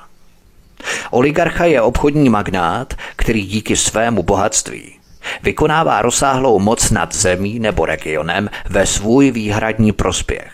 Oligarcha 1.12 1.66
je 1.66 1.82
obchodní 1.82 2.30
magnát, 2.30 2.94
který 3.16 3.46
díky 3.46 3.76
svému 3.76 4.24
bohatství 4.24 4.94
vykonává 5.44 6.02
rozsáhlou 6.02 6.60
moc 6.60 6.92
nad 6.92 7.16
zemí 7.16 7.60
nebo 7.60 7.86
regionem 7.86 8.50
ve 8.70 8.86
svůj 8.86 9.32
výhradní 9.32 9.92
prospěch. 9.92 10.54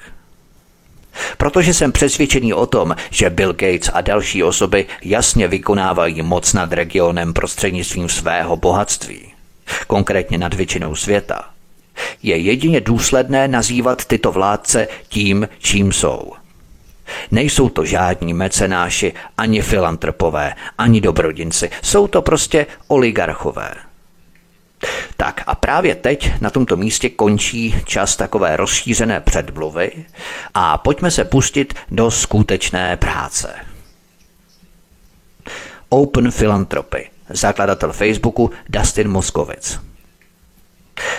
Protože 1.37 1.73
jsem 1.73 1.91
přesvědčený 1.91 2.53
o 2.53 2.65
tom, 2.65 2.95
že 3.09 3.29
Bill 3.29 3.53
Gates 3.53 3.89
a 3.93 4.01
další 4.01 4.43
osoby 4.43 4.85
jasně 5.03 5.47
vykonávají 5.47 6.21
moc 6.21 6.53
nad 6.53 6.73
regionem 6.73 7.33
prostřednictvím 7.33 8.09
svého 8.09 8.57
bohatství, 8.57 9.33
konkrétně 9.87 10.37
nad 10.37 10.53
většinou 10.53 10.95
světa, 10.95 11.49
je 12.23 12.37
jedině 12.37 12.81
důsledné 12.81 13.47
nazývat 13.47 14.05
tyto 14.05 14.31
vládce 14.31 14.87
tím, 15.07 15.47
čím 15.59 15.91
jsou. 15.91 16.31
Nejsou 17.31 17.69
to 17.69 17.85
žádní 17.85 18.33
mecenáši, 18.33 19.13
ani 19.37 19.61
filantropové, 19.61 20.55
ani 20.77 21.01
dobrodinci, 21.01 21.69
jsou 21.81 22.07
to 22.07 22.21
prostě 22.21 22.65
oligarchové. 22.87 23.88
Tak 25.17 25.43
a 25.47 25.55
právě 25.55 25.95
teď 25.95 26.41
na 26.41 26.49
tomto 26.49 26.75
místě 26.75 27.09
končí 27.09 27.75
čas 27.85 28.15
takové 28.15 28.57
rozšířené 28.57 29.21
předmluvy 29.21 30.05
a 30.53 30.77
pojďme 30.77 31.11
se 31.11 31.25
pustit 31.25 31.73
do 31.91 32.11
skutečné 32.11 32.97
práce. 32.97 33.55
Open 35.89 36.31
Philanthropy, 36.31 37.09
zakladatel 37.29 37.93
Facebooku 37.93 38.51
Dustin 38.69 39.07
Moskovic. 39.07 39.79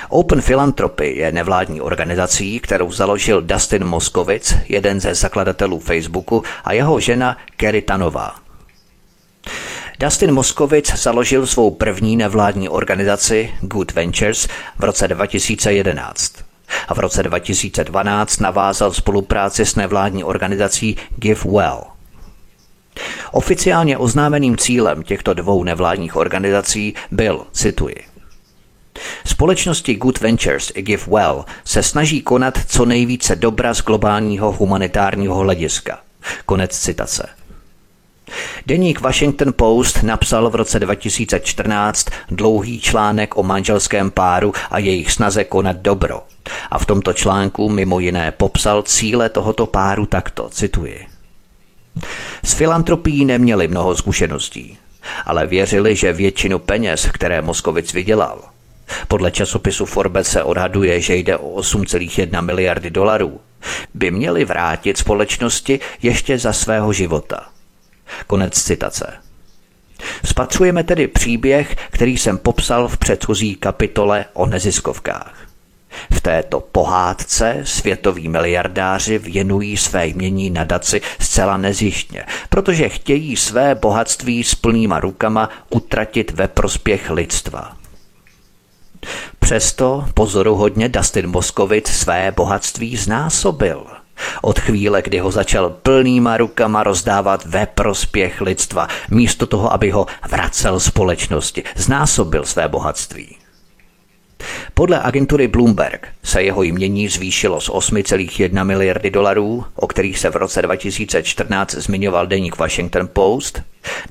Open 0.08 0.42
Philanthropy 0.42 1.16
je 1.16 1.32
nevládní 1.32 1.80
organizací, 1.80 2.60
kterou 2.60 2.92
založil 2.92 3.42
Dustin 3.42 3.84
Moskovic, 3.84 4.54
jeden 4.68 5.00
ze 5.00 5.14
zakladatelů 5.14 5.78
Facebooku, 5.78 6.42
a 6.64 6.72
jeho 6.72 7.00
žena 7.00 7.36
Kerry 7.56 7.82
Tanová. 7.82 8.34
Dustin 10.00 10.32
Moskovic 10.32 10.92
založil 10.96 11.46
svou 11.46 11.70
první 11.70 12.16
nevládní 12.16 12.68
organizaci 12.68 13.54
Good 13.60 13.92
Ventures 13.92 14.48
v 14.78 14.84
roce 14.84 15.08
2011 15.08 16.32
a 16.88 16.94
v 16.94 16.98
roce 16.98 17.22
2012 17.22 18.40
navázal 18.40 18.92
spolupráci 18.92 19.66
s 19.66 19.76
nevládní 19.76 20.24
organizací 20.24 20.96
Give 21.16 21.40
Well. 21.50 21.82
Oficiálně 23.32 23.98
oznámeným 23.98 24.56
cílem 24.56 25.02
těchto 25.02 25.34
dvou 25.34 25.64
nevládních 25.64 26.16
organizací 26.16 26.94
byl, 27.10 27.46
cituji, 27.52 27.96
Společnosti 29.26 29.94
Good 29.94 30.20
Ventures 30.20 30.72
i 30.74 30.82
Give 30.82 31.04
Well 31.06 31.44
se 31.64 31.82
snaží 31.82 32.22
konat 32.22 32.58
co 32.66 32.84
nejvíce 32.84 33.36
dobra 33.36 33.74
z 33.74 33.82
globálního 33.82 34.52
humanitárního 34.52 35.34
hlediska. 35.34 35.98
Konec 36.46 36.78
citace. 36.78 37.39
Deník 38.66 39.00
Washington 39.00 39.52
Post 39.52 40.02
napsal 40.02 40.50
v 40.50 40.54
roce 40.54 40.80
2014 40.80 42.06
dlouhý 42.30 42.80
článek 42.80 43.36
o 43.36 43.42
manželském 43.42 44.10
páru 44.10 44.52
a 44.70 44.78
jejich 44.78 45.12
snaze 45.12 45.44
konat 45.44 45.76
dobro. 45.76 46.22
A 46.70 46.78
v 46.78 46.86
tomto 46.86 47.12
článku 47.12 47.68
mimo 47.68 48.00
jiné 48.00 48.32
popsal 48.32 48.82
cíle 48.82 49.28
tohoto 49.28 49.66
páru 49.66 50.06
takto, 50.06 50.48
cituji. 50.48 51.06
S 52.44 52.54
filantropií 52.54 53.24
neměli 53.24 53.68
mnoho 53.68 53.96
zkušeností, 53.96 54.78
ale 55.26 55.46
věřili, 55.46 55.96
že 55.96 56.12
většinu 56.12 56.58
peněz, 56.58 57.08
které 57.12 57.42
Moskovic 57.42 57.92
vydělal, 57.92 58.40
podle 59.08 59.30
časopisu 59.30 59.86
Forbes 59.86 60.28
se 60.28 60.42
odhaduje, 60.42 61.00
že 61.00 61.16
jde 61.16 61.36
o 61.36 61.60
8,1 61.60 62.42
miliardy 62.42 62.90
dolarů, 62.90 63.40
by 63.94 64.10
měli 64.10 64.44
vrátit 64.44 64.98
společnosti 64.98 65.80
ještě 66.02 66.38
za 66.38 66.52
svého 66.52 66.92
života. 66.92 67.46
Konec 68.26 68.62
citace. 68.62 69.12
Spatřujeme 70.24 70.84
tedy 70.84 71.08
příběh, 71.08 71.76
který 71.90 72.18
jsem 72.18 72.38
popsal 72.38 72.88
v 72.88 72.96
předchozí 72.96 73.54
kapitole 73.54 74.24
o 74.32 74.46
neziskovkách. 74.46 75.46
V 76.12 76.20
této 76.20 76.60
pohádce 76.60 77.60
světoví 77.64 78.28
miliardáři 78.28 79.18
věnují 79.18 79.76
své 79.76 80.06
jmění 80.06 80.50
nadaci 80.50 81.00
zcela 81.20 81.56
nezjištně, 81.56 82.24
protože 82.48 82.88
chtějí 82.88 83.36
své 83.36 83.74
bohatství 83.74 84.44
s 84.44 84.54
plnýma 84.54 85.00
rukama 85.00 85.48
utratit 85.70 86.30
ve 86.30 86.48
prospěch 86.48 87.10
lidstva. 87.10 87.76
Přesto 89.38 90.08
pozoruhodně 90.14 90.88
Dustin 90.88 91.26
Moskovic 91.26 91.88
své 91.88 92.32
bohatství 92.32 92.96
znásobil– 92.96 93.86
od 94.42 94.58
chvíle, 94.58 95.02
kdy 95.02 95.18
ho 95.18 95.30
začal 95.30 95.70
plnýma 95.70 96.36
rukama 96.36 96.82
rozdávat 96.82 97.44
ve 97.44 97.66
prospěch 97.66 98.40
lidstva, 98.40 98.88
místo 99.10 99.46
toho, 99.46 99.72
aby 99.72 99.90
ho 99.90 100.06
vracel 100.30 100.80
společnosti, 100.80 101.62
znásobil 101.76 102.44
své 102.44 102.68
bohatství. 102.68 103.36
Podle 104.74 105.00
agentury 105.02 105.48
Bloomberg 105.48 106.08
se 106.24 106.42
jeho 106.42 106.62
jmění 106.62 107.08
zvýšilo 107.08 107.60
z 107.60 107.70
8,1 107.70 108.64
miliardy 108.64 109.10
dolarů, 109.10 109.64
o 109.74 109.86
kterých 109.86 110.18
se 110.18 110.30
v 110.30 110.36
roce 110.36 110.62
2014 110.62 111.74
zmiňoval 111.74 112.26
deník 112.26 112.58
Washington 112.58 113.08
Post, 113.12 113.62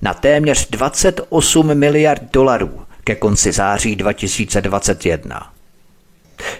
na 0.01 0.14
téměř 0.14 0.70
28 0.70 1.76
miliard 1.76 2.22
dolarů 2.34 2.82
ke 3.03 3.16
konci 3.16 3.51
září 3.51 3.95
2021. 3.95 5.53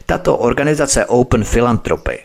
Tato 0.06 0.38
organizace 0.38 1.06
Open 1.06 1.44
Philanthropy 1.44 2.20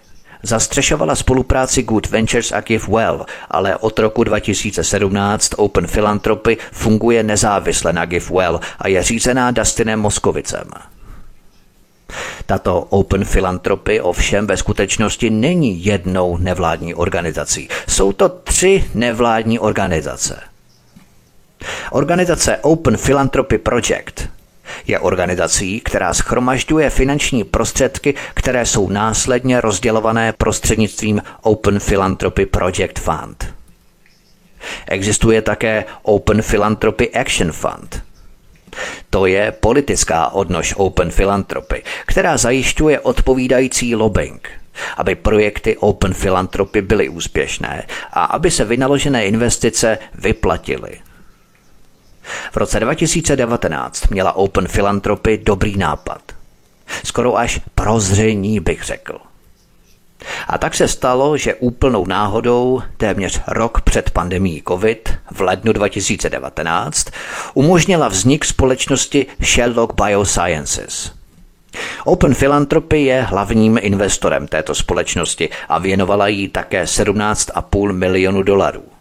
zastřešovala 0.46 1.14
spolupráci 1.14 1.82
Good 1.82 2.06
Ventures 2.06 2.52
a 2.52 2.60
Give 2.60 2.86
Well, 2.88 3.26
ale 3.50 3.76
od 3.76 3.98
roku 3.98 4.24
2017 4.24 5.54
Open 5.56 5.86
Philanthropy 5.86 6.56
funguje 6.72 7.22
nezávisle 7.22 7.92
na 7.92 8.04
Give 8.04 8.26
Well 8.34 8.60
a 8.78 8.88
je 8.88 9.02
řízená 9.02 9.50
Dustinem 9.50 10.00
Moskovicem. 10.00 10.64
Tato 12.46 12.80
Open 12.80 13.24
Philanthropy 13.24 14.00
ovšem 14.00 14.46
ve 14.46 14.56
skutečnosti 14.56 15.30
není 15.30 15.84
jednou 15.84 16.36
nevládní 16.36 16.94
organizací. 16.94 17.68
Jsou 17.88 18.12
to 18.12 18.28
tři 18.28 18.84
nevládní 18.94 19.58
organizace. 19.58 20.40
Organizace 21.90 22.56
Open 22.56 22.96
Philanthropy 22.96 23.58
Project 23.58 24.28
je 24.86 24.98
organizací, 24.98 25.80
která 25.80 26.14
schromažďuje 26.14 26.90
finanční 26.90 27.44
prostředky, 27.44 28.14
které 28.34 28.66
jsou 28.66 28.88
následně 28.88 29.60
rozdělované 29.60 30.32
prostřednictvím 30.32 31.22
Open 31.42 31.80
Philanthropy 31.80 32.46
Project 32.46 32.98
Fund. 32.98 33.54
Existuje 34.88 35.42
také 35.42 35.84
Open 36.02 36.42
Philanthropy 36.42 37.10
Action 37.10 37.52
Fund. 37.52 38.02
To 39.10 39.26
je 39.26 39.52
politická 39.52 40.28
odnož 40.28 40.74
Open 40.76 41.10
Philanthropy, 41.10 41.82
která 42.06 42.36
zajišťuje 42.36 43.00
odpovídající 43.00 43.94
lobbying– 43.94 44.48
aby 44.96 45.14
projekty 45.14 45.76
Open 45.76 46.14
Philanthropy 46.14 46.82
byly 46.82 47.08
úspěšné 47.08 47.86
a 48.12 48.24
aby 48.24 48.50
se 48.50 48.64
vynaložené 48.64 49.26
investice 49.26 49.98
vyplatily. 50.14 51.00
V 52.52 52.56
roce 52.56 52.80
2019 52.80 54.08
měla 54.08 54.32
Open 54.32 54.68
Philanthropy 54.68 55.38
dobrý 55.38 55.76
nápad. 55.76 56.22
Skoro 57.04 57.36
až 57.36 57.60
prozření 57.74 58.60
bych 58.60 58.84
řekl. 58.84 59.18
A 60.48 60.58
tak 60.58 60.74
se 60.74 60.88
stalo, 60.88 61.36
že 61.36 61.54
úplnou 61.54 62.06
náhodou 62.06 62.82
téměř 62.96 63.40
rok 63.46 63.80
před 63.80 64.10
pandemí 64.10 64.62
COVID 64.68 65.14
v 65.30 65.40
lednu 65.40 65.72
2019 65.72 67.06
umožnila 67.54 68.08
vznik 68.08 68.44
společnosti 68.44 69.26
Sherlock 69.42 69.94
Biosciences. 69.94 71.12
Open 72.04 72.34
Philanthropy 72.34 73.04
je 73.04 73.22
hlavním 73.22 73.78
investorem 73.82 74.48
této 74.48 74.74
společnosti 74.74 75.48
a 75.68 75.78
věnovala 75.78 76.28
jí 76.28 76.48
také 76.48 76.84
17,5 76.84 77.92
milionu 77.92 78.42
dolarů. 78.42 78.93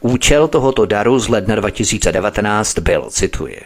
Účel 0.00 0.48
tohoto 0.48 0.86
daru 0.86 1.18
z 1.18 1.28
ledna 1.28 1.54
2019 1.54 2.78
byl, 2.78 3.06
cituji, 3.10 3.60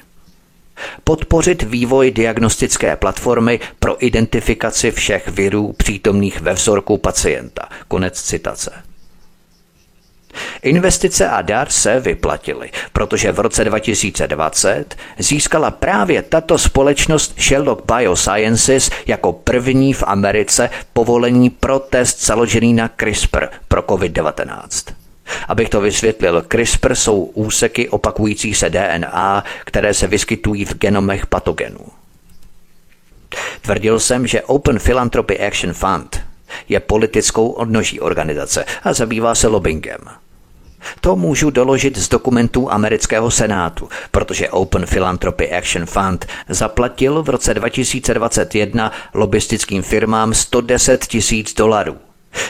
podpořit 1.05 1.63
vývoj 1.63 2.11
diagnostické 2.11 2.97
platformy 2.97 3.61
pro 3.79 4.07
identifikaci 4.07 4.91
všech 4.91 5.29
virů 5.29 5.73
přítomných 5.73 6.41
ve 6.41 6.53
vzorku 6.53 6.99
pacienta. 6.99 7.69
Konec 7.89 8.23
citace. 8.23 8.73
Investice 10.63 11.29
a 11.29 11.43
dar 11.43 11.71
se 11.71 12.01
vyplatily, 12.01 12.71
protože 12.93 13.33
v 13.33 13.41
roce 13.41 13.65
2020 13.65 14.97
získala 15.19 15.71
právě 15.71 16.23
tato 16.23 16.59
společnost 16.59 17.35
Sherlock 17.41 17.83
Biosciences 17.93 18.91
jako 19.07 19.33
první 19.33 19.93
v 19.93 20.03
Americe 20.07 20.71
povolení 20.93 21.51
pro 21.51 21.79
test 21.79 22.27
založený 22.27 22.75
na 22.75 22.91
CRISPR 22.97 23.47
pro 23.69 23.83
COVID-19. 23.83 24.95
Abych 25.49 25.69
to 25.69 25.81
vysvětlil, 25.81 26.43
CRISPR 26.43 26.95
jsou 26.95 27.25
úseky 27.25 27.89
opakující 27.89 28.55
se 28.55 28.71
DNA, 28.71 29.45
které 29.65 29.95
se 29.95 30.07
vyskytují 30.07 30.65
v 30.65 30.75
genomech 30.75 31.27
patogenů. 31.27 31.87
Tvrdil 33.61 34.01
jsem, 34.01 34.27
že 34.27 34.43
Open 34.43 34.79
Philanthropy 34.79 35.47
Action 35.47 35.73
Fund 35.73 36.21
je 36.69 36.81
politickou 36.81 37.49
odnoží 37.49 38.01
organizace 38.01 38.65
a 38.83 38.93
zabývá 38.93 39.35
se 39.35 39.49
lobbyingem. 39.49 39.99
To 41.01 41.17
můžu 41.17 41.51
doložit 41.51 41.99
z 41.99 42.09
dokumentů 42.09 42.73
amerického 42.73 43.31
senátu, 43.31 43.89
protože 44.11 44.51
Open 44.51 44.87
Philanthropy 44.87 45.53
Action 45.53 45.87
Fund 45.87 46.27
zaplatil 46.49 47.23
v 47.23 47.29
roce 47.29 47.55
2021 47.55 48.93
lobistickým 49.15 49.83
firmám 49.83 50.35
110 50.35 51.07
tisíc 51.07 51.55
dolarů 51.55 51.97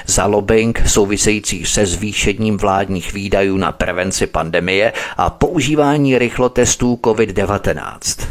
za 0.06 0.26
lobbying 0.26 0.82
související 0.86 1.64
se 1.64 1.86
zvýšením 1.86 2.56
vládních 2.56 3.12
výdajů 3.12 3.56
na 3.56 3.72
prevenci 3.72 4.26
pandemie 4.26 4.92
a 5.16 5.30
používání 5.30 6.18
rychlotestů 6.18 6.98
COVID-19. 7.02 8.26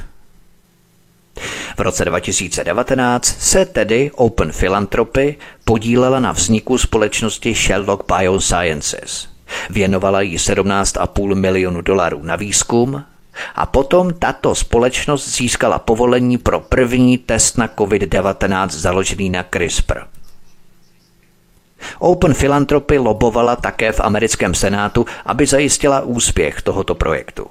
V 1.78 1.80
roce 1.80 2.06
2019 2.06 3.26
se 3.40 3.66
tedy 3.66 4.12
Open 4.16 4.52
Philanthropy 4.52 5.36
podílela 5.66 6.20
na 6.20 6.32
vzniku 6.32 6.78
společnosti 6.78 7.56
Sherlock 7.56 8.04
Biosciences. 8.18 9.28
Věnovala 9.70 10.22
jí 10.22 10.38
17,5 10.38 11.36
milionu 11.36 11.82
dolarů 11.82 12.24
na 12.24 12.36
výzkum, 12.36 13.04
A 13.56 13.66
potom 13.66 14.14
tato 14.14 14.56
společnost 14.56 15.36
získala 15.36 15.80
povolení 15.80 16.38
pro 16.38 16.60
první 16.60 17.18
test 17.18 17.58
na 17.58 17.68
COVID-19 17.68 18.70
založený 18.70 19.30
na 19.30 19.44
CRISPR. 19.44 20.00
Open 22.00 22.34
Philanthropy 22.34 22.98
lobovala 22.98 23.56
také 23.56 23.92
v 23.92 24.00
americkém 24.00 24.54
senátu, 24.54 25.06
aby 25.26 25.46
zajistila 25.46 26.02
úspěch 26.02 26.62
tohoto 26.62 26.96
projektu. 26.96 27.48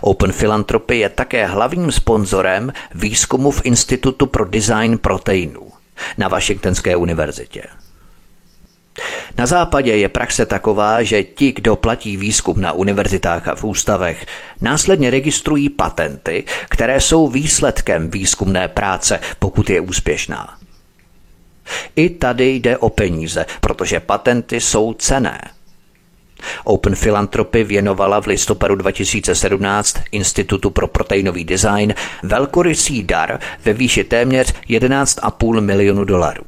Open 0.00 0.32
Philanthropy 0.32 0.98
je 0.98 1.08
také 1.08 1.46
hlavním 1.46 1.92
sponzorem 1.92 2.72
výzkumu 2.94 3.50
v 3.50 3.60
Institutu 3.64 4.26
pro 4.26 4.44
design 4.44 4.98
proteinů 4.98 5.72
na 6.18 6.28
Washingtonské 6.28 6.96
univerzitě. 6.96 7.62
Na 9.38 9.46
západě 9.46 9.96
je 9.96 10.08
praxe 10.08 10.46
taková, 10.46 11.02
že 11.02 11.22
ti, 11.22 11.52
kdo 11.52 11.76
platí 11.76 12.16
výzkum 12.16 12.60
na 12.60 12.72
univerzitách 12.72 13.48
a 13.48 13.54
v 13.54 13.64
ústavech, 13.64 14.26
následně 14.60 15.10
registrují 15.10 15.68
patenty, 15.68 16.44
které 16.68 17.00
jsou 17.00 17.28
výsledkem 17.28 18.10
výzkumné 18.10 18.68
práce, 18.68 19.20
pokud 19.38 19.70
je 19.70 19.80
úspěšná. 19.80 20.61
I 21.96 22.10
tady 22.10 22.50
jde 22.54 22.78
o 22.78 22.90
peníze, 22.90 23.46
protože 23.60 24.00
patenty 24.00 24.60
jsou 24.60 24.94
cené. 24.94 25.40
Open 26.64 26.96
Philanthropy 26.96 27.64
věnovala 27.64 28.20
v 28.20 28.26
listopadu 28.26 28.74
2017 28.74 29.96
Institutu 30.12 30.70
pro 30.70 30.86
proteinový 30.86 31.44
design 31.44 31.94
velkorysý 32.22 33.02
dar 33.02 33.40
ve 33.64 33.72
výši 33.72 34.04
téměř 34.04 34.54
11,5 34.68 35.60
milionu 35.60 36.04
dolarů. 36.04 36.44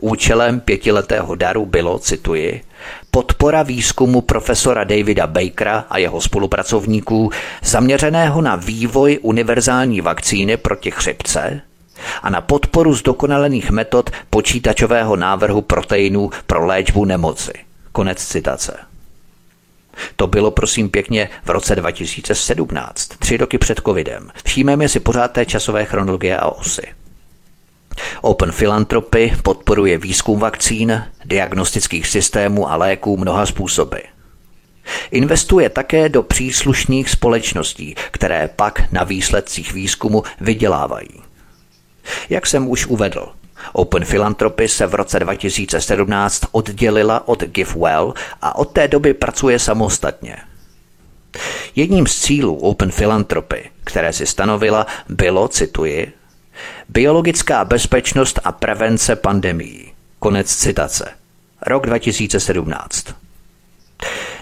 Účelem 0.00 0.60
pětiletého 0.60 1.34
daru 1.34 1.66
bylo, 1.66 1.98
cituji, 1.98 2.62
podpora 3.10 3.62
výzkumu 3.62 4.20
profesora 4.20 4.84
Davida 4.84 5.26
Bakera 5.26 5.84
a 5.90 5.98
jeho 5.98 6.20
spolupracovníků 6.20 7.30
zaměřeného 7.62 8.40
na 8.40 8.56
vývoj 8.56 9.18
univerzální 9.22 10.00
vakcíny 10.00 10.56
proti 10.56 10.90
chřipce 10.90 11.60
a 12.22 12.30
na 12.30 12.40
podporu 12.40 12.94
zdokonalených 12.94 13.70
metod 13.70 14.10
počítačového 14.30 15.16
návrhu 15.16 15.62
proteinů 15.62 16.30
pro 16.46 16.66
léčbu 16.66 17.04
nemoci. 17.04 17.52
Konec 17.92 18.26
citace. 18.26 18.76
To 20.16 20.26
bylo 20.26 20.50
prosím 20.50 20.90
pěkně 20.90 21.28
v 21.44 21.50
roce 21.50 21.76
2017, 21.76 23.08
tři 23.08 23.36
roky 23.36 23.58
před 23.58 23.80
covidem. 23.86 24.30
Všímejme 24.44 24.88
si 24.88 25.00
pořád 25.00 25.32
té 25.32 25.46
časové 25.46 25.84
chronologie 25.84 26.36
a 26.36 26.46
osy. 26.46 26.82
Open 28.20 28.52
Philanthropy 28.52 29.32
podporuje 29.42 29.98
výzkum 29.98 30.38
vakcín, 30.38 31.04
diagnostických 31.24 32.06
systémů 32.06 32.70
a 32.70 32.76
léků 32.76 33.16
mnoha 33.16 33.46
způsoby. 33.46 33.98
Investuje 35.10 35.68
také 35.68 36.08
do 36.08 36.22
příslušných 36.22 37.10
společností, 37.10 37.94
které 38.10 38.48
pak 38.56 38.92
na 38.92 39.04
výsledcích 39.04 39.72
výzkumu 39.72 40.22
vydělávají. 40.40 41.27
Jak 42.30 42.46
jsem 42.46 42.68
už 42.68 42.86
uvedl, 42.86 43.28
Open 43.72 44.04
Philanthropy 44.04 44.68
se 44.68 44.86
v 44.86 44.94
roce 44.94 45.18
2017 45.18 46.42
oddělila 46.52 47.28
od 47.28 47.44
GiveWell 47.44 48.14
a 48.42 48.56
od 48.56 48.72
té 48.72 48.88
doby 48.88 49.14
pracuje 49.14 49.58
samostatně. 49.58 50.36
Jedním 51.76 52.06
z 52.06 52.20
cílů 52.20 52.56
Open 52.56 52.90
Philanthropy, 52.90 53.70
které 53.84 54.12
si 54.12 54.26
stanovila, 54.26 54.86
bylo, 55.08 55.48
cituji, 55.48 56.12
Biologická 56.88 57.64
bezpečnost 57.64 58.40
a 58.44 58.52
prevence 58.52 59.16
pandemií. 59.16 59.92
Konec 60.18 60.56
citace. 60.56 61.08
Rok 61.62 61.86
2017. 61.86 63.06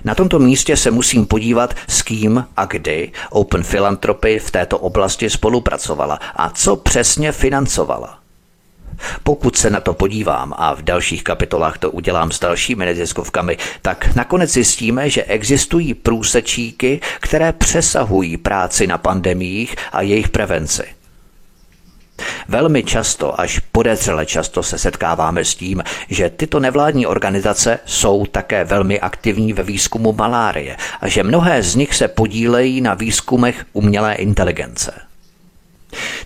Na 0.06 0.14
tomto 0.14 0.38
místě 0.38 0.76
se 0.76 0.90
musím 0.90 1.26
podívat, 1.26 1.74
s 1.88 2.02
kým 2.02 2.46
a 2.56 2.64
kdy 2.64 3.12
Open 3.30 3.62
Philanthropy 3.64 4.38
v 4.38 4.50
této 4.50 4.78
oblasti 4.78 5.30
spolupracovala 5.30 6.18
a 6.36 6.50
co 6.50 6.76
přesně 6.76 7.32
financovala. 7.32 8.18
Pokud 9.22 9.56
se 9.56 9.70
na 9.70 9.80
to 9.80 9.94
podívám 9.94 10.54
a 10.56 10.74
v 10.74 10.82
dalších 10.82 11.24
kapitolách 11.24 11.78
to 11.78 11.90
udělám 11.90 12.32
s 12.32 12.40
dalšími 12.40 12.84
neziskovkami, 12.84 13.56
tak 13.82 14.16
nakonec 14.16 14.50
zjistíme, 14.50 15.10
že 15.10 15.24
existují 15.24 15.94
průsečíky, 15.94 17.00
které 17.20 17.52
přesahují 17.52 18.36
práci 18.36 18.86
na 18.86 18.98
pandemiích 18.98 19.76
a 19.92 20.02
jejich 20.02 20.28
prevenci. 20.28 20.95
Velmi 22.48 22.84
často, 22.84 23.40
až 23.40 23.58
podezřele 23.58 24.26
často 24.26 24.62
se 24.62 24.78
setkáváme 24.78 25.44
s 25.44 25.54
tím, 25.54 25.82
že 26.08 26.30
tyto 26.30 26.60
nevládní 26.60 27.06
organizace 27.06 27.78
jsou 27.84 28.26
také 28.26 28.64
velmi 28.64 29.00
aktivní 29.00 29.52
ve 29.52 29.62
výzkumu 29.62 30.12
malárie 30.12 30.76
a 31.00 31.08
že 31.08 31.22
mnohé 31.22 31.62
z 31.62 31.74
nich 31.74 31.94
se 31.94 32.08
podílejí 32.08 32.80
na 32.80 32.94
výzkumech 32.94 33.66
umělé 33.72 34.14
inteligence. 34.14 34.92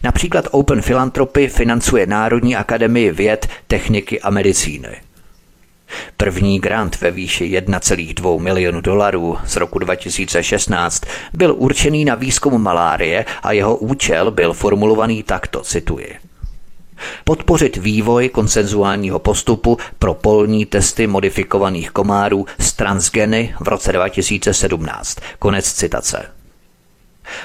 Například 0.02 0.48
Open 0.50 0.82
Philanthropy 0.82 1.48
financuje 1.48 2.06
Národní 2.06 2.56
akademii 2.56 3.10
věd, 3.10 3.48
techniky 3.66 4.20
a 4.20 4.30
medicíny. 4.30 4.96
První 6.16 6.60
grant 6.60 7.00
ve 7.00 7.10
výši 7.10 7.44
1,2 7.44 8.38
milionu 8.38 8.80
dolarů 8.80 9.38
z 9.46 9.56
roku 9.56 9.78
2016 9.78 11.02
byl 11.32 11.54
určený 11.58 12.04
na 12.04 12.14
výzkum 12.14 12.62
malárie 12.62 13.24
a 13.42 13.52
jeho 13.52 13.76
účel 13.76 14.30
byl 14.30 14.52
formulovaný 14.52 15.22
takto, 15.22 15.60
cituji. 15.60 16.16
Podpořit 17.24 17.76
vývoj 17.76 18.28
konsenzuálního 18.28 19.18
postupu 19.18 19.78
pro 19.98 20.14
polní 20.14 20.66
testy 20.66 21.06
modifikovaných 21.06 21.90
komárů 21.90 22.46
s 22.58 22.72
transgeny 22.72 23.54
v 23.60 23.68
roce 23.68 23.92
2017. 23.92 25.18
Konec 25.38 25.72
citace. 25.72 26.26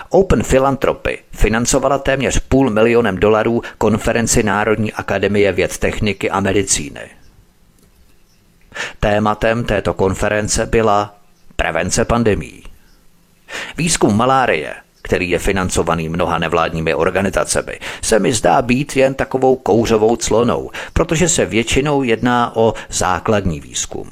Open 0.09 0.43
Philanthropy 0.43 1.19
financovala 1.31 1.97
téměř 1.97 2.39
půl 2.39 2.69
milionem 2.69 3.17
dolarů 3.17 3.61
konferenci 3.77 4.43
Národní 4.43 4.93
akademie 4.93 5.51
věd 5.51 5.77
techniky 5.77 6.29
a 6.29 6.39
medicíny. 6.39 7.01
Tématem 8.99 9.63
této 9.63 9.93
konference 9.93 10.65
byla 10.65 11.15
prevence 11.55 12.05
pandemí. 12.05 12.63
Výzkum 13.77 14.17
malárie, 14.17 14.73
který 15.01 15.29
je 15.29 15.39
financovaný 15.39 16.09
mnoha 16.09 16.39
nevládními 16.39 16.95
organizacemi, 16.95 17.79
se 18.01 18.19
mi 18.19 18.33
zdá 18.33 18.61
být 18.61 18.95
jen 18.95 19.13
takovou 19.13 19.55
kouřovou 19.55 20.15
clonou, 20.15 20.71
protože 20.93 21.29
se 21.29 21.45
většinou 21.45 22.03
jedná 22.03 22.55
o 22.55 22.73
základní 22.89 23.59
výzkum. 23.59 24.11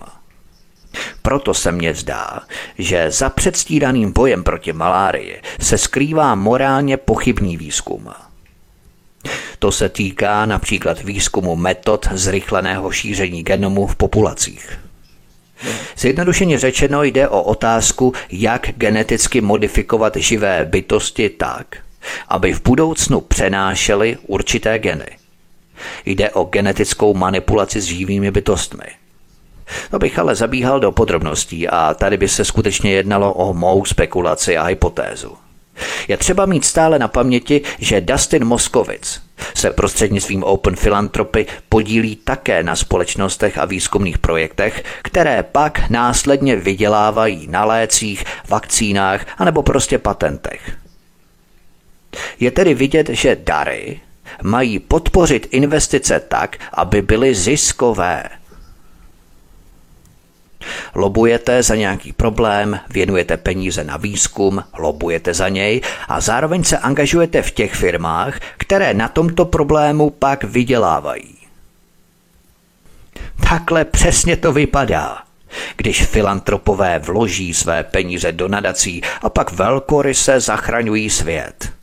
Proto 1.21 1.53
se 1.53 1.71
mně 1.71 1.93
zdá, 1.93 2.39
že 2.77 3.11
za 3.11 3.29
předstíraným 3.29 4.11
bojem 4.11 4.43
proti 4.43 4.73
malárii 4.73 5.41
se 5.59 5.77
skrývá 5.77 6.35
morálně 6.35 6.97
pochybný 6.97 7.57
výzkum– 7.57 8.09
to 9.59 9.71
se 9.71 9.89
týká 9.89 10.45
například 10.45 11.03
výzkumu 11.03 11.55
metod 11.55 12.07
zrychleného 12.11 12.91
šíření 12.91 13.43
genomu 13.43 13.87
v 13.87 13.95
populacích. 13.95 14.79
Zjednodušeně 15.97 16.59
řečeno 16.59 17.03
jde 17.03 17.27
o 17.27 17.43
otázku, 17.43 18.13
jak 18.31 18.69
geneticky 18.77 19.41
modifikovat 19.41 20.15
živé 20.15 20.65
bytosti 20.65 21.29
tak, 21.29 21.77
aby 22.27 22.53
v 22.53 22.61
budoucnu 22.63 23.21
přenášely 23.21 24.17
určité 24.27 24.79
geny. 24.79 25.07
Jde 26.05 26.29
o 26.29 26.43
genetickou 26.43 27.13
manipulaci 27.13 27.81
s 27.81 27.85
živými 27.85 28.31
bytostmi. 28.31 28.85
To 29.91 29.99
bych 29.99 30.19
ale 30.19 30.35
zabíhal 30.35 30.79
do 30.79 30.91
podrobností 30.91 31.67
a 31.67 31.93
tady 31.93 32.17
by 32.17 32.27
se 32.27 32.45
skutečně 32.45 32.91
jednalo 32.91 33.33
o 33.33 33.53
mou 33.53 33.85
spekulaci 33.85 34.57
a 34.57 34.63
hypotézu. 34.63 35.37
Je 36.07 36.17
třeba 36.17 36.45
mít 36.45 36.65
stále 36.65 36.99
na 36.99 37.07
paměti, 37.07 37.61
že 37.79 38.01
Dustin 38.01 38.45
Moskovic 38.45 39.21
se 39.53 39.71
prostřednictvím 39.71 40.43
Open 40.43 40.75
Philanthropy 40.75 41.45
podílí 41.69 42.15
také 42.15 42.63
na 42.63 42.75
společnostech 42.75 43.57
a 43.57 43.65
výzkumných 43.65 44.17
projektech, 44.17 44.83
které 45.01 45.43
pak 45.43 45.89
následně 45.89 46.55
vydělávají 46.55 47.47
na 47.47 47.65
lécích, 47.65 48.23
vakcínách 48.49 49.25
anebo 49.37 49.63
prostě 49.63 49.97
patentech. 49.97 50.77
Je 52.39 52.51
tedy 52.51 52.73
vidět, 52.73 53.09
že 53.09 53.37
dary 53.43 53.99
mají 54.43 54.79
podpořit 54.79 55.47
investice 55.51 56.19
tak, 56.19 56.57
aby 56.73 57.01
byly 57.01 57.35
ziskové– 57.35 58.29
Lobujete 60.95 61.63
za 61.63 61.75
nějaký 61.75 62.13
problém, 62.13 62.79
věnujete 62.89 63.37
peníze 63.37 63.83
na 63.83 63.97
výzkum, 63.97 64.63
lobujete 64.77 65.33
za 65.33 65.49
něj 65.49 65.81
a 66.07 66.21
zároveň 66.21 66.63
se 66.63 66.77
angažujete 66.77 67.41
v 67.41 67.51
těch 67.51 67.73
firmách, 67.73 68.39
které 68.57 68.93
na 68.93 69.07
tomto 69.07 69.45
problému 69.45 70.09
pak 70.09 70.43
vydělávají. 70.43 71.35
Takhle 73.49 73.85
přesně 73.85 74.37
to 74.37 74.51
vypadá. 74.51 75.17
Když 75.77 76.05
filantropové 76.05 76.99
vloží 76.99 77.53
své 77.53 77.83
peníze 77.83 78.31
do 78.31 78.47
nadací 78.47 79.01
a 79.21 79.29
pak 79.29 79.51
velkoryse 79.51 80.39
zachraňují 80.39 81.09
svět– 81.09 81.69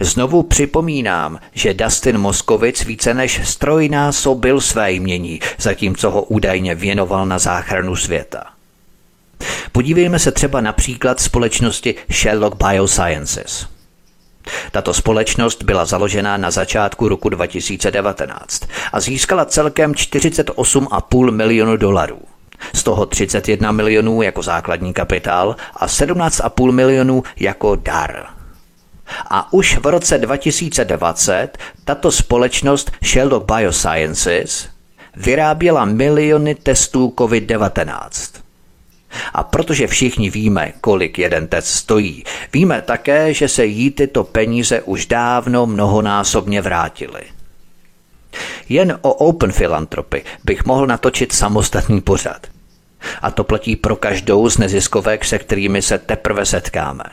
Znovu 0.00 0.42
připomínám, 0.42 1.38
že 1.52 1.74
Dustin 1.74 2.18
Moskovic 2.18 2.84
více 2.84 3.14
než 3.14 3.40
strojnásobil 3.48 4.60
své 4.60 4.92
jmění, 4.92 5.40
zatímco 5.58 6.10
ho 6.10 6.22
údajně 6.22 6.74
věnoval 6.74 7.26
na 7.26 7.38
záchranu 7.38 7.96
světa. 7.96 8.44
Podívejme 9.72 10.18
se 10.18 10.32
třeba 10.32 10.60
například 10.60 11.20
společnosti 11.20 11.94
Sherlock 12.12 12.56
Biosciences. 12.56 13.66
Tato 14.70 14.94
společnost 14.94 15.62
byla 15.62 15.84
založena 15.84 16.36
na 16.36 16.50
začátku 16.50 17.08
roku 17.08 17.28
2019 17.28 18.62
a 18.92 19.00
získala 19.00 19.44
celkem 19.44 19.92
48,5 19.92 21.30
milionu 21.30 21.76
dolarů. 21.76 22.20
Z 22.74 22.82
toho 22.82 23.06
31 23.06 23.72
milionů 23.72 24.22
jako 24.22 24.42
základní 24.42 24.92
kapitál 24.92 25.56
a 25.76 25.86
17,5 25.86 26.72
milionů 26.72 27.22
jako 27.40 27.76
dar. 27.76 28.37
A 29.30 29.52
už 29.52 29.78
v 29.78 29.86
roce 29.86 30.18
2020 30.18 31.58
tato 31.84 32.12
společnost 32.12 32.90
Sherlock 33.04 33.52
Biosciences 33.52 34.68
vyráběla 35.16 35.84
miliony 35.84 36.54
testů 36.54 37.14
COVID-19. 37.16 38.40
A 39.34 39.42
protože 39.44 39.86
všichni 39.86 40.30
víme, 40.30 40.72
kolik 40.80 41.18
jeden 41.18 41.48
test 41.48 41.68
stojí, 41.68 42.24
víme 42.52 42.82
také, 42.82 43.34
že 43.34 43.48
se 43.48 43.64
jí 43.64 43.90
tyto 43.90 44.24
peníze 44.24 44.82
už 44.82 45.06
dávno 45.06 45.66
mnohonásobně 45.66 46.62
vrátily. 46.62 47.22
Jen 48.68 48.98
o 49.02 49.14
Open 49.14 49.52
Philanthropy 49.52 50.24
bych 50.44 50.64
mohl 50.64 50.86
natočit 50.86 51.32
samostatný 51.32 52.00
pořad. 52.00 52.46
A 53.22 53.30
to 53.30 53.44
platí 53.44 53.76
pro 53.76 53.96
každou 53.96 54.50
z 54.50 54.58
neziskovek, 54.58 55.24
se 55.24 55.38
kterými 55.38 55.82
se 55.82 55.98
teprve 55.98 56.46
setkáme. 56.46 57.04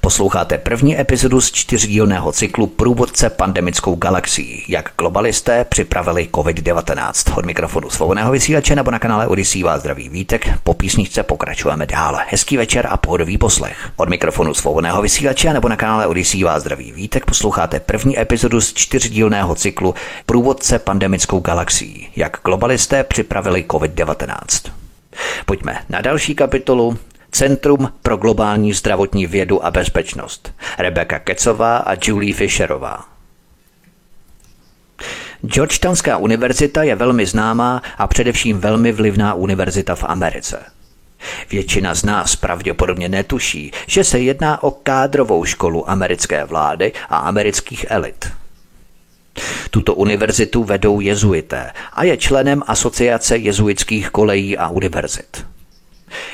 Posloucháte 0.00 0.58
první 0.58 1.00
epizodu 1.00 1.40
z 1.40 1.52
čtyřdílného 1.52 2.32
cyklu 2.32 2.66
Průvodce 2.66 3.30
pandemickou 3.30 3.94
galaxií, 3.94 4.64
jak 4.68 4.90
globalisté 4.98 5.64
připravili 5.64 6.28
COVID-19. 6.32 7.38
Od 7.38 7.46
mikrofonu 7.46 7.90
svobodného 7.90 8.32
vysílače 8.32 8.76
nebo 8.76 8.90
na 8.90 8.98
kanále 8.98 9.26
Odisí 9.26 9.62
vás 9.62 9.80
zdraví 9.80 10.08
vítek. 10.08 10.48
Po 10.62 10.74
písničce 10.74 11.22
pokračujeme 11.22 11.86
dál. 11.86 12.18
Hezký 12.28 12.56
večer 12.56 12.86
a 12.90 12.96
pohodový 12.96 13.38
poslech. 13.38 13.90
Od 13.96 14.08
mikrofonu 14.08 14.54
svobodného 14.54 15.02
vysílače 15.02 15.52
nebo 15.52 15.68
na 15.68 15.76
kanále 15.76 16.06
Odisí 16.06 16.44
vás 16.44 16.62
zdraví 16.62 16.92
vítek. 16.92 17.24
Posloucháte 17.24 17.80
první 17.80 18.20
epizodu 18.20 18.60
z 18.60 18.72
čtyřdílného 18.72 19.54
cyklu 19.54 19.94
Průvodce 20.26 20.78
pandemickou 20.78 21.40
galaxií, 21.40 22.08
jak 22.16 22.36
globalisté 22.44 23.04
připravili 23.04 23.64
COVID-19. 23.68 24.70
Pojďme 25.46 25.78
na 25.88 26.00
další 26.00 26.34
kapitolu 26.34 26.98
Centrum 27.34 27.92
pro 28.02 28.16
globální 28.16 28.72
zdravotní 28.72 29.26
vědu 29.26 29.64
a 29.64 29.70
bezpečnost. 29.70 30.52
Rebecca 30.78 31.18
Kecová 31.18 31.76
a 31.76 31.96
Julie 32.02 32.34
Fisherová. 32.34 33.04
Georgetownská 35.42 36.16
univerzita 36.16 36.82
je 36.82 36.94
velmi 36.94 37.26
známá 37.26 37.82
a 37.98 38.06
především 38.06 38.58
velmi 38.58 38.92
vlivná 38.92 39.34
univerzita 39.34 39.94
v 39.94 40.04
Americe. 40.04 40.62
Většina 41.50 41.94
z 41.94 42.04
nás 42.04 42.36
pravděpodobně 42.36 43.08
netuší, 43.08 43.72
že 43.86 44.04
se 44.04 44.18
jedná 44.18 44.62
o 44.62 44.70
kádrovou 44.70 45.44
školu 45.44 45.90
americké 45.90 46.44
vlády 46.44 46.92
a 47.08 47.16
amerických 47.16 47.86
elit. 47.88 48.32
Tuto 49.70 49.94
univerzitu 49.94 50.64
vedou 50.64 51.00
jezuité 51.00 51.70
a 51.92 52.04
je 52.04 52.16
členem 52.16 52.62
Asociace 52.66 53.36
jezuitských 53.36 54.10
kolejí 54.10 54.58
a 54.58 54.68
univerzit 54.68 55.53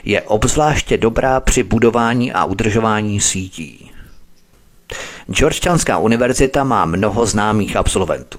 je 0.05 0.22
obzvláště 0.22 0.97
dobrá 0.97 1.41
při 1.41 1.62
budování 1.62 2.33
a 2.33 2.45
udržování 2.45 3.20
sítí. 3.20 3.91
Georgetownská 5.26 5.99
univerzita 5.99 6.64
má 6.64 6.85
mnoho 6.85 7.26
známých 7.26 7.76
absolventů. 7.76 8.39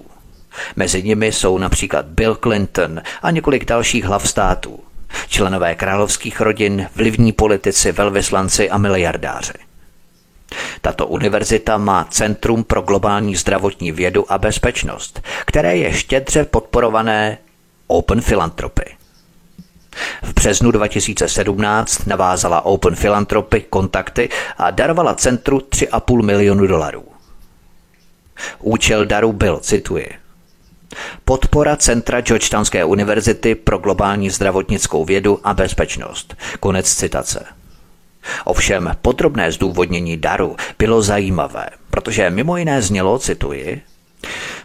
Mezi 0.75 1.03
nimi 1.03 1.31
jsou 1.31 1.57
například 1.57 2.05
Bill 2.05 2.35
Clinton 2.35 3.01
a 3.21 3.31
několik 3.31 3.65
dalších 3.65 4.05
hlav 4.05 4.29
států, 4.29 4.79
členové 5.27 5.75
královských 5.75 6.41
rodin, 6.41 6.87
vlivní 6.95 7.31
politici, 7.31 7.91
velvyslanci 7.91 8.69
a 8.69 8.77
miliardáři. 8.77 9.53
Tato 10.81 11.07
univerzita 11.07 11.77
má 11.77 12.07
Centrum 12.09 12.63
pro 12.63 12.81
globální 12.81 13.35
zdravotní 13.35 13.91
vědu 13.91 14.31
a 14.31 14.37
bezpečnost, 14.37 15.21
které 15.45 15.77
je 15.77 15.93
štědře 15.93 16.45
podporované 16.45 17.37
Open 17.87 18.21
Philanthropy. 18.21 19.00
V 20.23 20.33
březnu 20.33 20.71
2017 20.71 22.05
navázala 22.07 22.65
Open 22.65 22.95
Philanthropy 22.95 23.61
kontakty 23.69 24.29
a 24.57 24.71
darovala 24.71 25.15
centru 25.15 25.57
3,5 25.57 26.23
milionu 26.23 26.67
dolarů. 26.67 27.03
Účel 28.59 29.05
daru 29.05 29.33
byl, 29.33 29.59
cituji, 29.59 30.09
Podpora 31.25 31.75
Centra 31.75 32.21
Georgetownské 32.21 32.85
univerzity 32.85 33.55
pro 33.55 33.77
globální 33.77 34.29
zdravotnickou 34.29 35.05
vědu 35.05 35.39
a 35.43 35.53
bezpečnost. 35.53 36.35
Konec 36.59 36.95
citace. 36.95 37.45
Ovšem 38.45 38.95
podrobné 39.01 39.51
zdůvodnění 39.51 40.17
daru 40.17 40.55
bylo 40.79 41.01
zajímavé, 41.01 41.65
protože 41.89 42.29
mimo 42.29 42.57
jiné 42.57 42.81
znělo, 42.81 43.19
cituji, 43.19 43.81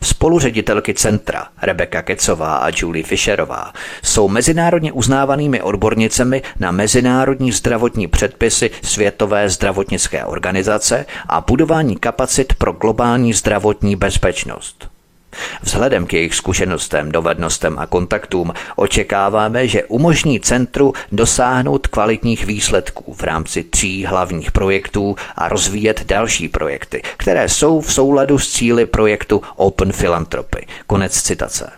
Spoluředitelky 0.02 0.94
centra 0.94 1.48
Rebecca 1.62 2.02
Kecová 2.02 2.56
a 2.56 2.70
Julie 2.76 3.04
Fisherová 3.04 3.72
jsou 4.02 4.28
mezinárodně 4.28 4.92
uznávanými 4.92 5.62
odbornicemi 5.62 6.42
na 6.58 6.70
mezinárodní 6.70 7.52
zdravotní 7.52 8.06
předpisy 8.06 8.70
Světové 8.82 9.48
zdravotnické 9.48 10.24
organizace 10.24 11.06
a 11.28 11.40
budování 11.40 11.96
kapacit 11.96 12.54
pro 12.54 12.72
globální 12.72 13.32
zdravotní 13.32 13.96
bezpečnost. 13.96 14.95
Vzhledem 15.62 16.06
k 16.06 16.12
jejich 16.12 16.34
zkušenostem, 16.34 17.12
dovednostem 17.12 17.78
a 17.78 17.86
kontaktům 17.86 18.52
očekáváme, 18.76 19.68
že 19.68 19.84
umožní 19.84 20.40
centru 20.40 20.92
dosáhnout 21.12 21.86
kvalitních 21.86 22.46
výsledků 22.46 23.14
v 23.14 23.22
rámci 23.22 23.62
tří 23.62 24.04
hlavních 24.04 24.52
projektů 24.52 25.16
a 25.36 25.48
rozvíjet 25.48 26.04
další 26.06 26.48
projekty, 26.48 27.02
které 27.16 27.48
jsou 27.48 27.80
v 27.80 27.92
souladu 27.92 28.38
s 28.38 28.52
cíly 28.52 28.86
projektu 28.86 29.42
Open 29.56 29.92
Philanthropy. 29.92 30.66
Konec 30.86 31.22
citace. 31.22 31.70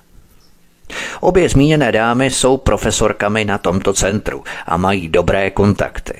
Obě 1.20 1.48
zmíněné 1.48 1.92
dámy 1.92 2.30
jsou 2.30 2.56
profesorkami 2.56 3.44
na 3.44 3.58
tomto 3.58 3.92
centru 3.92 4.44
a 4.66 4.76
mají 4.76 5.08
dobré 5.08 5.50
kontakty. 5.50 6.14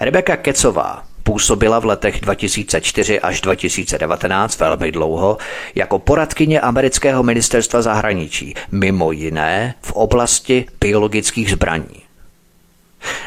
Rebeka 0.00 0.36
Kecová, 0.36 1.05
Působila 1.26 1.78
v 1.78 1.84
letech 1.84 2.20
2004 2.20 3.20
až 3.20 3.40
2019 3.40 4.60
velmi 4.60 4.92
dlouho 4.92 5.38
jako 5.74 5.98
poradkyně 5.98 6.60
amerického 6.60 7.22
ministerstva 7.22 7.82
zahraničí, 7.82 8.54
mimo 8.72 9.12
jiné 9.12 9.74
v 9.82 9.92
oblasti 9.92 10.66
biologických 10.80 11.50
zbraní. 11.50 12.02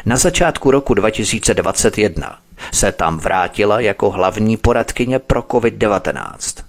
Na 0.06 0.16
začátku 0.16 0.70
roku 0.70 0.94
2021 0.94 2.38
se 2.72 2.92
tam 2.92 3.18
vrátila 3.18 3.80
jako 3.80 4.10
hlavní 4.10 4.56
poradkyně 4.56 5.18
pro 5.18 5.40
COVID-19. 5.42 6.64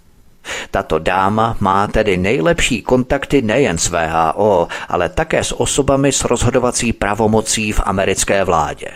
Tato 0.71 0.99
dáma 0.99 1.57
má 1.59 1.87
tedy 1.87 2.17
nejlepší 2.17 2.81
kontakty 2.81 3.41
nejen 3.41 3.77
s 3.77 3.89
VHO, 3.89 4.67
ale 4.89 5.09
také 5.09 5.43
s 5.43 5.59
osobami 5.59 6.11
s 6.11 6.23
rozhodovací 6.25 6.93
pravomocí 6.93 7.71
v 7.71 7.81
americké 7.83 8.43
vládě. 8.43 8.87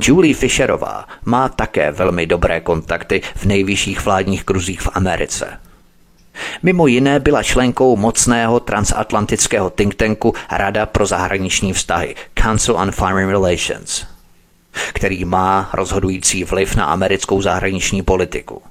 Julie 0.00 0.34
Fisherová 0.34 1.04
má 1.24 1.48
také 1.48 1.92
velmi 1.92 2.26
dobré 2.26 2.60
kontakty 2.60 3.22
v 3.36 3.44
nejvyšších 3.44 4.04
vládních 4.04 4.44
kruzích 4.44 4.80
v 4.80 4.88
Americe. 4.92 5.60
Mimo 6.62 6.86
jiné 6.86 7.20
byla 7.20 7.42
členkou 7.42 7.96
mocného 7.96 8.60
transatlantického 8.60 9.70
think 9.70 9.94
tanku 9.94 10.34
Rada 10.50 10.86
pro 10.86 11.06
zahraniční 11.06 11.72
vztahy 11.72 12.14
Council 12.42 12.76
on 12.76 12.92
Foreign 12.92 13.28
Relations, 13.28 14.06
který 14.92 15.24
má 15.24 15.70
rozhodující 15.72 16.44
vliv 16.44 16.76
na 16.76 16.84
americkou 16.84 17.42
zahraniční 17.42 18.02
politiku. 18.02 18.62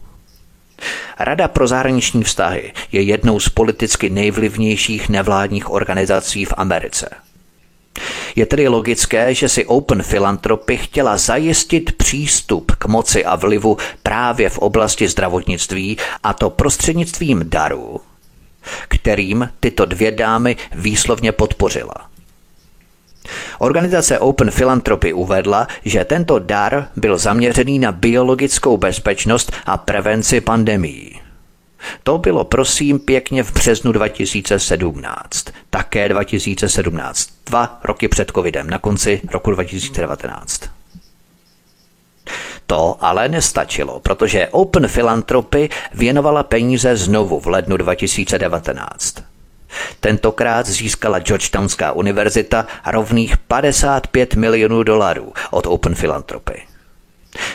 Rada 1.19 1.47
pro 1.47 1.67
zahraniční 1.67 2.23
vztahy 2.23 2.73
je 2.91 3.01
jednou 3.01 3.39
z 3.39 3.49
politicky 3.49 4.09
nejvlivnějších 4.09 5.09
nevládních 5.09 5.69
organizací 5.71 6.45
v 6.45 6.53
Americe– 6.57 7.09
je 8.35 8.45
tedy 8.45 8.67
logické, 8.67 9.33
že 9.33 9.49
si 9.49 9.65
Open 9.65 10.03
Philanthropy 10.03 10.77
chtěla 10.77 11.17
zajistit 11.17 11.91
přístup 11.91 12.71
k 12.71 12.85
moci 12.85 13.25
a 13.25 13.35
vlivu 13.35 13.77
právě 14.03 14.49
v 14.49 14.57
oblasti 14.57 15.07
zdravotnictví 15.07 15.97
a 16.23 16.33
to 16.33 16.49
prostřednictvím 16.49 17.43
darů, 17.49 18.01
kterým 18.87 19.49
tyto 19.59 19.85
dvě 19.85 20.11
dámy 20.11 20.57
výslovně 20.75 21.31
podpořila. 21.31 21.95
Organizace 23.59 24.19
Open 24.19 24.51
Philanthropy 24.51 25.13
uvedla, 25.13 25.67
že 25.85 26.05
tento 26.05 26.39
dar 26.39 26.87
byl 26.95 27.17
zaměřený 27.17 27.79
na 27.79 27.91
biologickou 27.91 28.77
bezpečnost 28.77 29.51
a 29.65 29.77
prevenci 29.77 30.41
pandemií. 30.41 31.14
To 32.03 32.17
bylo 32.17 32.43
prosím 32.43 32.99
pěkně 32.99 33.43
v 33.43 33.53
březnu 33.53 33.91
2017. 33.91 35.45
Také 35.69 36.09
2017. 36.09 37.29
Dva 37.45 37.79
roky 37.83 38.07
před 38.07 38.31
covidem, 38.35 38.69
na 38.69 38.79
konci 38.79 39.21
roku 39.31 39.51
2019. 39.51 40.61
To 42.67 42.97
ale 42.99 43.29
nestačilo, 43.29 43.99
protože 43.99 44.47
Open 44.47 44.87
Philanthropy 44.87 45.69
věnovala 45.93 46.43
peníze 46.43 46.97
znovu 46.97 47.39
v 47.39 47.47
lednu 47.47 47.77
2019. 47.77 49.15
Tentokrát 49.99 50.67
získala 50.67 51.19
Georgetownská 51.19 51.91
univerzita 51.91 52.67
rovných 52.85 53.37
55 53.37 54.35
milionů 54.35 54.83
dolarů 54.83 55.33
od 55.51 55.65
Open 55.65 55.95
Philanthropy. 55.95 56.74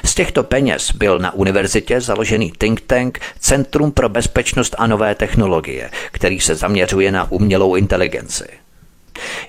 Z 0.04 0.14
těchto 0.14 0.44
peněz 0.44 0.92
byl 0.92 1.18
na 1.18 1.34
univerzitě 1.34 2.00
založený 2.00 2.52
think 2.58 2.80
tank 2.80 3.20
Centrum 3.38 3.92
pro 3.92 4.08
bezpečnost 4.08 4.74
a 4.78 4.86
nové 4.86 5.14
technologie, 5.14 5.90
který 6.12 6.40
se 6.40 6.54
zaměřuje 6.54 7.12
na 7.12 7.32
umělou 7.32 7.74
inteligenci. 7.74 8.48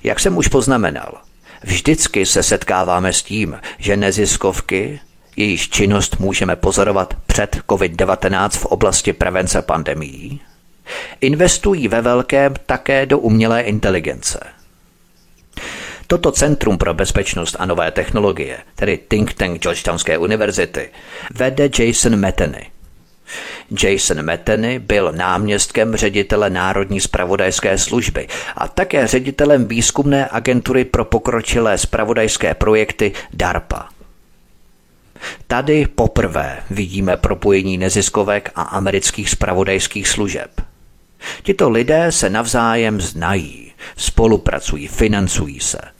Jak 0.03 0.19
jsem 0.19 0.37
už 0.37 0.47
poznamenal, 0.47 1.17
vždycky 1.63 2.25
se 2.25 2.43
setkáváme 2.43 3.13
s 3.13 3.23
tím, 3.23 3.59
že 3.77 3.97
neziskovky, 3.97 4.99
jejíž 5.35 5.69
činnost 5.69 6.19
můžeme 6.19 6.55
pozorovat 6.55 7.13
před 7.25 7.57
COVID-19 7.67 8.49
v 8.49 8.65
oblasti 8.65 9.13
prevence 9.13 9.61
pandemií, 9.61 10.41
investují 11.21 11.87
ve 11.87 12.01
velkém 12.01 12.53
také 12.65 13.05
do 13.05 13.19
umělé 13.19 13.61
inteligence– 13.61 14.39
Toto 16.11 16.31
Centrum 16.31 16.77
pro 16.77 16.93
bezpečnost 16.93 17.55
a 17.59 17.65
nové 17.65 17.91
technologie, 17.91 18.57
tedy 18.75 18.97
think 19.07 19.33
tank 19.33 19.61
Georgetownské 19.61 20.17
univerzity, 20.17 20.89
vede 21.35 21.69
Jason 21.79 22.15
Metheny. 22.15 22.71
Jason 23.83 24.21
Metheny 24.21 24.79
byl 24.79 25.11
náměstkem 25.11 25.95
ředitele 25.95 26.49
Národní 26.49 26.99
spravodajské 26.99 27.77
služby 27.77 28.27
a 28.55 28.67
také 28.67 29.07
ředitelem 29.07 29.67
výzkumné 29.67 30.27
agentury 30.31 30.85
pro 30.85 31.05
pokročilé 31.05 31.77
spravodajské 31.77 32.53
projekty 32.53 33.11
DARPA. 33.33 33.89
Tady 35.47 35.85
poprvé 35.95 36.59
vidíme 36.69 37.17
propojení 37.17 37.77
neziskovek 37.77 38.51
a 38.55 38.61
amerických 38.61 39.29
spravodajských 39.29 40.07
služeb. 40.07 40.61
Tito 41.43 41.69
lidé 41.69 42.11
se 42.11 42.29
navzájem 42.29 43.01
znají, 43.01 43.73
spolupracují, 43.97 44.87
financují 44.87 45.59
se– 45.59 45.79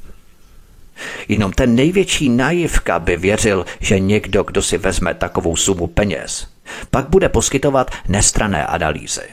Jenom 1.27 1.51
ten 1.51 1.75
největší 1.75 2.29
naivka 2.29 2.99
by 2.99 3.17
věřil, 3.17 3.65
že 3.79 3.99
někdo, 3.99 4.43
kdo 4.43 4.61
si 4.61 4.77
vezme 4.77 5.13
takovou 5.13 5.55
sumu 5.55 5.87
peněz, 5.87 6.47
pak 6.91 7.09
bude 7.09 7.29
poskytovat 7.29 7.91
nestrané 8.07 8.65
analýzy. 8.65 9.23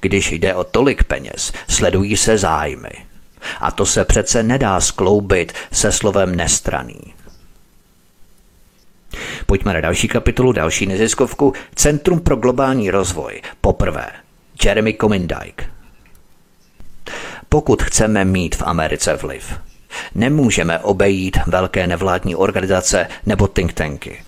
Když 0.00 0.32
jde 0.32 0.54
o 0.54 0.64
tolik 0.64 1.04
peněz, 1.04 1.52
sledují 1.68 2.16
se 2.16 2.38
zájmy. 2.38 2.90
A 3.60 3.70
to 3.70 3.86
se 3.86 4.04
přece 4.04 4.42
nedá 4.42 4.80
skloubit 4.80 5.52
se 5.72 5.92
slovem 5.92 6.34
nestraný. 6.34 7.00
Pojďme 9.46 9.74
na 9.74 9.80
další 9.80 10.08
kapitolu, 10.08 10.52
další 10.52 10.86
neziskovku. 10.86 11.52
Centrum 11.74 12.20
pro 12.20 12.36
globální 12.36 12.90
rozvoj. 12.90 13.42
Poprvé. 13.60 14.06
Jeremy 14.64 14.94
Comindike. 15.00 15.70
Pokud 17.48 17.82
chceme 17.82 18.24
mít 18.24 18.56
v 18.56 18.62
Americe 18.62 19.16
vliv, 19.16 19.54
Nemůžeme 20.14 20.78
obejít 20.78 21.38
velké 21.46 21.86
nevládní 21.86 22.36
organizace 22.36 23.06
nebo 23.26 23.46
think 23.46 23.72
tanky. 23.72 24.22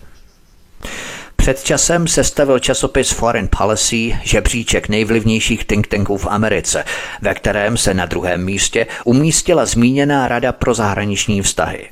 Před 1.37 1.63
časem 1.63 2.09
sestavil 2.09 2.59
časopis 2.59 3.11
Foreign 3.11 3.49
Policy 3.59 4.19
žebříček 4.23 4.89
nejvlivnějších 4.89 5.65
think 5.65 5.87
tanků 5.87 6.17
v 6.17 6.27
Americe, 6.27 6.85
ve 7.23 7.35
kterém 7.35 7.77
se 7.77 7.95
na 7.95 8.07
druhém 8.07 8.45
místě 8.45 8.87
umístila 9.05 9.67
zmíněná 9.67 10.29
Rada 10.29 10.53
pro 10.53 10.75
zahraniční 10.75 11.43
vztahy 11.43 11.89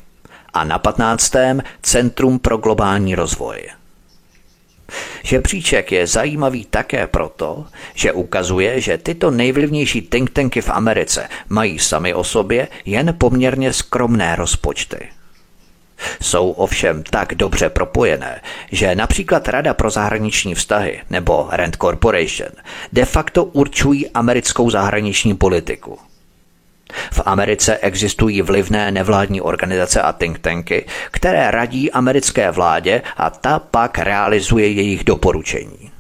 a 0.55 0.65
na 0.65 0.79
15. 0.79 1.35
Centrum 1.83 2.39
pro 2.39 2.57
globální 2.57 3.15
rozvoj. 3.15 3.69
Žebříček 5.23 5.93
je 5.93 6.07
zajímavý 6.07 6.65
také 6.65 7.07
proto, 7.07 7.67
že 7.95 8.13
ukazuje, 8.13 8.81
že 8.81 8.99
tyto 8.99 9.31
nejvlivnější 9.31 10.03
think 10.03 10.31
tanky 10.31 10.61
v 10.61 10.71
Americe 10.71 11.29
mají 11.49 11.79
sami 11.79 12.15
o 12.15 12.25
sobě 12.25 12.69
jen 12.85 13.15
poměrně 13.19 13.73
skromné 13.73 14.37
rozpočty. 14.37 15.09
Jsou 16.23 16.51
ovšem 16.51 17.03
tak 17.03 17.35
dobře 17.35 17.69
propojené, 17.69 18.41
že 18.73 18.95
například 18.95 19.49
Rada 19.49 19.75
pro 19.75 19.91
zahraniční 19.91 20.55
vztahy 20.55 21.01
nebo 21.11 21.49
Rand 21.51 21.77
Corporation 21.77 22.51
de 22.93 23.05
facto 23.05 23.45
určují 23.45 24.11
americkou 24.11 24.71
zahraniční 24.71 25.35
politiku– 25.35 25.99
v 27.13 27.21
Americe 27.25 27.79
existují 27.79 28.43
vlivné 28.43 28.91
nevládní 28.91 29.41
organizace 29.41 30.03
a 30.03 30.13
think 30.13 30.39
tanky, 30.39 30.87
které 31.11 31.51
radí 31.51 31.91
americké 31.91 32.51
vládě 32.51 33.03
a 33.17 33.31
ta 33.31 33.59
pak 33.59 33.99
realizuje 33.99 34.69
jejich 34.69 35.05
doporučení. 35.05 35.91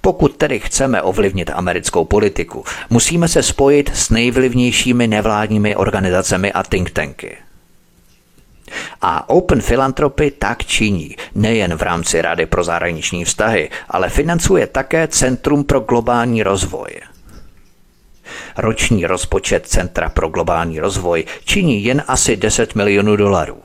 Pokud 0.00 0.36
tedy 0.36 0.60
chceme 0.60 1.02
ovlivnit 1.02 1.50
americkou 1.54 2.04
politiku, 2.04 2.64
musíme 2.90 3.28
se 3.28 3.42
spojit 3.42 3.90
s 3.94 4.10
nejvlivnějšími 4.10 5.06
nevládními 5.06 5.76
organizacemi 5.76 6.52
a 6.52 6.62
think 6.62 6.90
tanky. 6.90 7.36
A 9.00 9.28
Open 9.28 9.60
Philanthropy 9.60 10.30
tak 10.30 10.64
činí 10.64 11.16
nejen 11.34 11.74
v 11.76 11.82
rámci 11.82 12.22
Rady 12.22 12.46
pro 12.46 12.64
zahraniční 12.64 13.24
vztahy, 13.24 13.70
ale 13.90 14.08
financuje 14.08 14.66
také 14.66 15.08
Centrum 15.08 15.64
pro 15.64 15.80
globální 15.80 16.42
rozvoj– 16.42 16.88
Roční 18.56 19.06
rozpočet 19.06 19.66
Centra 19.66 20.08
pro 20.08 20.28
globální 20.28 20.80
rozvoj 20.80 21.24
činí 21.44 21.84
jen 21.84 22.02
asi 22.08 22.36
10 22.36 22.74
milionů 22.74 23.16
dolarů. 23.16 23.58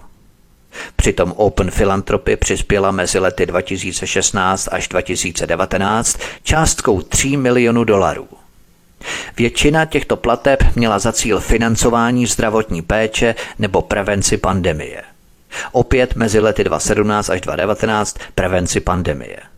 Přitom 0.95 1.31
Open 1.31 1.71
Philanthropy 1.71 2.35
přispěla 2.35 2.91
mezi 2.91 3.19
lety 3.19 3.45
2016 3.45 4.69
až 4.71 4.87
2019 4.87 6.19
částkou 6.43 7.01
3 7.01 7.37
milionů 7.37 7.83
dolarů. 7.83 8.27
Většina 9.37 9.85
těchto 9.85 10.15
plateb 10.15 10.63
měla 10.75 10.99
za 10.99 11.11
cíl 11.11 11.39
financování 11.39 12.25
zdravotní 12.25 12.81
péče 12.81 13.35
nebo 13.59 13.81
prevenci 13.81 14.37
pandemie. 14.37 15.03
Opět 15.71 16.15
mezi 16.15 16.39
lety 16.39 16.63
2017 16.63 17.29
až 17.29 17.41
2019 17.41 18.17
prevenci 18.35 18.79
pandemie. 18.79 19.52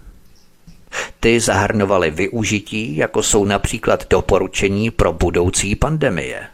Ty 1.19 1.39
zahrnovaly 1.39 2.11
využití, 2.11 2.97
jako 2.97 3.23
jsou 3.23 3.45
například 3.45 4.09
doporučení 4.09 4.91
pro 4.91 5.13
budoucí 5.13 5.75
pandemie. 5.75 6.47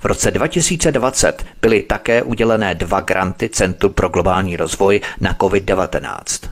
V 0.00 0.04
roce 0.04 0.30
2020 0.30 1.44
byly 1.62 1.82
také 1.82 2.22
udělené 2.22 2.74
dva 2.74 3.00
granty 3.00 3.48
Centru 3.48 3.88
pro 3.88 4.08
globální 4.08 4.56
rozvoj 4.56 5.00
na 5.20 5.34
COVID-19. 5.34 6.48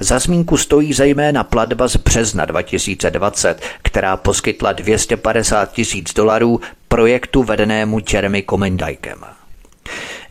Za 0.00 0.18
zmínku 0.18 0.56
stojí 0.56 0.92
zejména 0.92 1.44
platba 1.44 1.88
z 1.88 1.96
března 1.96 2.44
2020, 2.44 3.62
která 3.82 4.16
poskytla 4.16 4.72
250 4.72 5.72
tisíc 5.72 6.14
dolarů 6.14 6.60
projektu 6.88 7.42
vedenému 7.42 8.00
Jeremy 8.12 8.42
Komendikem. 8.42 9.24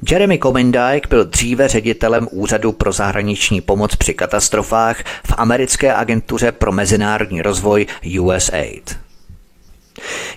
Jeremy 0.10 0.40
Comendike 0.40 1.08
byl 1.10 1.26
dříve 1.26 1.68
ředitelem 1.68 2.28
Úřadu 2.32 2.72
pro 2.72 2.92
zahraniční 2.92 3.62
pomoc 3.62 3.96
při 3.96 4.14
katastrofách 4.14 5.04
v 5.04 5.34
americké 5.38 5.94
agentuře 5.94 6.52
pro 6.52 6.72
mezinárodní 6.72 7.42
rozvoj 7.42 7.86
USAID. 8.20 9.00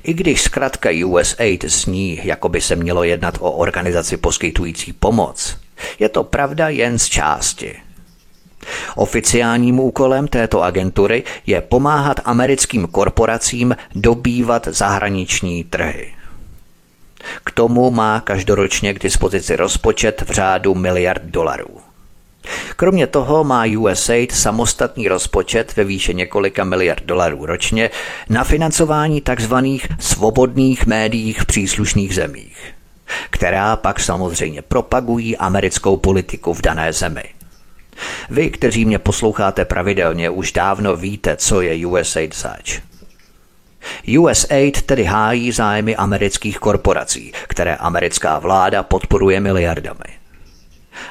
I 0.03 0.15
když 0.15 0.43
zkrátka 0.43 0.91
USAID 1.07 1.65
zní, 1.65 2.21
jako 2.25 2.49
by 2.49 2.61
se 2.61 2.77
mělo 2.77 3.05
jednat 3.05 3.39
o 3.41 3.53
organizaci 3.53 4.17
poskytující 4.17 4.93
pomoc, 4.93 5.59
je 5.99 6.09
to 6.09 6.25
pravda 6.25 6.69
jen 6.69 6.99
z 6.99 7.07
části. 7.07 7.75
Oficiálním 8.97 9.81
úkolem 9.81 10.29
této 10.29 10.63
agentury 10.63 11.23
je 11.47 11.61
pomáhat 11.61 12.21
americkým 12.25 12.87
korporacím 12.87 13.77
dobývat 13.95 14.69
zahraniční 14.71 15.65
trhy. 15.65 16.15
K 17.45 17.51
tomu 17.51 17.91
má 17.91 18.21
každoročně 18.21 18.95
k 18.95 18.99
dispozici 18.99 19.57
rozpočet 19.57 20.23
v 20.27 20.31
řádu 20.31 20.75
miliard 20.75 21.23
dolarů. 21.23 21.81
Kromě 22.77 23.07
toho 23.07 23.45
má 23.45 23.65
USAID 23.79 24.33
samostatný 24.33 25.09
rozpočet 25.09 25.77
ve 25.77 25.85
výše 25.85 26.13
několika 26.13 26.65
miliard 26.65 27.03
dolarů 27.05 27.47
ročně 27.47 27.91
na 28.29 28.45
financování 28.45 29.21
tzv. 29.21 29.55
svobodných 29.99 30.87
médiích 30.87 31.41
v 31.41 31.47
příslušných 31.47 32.15
zemích, 32.15 32.75
která 33.31 33.77
pak 33.77 34.01
samozřejmě 34.01 34.63
propagují 34.63 35.37
americkou 35.37 35.97
politiku 35.97 36.55
v 36.55 36.63
dané 36.63 36.93
zemi. 36.93 37.25
Vy, 38.31 38.51
kteří 38.51 38.85
mě 38.85 38.99
posloucháte 38.99 39.65
pravidelně, 39.65 40.31
už 40.31 40.53
dávno 40.53 40.97
víte, 40.97 41.37
co 41.37 41.61
je 41.61 41.87
USAID 41.87 42.37
zač. 42.37 42.81
USAID 44.19 44.83
tedy 44.83 45.05
hájí 45.05 45.53
zájmy 45.53 45.97
amerických 45.97 46.59
korporací, 46.59 47.33
které 47.49 47.77
americká 47.77 48.39
vláda 48.39 48.83
podporuje 48.83 49.41
miliardami. 49.41 50.25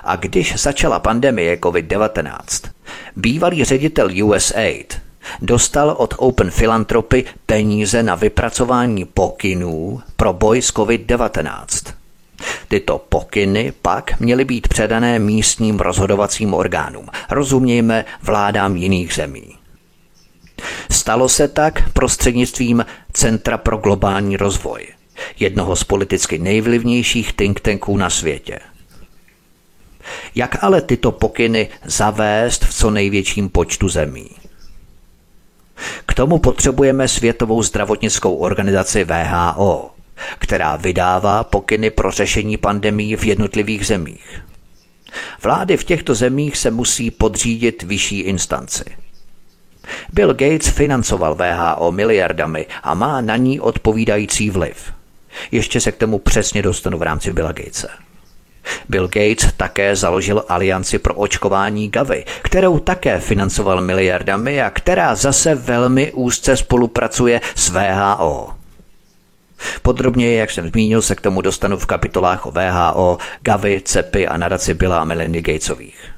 A 0.04 0.16
když 0.16 0.56
začala 0.56 1.00
pandemie 1.00 1.56
COVID-19, 1.56 2.70
bývalý 3.16 3.64
ředitel 3.64 4.10
USAID 4.24 5.02
dostal 5.42 5.96
od 5.98 6.14
Open 6.18 6.52
Philanthropy 6.52 7.26
peníze 7.46 8.04
na 8.04 8.16
vypracování 8.16 9.06
pokynů 9.06 10.02
pro 10.18 10.34
boj 10.34 10.62
s 10.62 10.74
COVID-19. 10.74 11.94
Tyto 12.68 13.00
pokyny 13.10 13.74
pak 13.82 14.20
měly 14.20 14.46
být 14.46 14.68
předané 14.68 15.20
místním 15.20 15.80
rozhodovacím 15.80 16.54
orgánům, 16.54 17.06
rozumějme 17.30 18.06
vládám 18.22 18.76
jiných 18.76 19.14
zemí. 19.14 19.63
Stalo 20.92 21.30
se 21.30 21.48
tak 21.48 21.94
prostřednictvím 21.94 22.86
Centra 23.14 23.58
pro 23.58 23.78
globální 23.78 24.38
rozvoj, 24.38 24.88
jednoho 25.40 25.76
z 25.76 25.84
politicky 25.84 26.40
nejvlivnějších 26.40 27.34
think 27.34 27.60
tanků 27.60 27.98
na 27.98 28.10
světě. 28.10 28.60
Jak 30.36 30.64
ale 30.64 30.82
tyto 30.82 31.12
pokyny 31.12 31.70
zavést 31.86 32.66
v 32.66 32.74
co 32.74 32.92
největším 32.92 33.50
počtu 33.50 33.90
zemí? 33.90 34.30
K 36.06 36.14
tomu 36.14 36.40
potřebujeme 36.40 37.08
Světovou 37.08 37.64
zdravotnickou 37.64 38.36
organizaci 38.36 39.04
VHO, 39.04 39.92
která 40.40 40.76
vydává 40.76 41.44
pokyny 41.44 41.90
pro 41.90 42.12
řešení 42.12 42.58
pandemí 42.58 43.16
v 43.16 43.24
jednotlivých 43.24 43.86
zemích. 43.86 44.42
Vlády 45.44 45.78
v 45.78 45.84
těchto 45.84 46.16
zemích 46.16 46.58
se 46.58 46.72
musí 46.72 47.12
podřídit 47.12 47.84
vyšší 47.84 48.20
instanci. 48.20 48.84
Bill 50.14 50.34
Gates 50.34 50.68
financoval 50.68 51.36
VHO 51.36 51.92
miliardami 51.92 52.66
a 52.84 52.94
má 52.94 53.22
na 53.22 53.38
ní 53.38 53.60
odpovídající 53.60 54.50
vliv. 54.50 54.94
Ještě 55.52 55.82
se 55.82 55.92
k 55.92 55.98
tomu 55.98 56.20
přesně 56.20 56.62
dostanu 56.62 56.98
v 56.98 57.02
rámci 57.02 57.34
Billa 57.34 57.52
Gatese. 57.52 57.88
Bill 58.90 59.08
Gates 59.08 59.54
také 59.58 59.96
založil 59.96 60.46
alianci 60.50 61.00
pro 61.00 61.14
očkování 61.14 61.90
Gavi, 61.90 62.26
kterou 62.42 62.80
také 62.80 63.20
financoval 63.20 63.82
miliardami 63.82 64.62
a 64.62 64.70
která 64.70 65.16
zase 65.16 65.56
velmi 65.56 66.12
úzce 66.12 66.58
spolupracuje 66.58 67.42
s 67.56 67.70
VHO. 67.70 68.54
Podrobněji, 69.82 70.38
jak 70.38 70.52
jsem 70.52 70.70
zmínil, 70.70 71.02
se 71.02 71.16
k 71.16 71.22
tomu 71.22 71.42
dostanu 71.42 71.78
v 71.78 71.86
kapitolách 71.86 72.46
o 72.46 72.52
VHO, 72.52 73.18
Gavi, 73.42 73.82
CEPy 73.86 74.28
a 74.28 74.38
nadaci 74.38 74.74
Billa 74.74 75.02
a 75.02 75.04
Melindy 75.04 75.42
Gatesových. 75.42 76.13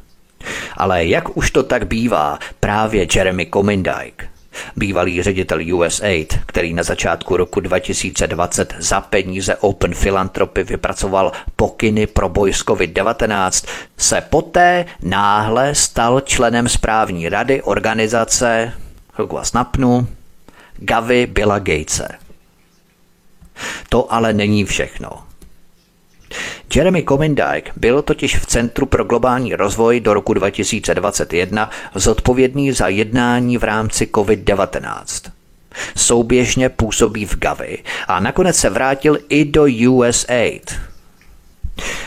Ale 0.77 1.05
jak 1.05 1.37
už 1.37 1.51
to 1.51 1.63
tak 1.63 1.87
bývá, 1.87 2.39
právě 2.59 3.07
Jeremy 3.15 3.45
Comindike, 3.53 4.27
bývalý 4.75 5.23
ředitel 5.23 5.59
USAID, 5.75 6.39
který 6.45 6.73
na 6.73 6.83
začátku 6.83 7.37
roku 7.37 7.59
2020 7.59 8.75
za 8.79 9.01
peníze 9.01 9.55
Open 9.55 9.93
Philanthropy 9.93 10.63
vypracoval 10.63 11.31
pokyny 11.55 12.07
pro 12.07 12.29
boj 12.29 12.53
s 12.53 12.65
COVID-19, 12.65 13.67
se 13.97 14.21
poté 14.21 14.85
náhle 15.01 15.75
stal 15.75 16.21
členem 16.21 16.69
správní 16.69 17.29
rady 17.29 17.61
organizace, 17.61 18.73
chvilku 19.13 19.35
vás 19.35 19.53
napnu, 19.53 20.07
Gavi 20.77 21.27
Billa 21.27 21.59
Gatese. 21.59 22.07
To 23.89 24.13
ale 24.13 24.33
není 24.33 24.65
všechno. 24.65 25.09
Jeremy 26.75 27.03
Comindike 27.03 27.71
byl 27.75 28.01
totiž 28.01 28.37
v 28.37 28.45
Centru 28.45 28.85
pro 28.85 29.03
globální 29.03 29.55
rozvoj 29.55 29.99
do 29.99 30.13
roku 30.13 30.33
2021 30.33 31.69
zodpovědný 31.95 32.71
za 32.71 32.87
jednání 32.87 33.57
v 33.57 33.63
rámci 33.63 34.05
COVID-19. 34.05 35.31
Souběžně 35.95 36.69
působí 36.69 37.25
v 37.25 37.37
Gavi 37.37 37.77
a 38.07 38.19
nakonec 38.19 38.55
se 38.55 38.69
vrátil 38.69 39.17
i 39.29 39.45
do 39.45 39.65
USAID. 39.89 40.75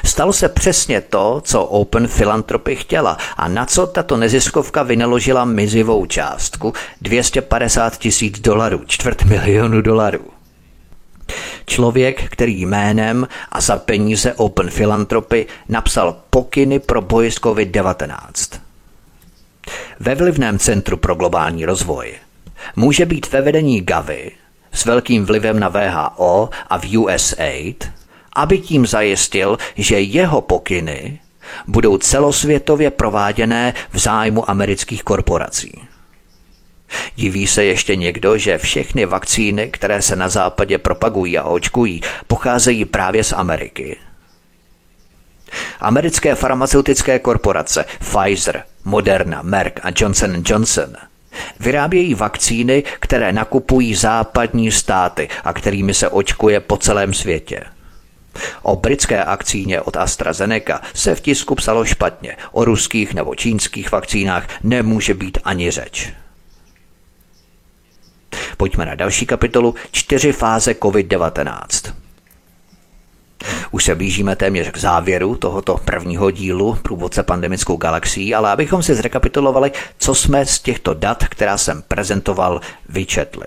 Stalo 0.05 0.33
se 0.33 0.49
přesně 0.49 1.01
to, 1.01 1.41
co 1.45 1.65
Open 1.65 2.09
Philanthropy 2.09 2.77
chtěla 2.77 3.19
a 3.37 3.49
na 3.49 3.67
co 3.67 3.87
tato 3.87 4.17
neziskovka 4.17 4.83
vynaložila 4.83 5.45
mizivou 5.45 6.07
částku 6.07 6.73
250 7.01 7.99
tisíc 7.99 8.41
dolarů, 8.41 8.81
čtvrt 8.87 9.25
milionu 9.25 9.81
dolarů. 9.81 10.38
Člověk, 11.69 12.31
který 12.31 12.63
jménem 12.63 13.29
a 13.53 13.61
za 13.61 13.77
peníze 13.77 14.33
Open 14.33 14.71
Philanthropy 14.71 15.47
napsal 15.69 16.17
pokyny 16.31 16.79
pro 16.79 17.03
boj 17.03 17.31
s 17.31 17.41
COVID-19. 17.41 18.61
Ve 20.01 20.15
vlivném 20.15 20.59
Centru 20.59 20.97
pro 20.97 21.15
globální 21.15 21.65
rozvoj 21.65 22.15
může 22.77 23.07
být 23.07 23.33
ve 23.33 23.41
vedení 23.43 23.81
Gavi 23.81 24.31
s 24.73 24.85
velkým 24.85 25.25
vlivem 25.25 25.61
na 25.61 25.69
VHO 25.69 26.51
a 26.71 26.79
v 26.79 26.99
USAID, 26.99 27.91
aby 28.33 28.59
tím 28.59 28.87
zajistil, 28.87 29.59
že 29.77 30.01
jeho 30.01 30.41
pokyny 30.41 31.21
budou 31.67 31.99
celosvětově 31.99 32.91
prováděné 32.91 33.75
v 33.93 33.99
zájmu 33.99 34.51
amerických 34.51 35.05
korporací. 35.05 35.73
Diví 37.17 37.47
se 37.47 37.65
ještě 37.65 37.97
někdo, 37.97 38.39
že 38.39 38.59
všechny 38.59 39.07
vakcíny, 39.07 39.69
které 39.69 40.03
se 40.03 40.17
na 40.17 40.29
západě 40.29 40.79
propagují 40.79 41.39
a 41.39 41.45
očkují, 41.45 42.01
pocházejí 42.27 42.85
právě 42.85 43.25
z 43.25 43.33
Ameriky. 43.33 43.97
Americké 45.81 46.35
farmaceutické 46.35 47.19
korporace 47.19 47.85
Pfizer, 47.99 48.63
Moderna, 48.85 49.43
Merck 49.43 49.81
a 49.83 49.89
Johnson 49.97 50.43
Johnson 50.47 50.97
vyrábějí 51.61 52.15
vakcíny, 52.15 52.83
které 53.01 53.33
nakupují 53.33 53.95
západní 53.95 54.73
státy 54.73 55.29
a 55.45 55.53
kterými 55.53 55.95
se 55.95 56.09
očkuje 56.09 56.61
po 56.61 56.77
celém 56.77 57.15
světě. 57.15 57.65
O 58.63 58.77
britské 58.77 59.25
akcíně 59.25 59.81
od 59.81 59.97
AstraZeneca 59.97 60.81
se 60.95 61.15
v 61.15 61.21
tisku 61.21 61.55
psalo 61.55 61.85
špatně, 61.85 62.37
o 62.53 62.65
ruských 62.65 63.15
nebo 63.15 63.35
čínských 63.35 63.93
vakcínách 63.93 64.49
nemůže 64.63 65.15
být 65.15 65.39
ani 65.45 65.71
řeč. 65.71 66.13
Pojďme 68.57 68.87
na 68.87 68.95
další 68.95 69.27
kapitolu 69.27 69.75
čtyři 69.91 70.33
fáze 70.33 70.73
COVID-19. 70.73 71.93
Už 73.71 73.85
se 73.85 73.95
blížíme 73.95 74.37
téměř 74.37 74.71
k 74.71 74.77
závěru 74.77 75.37
tohoto 75.37 75.81
prvního 75.85 76.31
dílu 76.31 76.79
průvodce 76.83 77.23
pandemickou 77.23 77.77
galaxií, 77.77 78.35
ale 78.35 78.51
abychom 78.51 78.83
si 78.83 78.95
zrekapitulovali, 78.95 79.73
co 79.99 80.15
jsme 80.15 80.47
z 80.47 80.59
těchto 80.59 80.95
dat, 80.95 81.25
která 81.25 81.59
jsem 81.59 81.83
prezentoval, 81.83 82.61
vyčetli. 82.89 83.47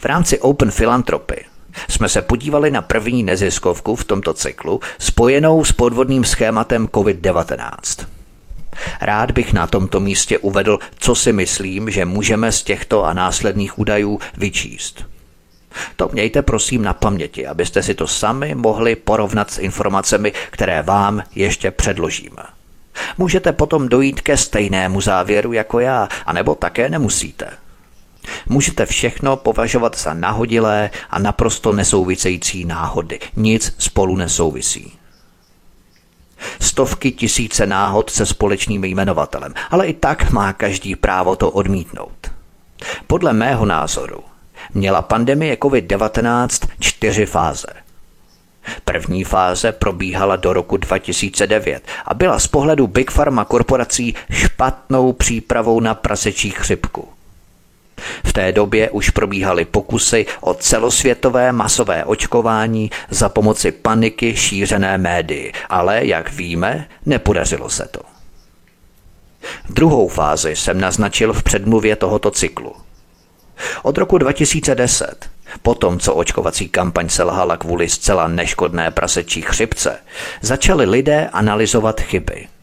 V 0.00 0.04
rámci 0.04 0.38
Open 0.40 0.70
Philanthropy 0.70 1.44
jsme 1.88 2.08
se 2.08 2.22
podívali 2.22 2.70
na 2.70 2.82
první 2.82 3.22
neziskovku 3.22 3.96
v 3.96 4.04
tomto 4.04 4.34
cyklu 4.34 4.80
spojenou 4.98 5.64
s 5.64 5.72
podvodným 5.72 6.24
schématem 6.24 6.86
COVID-19. 6.86 8.06
Rád 9.00 9.30
bych 9.30 9.52
na 9.52 9.66
tomto 9.66 10.00
místě 10.00 10.38
uvedl, 10.38 10.78
co 10.98 11.14
si 11.14 11.32
myslím, 11.32 11.90
že 11.90 12.04
můžeme 12.04 12.52
z 12.52 12.62
těchto 12.62 13.04
a 13.04 13.12
následných 13.12 13.78
údajů 13.78 14.20
vyčíst. 14.36 15.04
To 15.96 16.08
mějte 16.12 16.42
prosím 16.42 16.82
na 16.82 16.92
paměti, 16.92 17.46
abyste 17.46 17.82
si 17.82 17.94
to 17.94 18.06
sami 18.06 18.54
mohli 18.54 18.96
porovnat 18.96 19.50
s 19.50 19.58
informacemi, 19.58 20.32
které 20.50 20.82
vám 20.82 21.22
ještě 21.34 21.70
předložíme. 21.70 22.42
Můžete 23.18 23.52
potom 23.52 23.88
dojít 23.88 24.20
ke 24.20 24.36
stejnému 24.36 25.00
závěru 25.00 25.52
jako 25.52 25.80
já, 25.80 26.08
anebo 26.26 26.54
také 26.54 26.88
nemusíte. 26.88 27.50
Můžete 28.48 28.86
všechno 28.86 29.36
považovat 29.36 29.98
za 29.98 30.14
nahodilé 30.14 30.90
a 31.10 31.18
naprosto 31.18 31.72
nesouvisející 31.72 32.64
náhody. 32.64 33.18
Nic 33.36 33.74
spolu 33.78 34.16
nesouvisí. 34.16 34.92
Stovky 36.60 37.12
tisíce 37.12 37.66
náhod 37.66 38.10
se 38.10 38.26
společným 38.26 38.84
jmenovatelem, 38.84 39.54
ale 39.70 39.86
i 39.86 39.94
tak 39.94 40.30
má 40.30 40.52
každý 40.52 40.96
právo 40.96 41.36
to 41.36 41.50
odmítnout. 41.50 42.30
Podle 43.06 43.32
mého 43.32 43.66
názoru 43.66 44.20
měla 44.74 45.02
pandemie 45.02 45.56
COVID-19 45.56 46.68
čtyři 46.80 47.26
fáze. 47.26 47.66
První 48.84 49.24
fáze 49.24 49.72
probíhala 49.72 50.36
do 50.36 50.52
roku 50.52 50.76
2009 50.76 51.82
a 52.04 52.14
byla 52.14 52.38
z 52.38 52.46
pohledu 52.46 52.86
Big 52.86 53.10
Pharma 53.10 53.44
korporací 53.44 54.14
špatnou 54.30 55.12
přípravou 55.12 55.80
na 55.80 55.94
prasečí 55.94 56.50
chřipku. 56.50 57.15
V 58.24 58.32
té 58.32 58.52
době 58.52 58.90
už 58.90 59.10
probíhaly 59.10 59.64
pokusy 59.64 60.26
o 60.40 60.54
celosvětové 60.54 61.52
masové 61.52 62.04
očkování 62.04 62.90
za 63.10 63.28
pomoci 63.28 63.72
paniky 63.72 64.36
šířené 64.36 64.98
médii, 64.98 65.52
ale, 65.68 66.06
jak 66.06 66.32
víme, 66.32 66.88
nepodařilo 67.06 67.70
se 67.70 67.88
to. 67.90 68.00
Druhou 69.70 70.08
fázi 70.08 70.56
jsem 70.56 70.80
naznačil 70.80 71.32
v 71.32 71.42
předmluvě 71.42 71.96
tohoto 71.96 72.30
cyklu. 72.30 72.72
Od 73.82 73.98
roku 73.98 74.18
2010, 74.18 75.30
potom 75.62 75.98
co 75.98 76.14
očkovací 76.14 76.68
kampaň 76.68 77.08
selhala 77.08 77.56
kvůli 77.56 77.88
zcela 77.88 78.28
neškodné 78.28 78.90
prasečí 78.90 79.42
chřipce, 79.42 79.98
začali 80.40 80.86
lidé 80.86 81.28
analyzovat 81.32 82.00
chyby– 82.00 82.48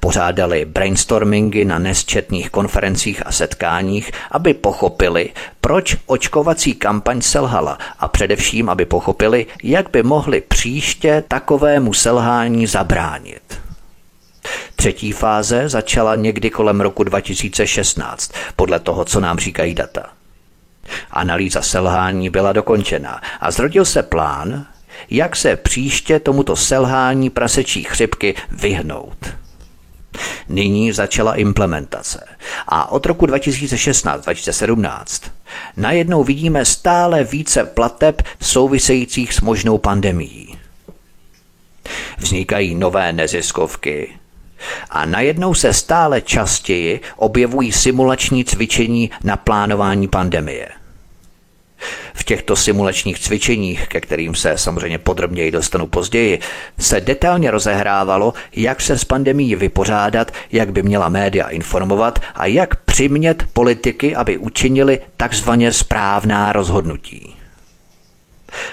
Pořádali 0.00 0.64
brainstormingy 0.64 1.64
na 1.64 1.78
nesčetných 1.78 2.50
konferencích 2.50 3.26
a 3.26 3.32
setkáních, 3.32 4.10
aby 4.30 4.54
pochopili, 4.54 5.30
proč 5.60 5.96
očkovací 6.06 6.74
kampaň 6.74 7.20
selhala 7.20 7.78
a 7.98 8.08
především, 8.08 8.68
aby 8.68 8.84
pochopili, 8.84 9.46
jak 9.62 9.90
by 9.90 10.02
mohli 10.02 10.40
příště 10.40 11.24
takovému 11.28 11.92
selhání 11.94 12.66
zabránit. 12.66 13.60
Třetí 14.76 15.12
fáze 15.12 15.68
začala 15.68 16.14
někdy 16.14 16.50
kolem 16.50 16.80
roku 16.80 17.04
2016, 17.04 18.32
podle 18.56 18.80
toho, 18.80 19.04
co 19.04 19.20
nám 19.20 19.38
říkají 19.38 19.74
data. 19.74 20.06
Analýza 21.10 21.62
selhání 21.62 22.30
byla 22.30 22.52
dokončena 22.52 23.20
a 23.40 23.50
zrodil 23.50 23.84
se 23.84 24.02
plán, 24.02 24.66
jak 25.10 25.36
se 25.36 25.56
příště 25.56 26.20
tomuto 26.20 26.56
selhání 26.56 27.30
prasečí 27.30 27.82
chřipky 27.82 28.34
vyhnout. 28.50 29.18
Nyní 30.48 30.92
začala 30.92 31.34
implementace 31.34 32.26
a 32.68 32.90
od 32.90 33.06
roku 33.06 33.26
2016-2017 33.26 35.30
najednou 35.76 36.24
vidíme 36.24 36.64
stále 36.64 37.24
více 37.24 37.64
plateb 37.64 38.22
souvisejících 38.42 39.34
s 39.34 39.40
možnou 39.40 39.78
pandemií. 39.78 40.58
Vznikají 42.18 42.74
nové 42.74 43.12
neziskovky, 43.12 44.18
a 44.90 45.06
najednou 45.06 45.54
se 45.54 45.72
stále 45.72 46.20
častěji 46.20 47.00
objevují 47.16 47.72
simulační 47.72 48.44
cvičení 48.44 49.10
na 49.24 49.36
plánování 49.36 50.08
pandemie. 50.08 50.68
V 52.14 52.24
těchto 52.24 52.56
simulačních 52.56 53.18
cvičeních, 53.18 53.88
ke 53.88 54.00
kterým 54.00 54.34
se 54.34 54.58
samozřejmě 54.58 54.98
podrobněji 54.98 55.50
dostanu 55.50 55.86
později, 55.86 56.38
se 56.78 57.00
detailně 57.00 57.50
rozehrávalo, 57.50 58.34
jak 58.52 58.80
se 58.80 58.98
s 58.98 59.04
pandemí 59.04 59.54
vypořádat, 59.54 60.32
jak 60.52 60.72
by 60.72 60.82
měla 60.82 61.08
média 61.08 61.48
informovat 61.48 62.18
a 62.34 62.46
jak 62.46 62.76
přimět 62.76 63.42
politiky, 63.52 64.16
aby 64.16 64.38
učinili 64.38 65.00
takzvaně 65.16 65.72
správná 65.72 66.52
rozhodnutí. 66.52 67.37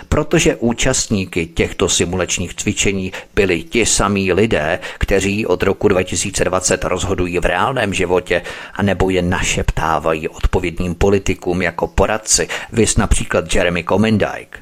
Protože 0.09 0.55
účastníky 0.55 1.45
těchto 1.45 1.89
simulačních 1.89 2.55
cvičení 2.55 3.11
byli 3.35 3.63
ti 3.63 3.85
samí 3.85 4.33
lidé, 4.33 4.79
kteří 4.97 5.45
od 5.45 5.63
roku 5.63 5.87
2020 5.87 6.83
rozhodují 6.83 7.39
v 7.39 7.45
reálném 7.45 7.93
životě 7.93 8.41
a 8.73 8.83
nebo 8.83 9.09
je 9.09 9.21
našeptávají 9.21 10.29
odpovědným 10.29 10.95
politikům 10.95 11.61
jako 11.61 11.87
poradci, 11.87 12.47
vys 12.71 12.97
například 12.97 13.55
Jeremy 13.55 13.83
Comendike. 13.83 14.59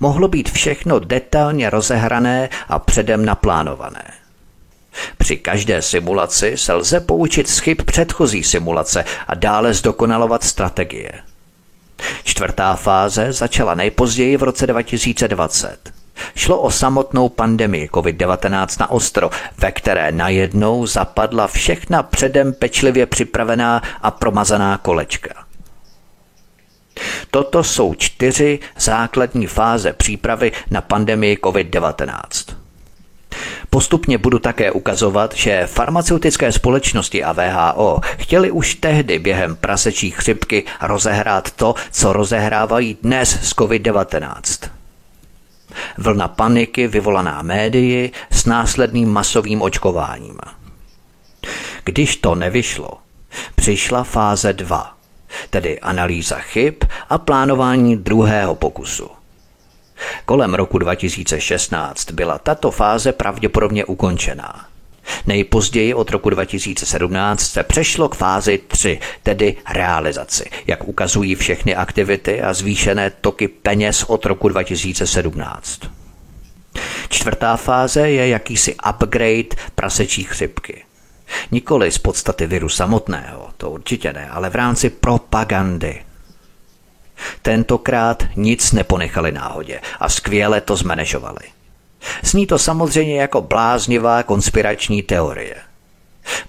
Mohlo 0.00 0.28
být 0.28 0.50
všechno 0.50 0.98
detailně 0.98 1.70
rozehrané 1.70 2.48
a 2.68 2.78
předem 2.78 3.24
naplánované. 3.24 4.04
Při 5.18 5.36
každé 5.36 5.82
simulaci 5.82 6.56
se 6.56 6.72
lze 6.72 7.00
poučit 7.00 7.48
z 7.48 7.58
chyb 7.58 7.78
předchozí 7.84 8.44
simulace 8.44 9.04
a 9.28 9.34
dále 9.34 9.74
zdokonalovat 9.74 10.44
strategie– 10.44 11.12
Čtvrtá 12.24 12.76
fáze 12.76 13.32
začala 13.32 13.74
nejpozději 13.74 14.36
v 14.36 14.42
roce 14.42 14.66
2020. 14.66 15.92
Šlo 16.36 16.60
o 16.60 16.70
samotnou 16.70 17.28
pandemii 17.28 17.88
COVID-19 17.88 18.80
na 18.80 18.90
ostro, 18.90 19.30
ve 19.58 19.72
které 19.72 20.12
najednou 20.12 20.86
zapadla 20.86 21.46
všechna 21.46 22.02
předem 22.02 22.52
pečlivě 22.52 23.06
připravená 23.06 23.82
a 24.02 24.10
promazaná 24.10 24.78
kolečka. 24.78 25.46
Toto 27.30 27.64
jsou 27.64 27.94
čtyři 27.94 28.58
základní 28.78 29.46
fáze 29.46 29.92
přípravy 29.92 30.52
na 30.70 30.80
pandemii 30.80 31.36
COVID-19. 31.36 32.55
Postupně 33.76 34.18
budu 34.18 34.38
také 34.38 34.72
ukazovat, 34.72 35.34
že 35.34 35.66
farmaceutické 35.66 36.52
společnosti 36.52 37.24
a 37.24 37.32
VHO 37.32 38.00
chtěli 38.18 38.50
už 38.50 38.74
tehdy 38.74 39.18
během 39.18 39.56
prasečí 39.56 40.10
chřipky 40.10 40.64
rozehrát 40.82 41.50
to, 41.50 41.74
co 41.90 42.12
rozehrávají 42.12 42.98
dnes 43.02 43.30
s 43.30 43.56
COVID-19. 43.56 44.70
Vlna 45.98 46.28
paniky 46.28 46.88
vyvolaná 46.88 47.42
médii 47.42 48.12
s 48.30 48.46
následným 48.46 49.08
masovým 49.08 49.62
očkováním. 49.62 50.38
Když 51.84 52.16
to 52.16 52.34
nevyšlo, 52.34 52.90
přišla 53.54 54.04
fáze 54.04 54.52
2, 54.52 54.96
tedy 55.50 55.80
analýza 55.80 56.38
chyb 56.38 56.74
a 57.08 57.18
plánování 57.18 57.96
druhého 57.96 58.54
pokusu. 58.54 59.15
Kolem 60.24 60.54
roku 60.54 60.78
2016 60.78 62.10
byla 62.10 62.38
tato 62.38 62.70
fáze 62.70 63.12
pravděpodobně 63.12 63.84
ukončená. 63.84 64.66
Nejpozději 65.26 65.94
od 65.94 66.10
roku 66.10 66.30
2017 66.30 67.40
se 67.40 67.62
přešlo 67.62 68.08
k 68.08 68.14
fázi 68.14 68.58
3, 68.68 69.00
tedy 69.22 69.56
realizaci, 69.74 70.50
jak 70.66 70.88
ukazují 70.88 71.34
všechny 71.34 71.76
aktivity 71.76 72.42
a 72.42 72.54
zvýšené 72.54 73.10
toky 73.10 73.48
peněz 73.48 74.04
od 74.04 74.26
roku 74.26 74.48
2017. 74.48 75.80
Čtvrtá 77.08 77.56
fáze 77.56 78.10
je 78.10 78.28
jakýsi 78.28 78.74
upgrade 78.90 79.56
prasečí 79.74 80.24
chřipky. 80.24 80.84
Nikoli 81.50 81.92
z 81.92 81.98
podstaty 81.98 82.46
viru 82.46 82.68
samotného, 82.68 83.48
to 83.56 83.70
určitě 83.70 84.12
ne, 84.12 84.28
ale 84.30 84.50
v 84.50 84.54
rámci 84.54 84.90
propagandy. 84.90 86.05
Tentokrát 87.42 88.24
nic 88.36 88.72
neponechali 88.72 89.32
náhodě 89.32 89.80
a 90.00 90.08
skvěle 90.08 90.60
to 90.60 90.76
zmanežovali. 90.76 91.40
Zní 92.22 92.46
to 92.46 92.58
samozřejmě 92.58 93.20
jako 93.20 93.40
bláznivá 93.40 94.22
konspirační 94.22 95.02
teorie. 95.02 95.54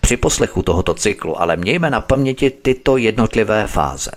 Při 0.02 0.18
poslechu 0.18 0.62
tohoto 0.62 0.94
cyklu 0.94 1.42
ale 1.42 1.58
mějme 1.58 1.90
na 1.90 2.02
paměti 2.02 2.50
tyto 2.50 2.98
jednotlivé 2.98 3.68
fáze. 3.68 4.12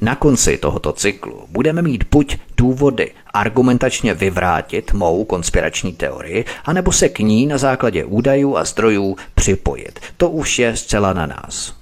Na 0.00 0.14
konci 0.14 0.58
tohoto 0.58 0.92
cyklu 0.92 1.46
budeme 1.48 1.82
mít 1.82 2.04
buď 2.10 2.38
důvody 2.56 3.12
argumentačně 3.34 4.14
vyvrátit 4.14 4.92
mou 4.92 5.24
konspirační 5.24 5.92
teorii, 5.92 6.44
anebo 6.64 6.92
se 6.92 7.08
k 7.08 7.18
ní 7.18 7.46
na 7.46 7.58
základě 7.58 8.04
údajů 8.04 8.56
a 8.56 8.64
zdrojů 8.64 9.16
připojit. 9.34 10.00
To 10.16 10.30
už 10.30 10.58
je 10.58 10.76
zcela 10.76 11.12
na 11.12 11.26
nás. 11.26 11.81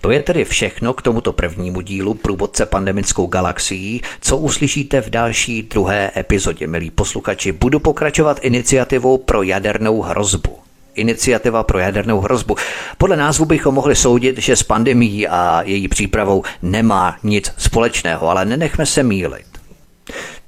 To 0.00 0.10
je 0.10 0.22
tedy 0.22 0.44
všechno 0.44 0.94
k 0.94 1.02
tomuto 1.02 1.32
prvnímu 1.32 1.80
dílu 1.80 2.14
Průvodce 2.14 2.66
pandemickou 2.66 3.26
galaxií, 3.26 4.02
co 4.20 4.36
uslyšíte 4.36 5.00
v 5.00 5.10
další 5.10 5.62
druhé 5.62 6.10
epizodě, 6.16 6.66
milí 6.66 6.90
posluchači. 6.90 7.52
Budu 7.52 7.78
pokračovat 7.78 8.38
iniciativou 8.42 9.18
pro 9.18 9.42
jadernou 9.42 10.02
hrozbu 10.02 10.58
iniciativa 10.98 11.62
pro 11.62 11.78
jadernou 11.78 12.20
hrozbu. 12.20 12.56
Podle 12.98 13.16
názvu 13.16 13.44
bychom 13.44 13.74
mohli 13.74 13.96
soudit, 13.96 14.38
že 14.38 14.56
s 14.56 14.62
pandemií 14.62 15.28
a 15.28 15.62
její 15.62 15.88
přípravou 15.88 16.42
nemá 16.62 17.16
nic 17.22 17.52
společného, 17.58 18.28
ale 18.28 18.44
nenechme 18.44 18.86
se 18.86 19.02
mílit. 19.02 19.46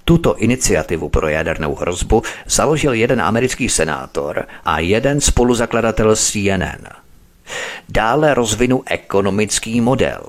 Tuto 0.05 0.37
iniciativu 0.37 1.09
pro 1.09 1.29
jadernou 1.29 1.75
hrozbu 1.75 2.23
založil 2.47 2.93
jeden 2.93 3.23
americký 3.23 3.69
senátor 3.69 4.47
a 4.65 4.81
jeden 4.81 5.21
spoluzakladatel 5.21 6.17
CNN– 6.17 6.87
Dále 7.89 8.35
rozvinu 8.35 8.83
ekonomický 8.87 9.81
model, 9.81 10.21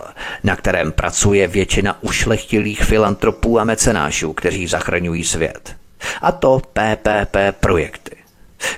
na 0.44 0.56
kterém 0.56 0.92
pracuje 0.92 1.48
většina 1.48 1.98
ušlechtilých 2.04 2.84
filantropů 2.84 3.60
a 3.60 3.64
mecenášů, 3.64 4.34
kteří 4.34 4.68
zachraňují 4.68 5.24
svět. 5.24 5.76
A 6.22 6.32
to 6.32 6.62
PPP 6.74 7.38
projekty. 7.60 8.16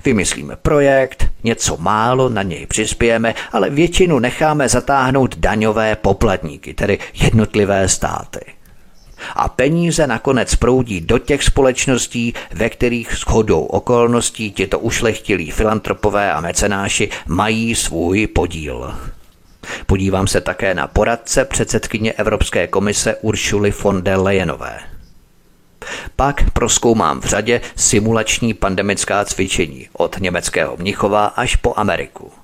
Vymyslíme 0.05 0.55
projekt, 0.55 1.27
něco 1.43 1.77
málo 1.77 2.29
na 2.29 2.43
něj 2.43 2.65
přispějeme, 2.65 3.35
ale 3.51 3.69
většinu 3.69 4.19
necháme 4.19 4.69
zatáhnout 4.69 5.37
daňové 5.37 5.95
poplatníky, 5.95 6.73
tedy 6.73 6.99
jednotlivé 7.13 7.89
státy 7.89 8.39
a 9.35 9.49
peníze 9.49 10.07
nakonec 10.07 10.55
proudí 10.55 11.01
do 11.01 11.17
těch 11.17 11.43
společností, 11.43 12.33
ve 12.51 12.69
kterých 12.69 13.15
shodou 13.15 13.63
okolností 13.63 14.51
tito 14.51 14.79
ušlechtilí 14.79 15.51
filantropové 15.51 16.31
a 16.31 16.41
mecenáši 16.41 17.09
mají 17.27 17.75
svůj 17.75 18.27
podíl. 18.27 18.93
Podívám 19.85 20.27
se 20.27 20.41
také 20.41 20.73
na 20.73 20.87
poradce 20.87 21.45
předsedkyně 21.45 22.13
Evropské 22.13 22.67
komise 22.67 23.15
Uršuly 23.15 23.73
von 23.83 24.01
der 24.01 24.19
Leyenové. 24.19 24.79
Pak 26.15 26.51
proskoumám 26.51 27.21
v 27.21 27.25
řadě 27.25 27.61
simulační 27.75 28.53
pandemická 28.53 29.25
cvičení 29.25 29.87
od 29.93 30.19
německého 30.19 30.77
Mnichova 30.77 31.25
až 31.25 31.55
po 31.55 31.73
Ameriku. 31.77 32.42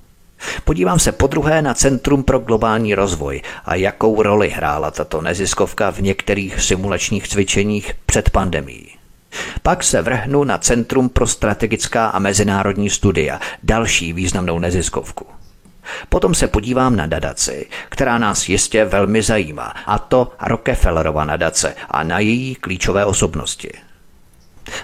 Podívám 0.64 0.98
se 0.98 1.12
podruhé 1.12 1.62
na 1.62 1.74
Centrum 1.74 2.22
pro 2.22 2.38
globální 2.38 2.94
rozvoj 2.94 3.42
a 3.64 3.74
jakou 3.74 4.22
roli 4.22 4.50
hrála 4.50 4.90
tato 4.90 5.20
neziskovka 5.20 5.90
v 5.90 6.00
některých 6.00 6.60
simulačních 6.60 7.28
cvičeních 7.28 7.94
před 8.06 8.30
pandemí. 8.30 8.86
Pak 9.62 9.84
se 9.84 10.02
vrhnu 10.02 10.44
na 10.44 10.58
Centrum 10.58 11.08
pro 11.08 11.26
strategická 11.26 12.06
a 12.06 12.18
mezinárodní 12.18 12.90
studia, 12.90 13.40
další 13.62 14.12
významnou 14.12 14.58
neziskovku. 14.58 15.26
Potom 16.08 16.34
se 16.34 16.48
podívám 16.48 16.96
na 16.96 17.06
nadaci, 17.06 17.66
která 17.88 18.18
nás 18.18 18.48
jistě 18.48 18.84
velmi 18.84 19.22
zajímá, 19.22 19.74
a 19.86 19.98
to 19.98 20.32
Rockefellerova 20.46 21.24
nadace 21.24 21.74
a 21.90 22.02
na 22.02 22.18
její 22.18 22.54
klíčové 22.54 23.04
osobnosti. 23.04 23.70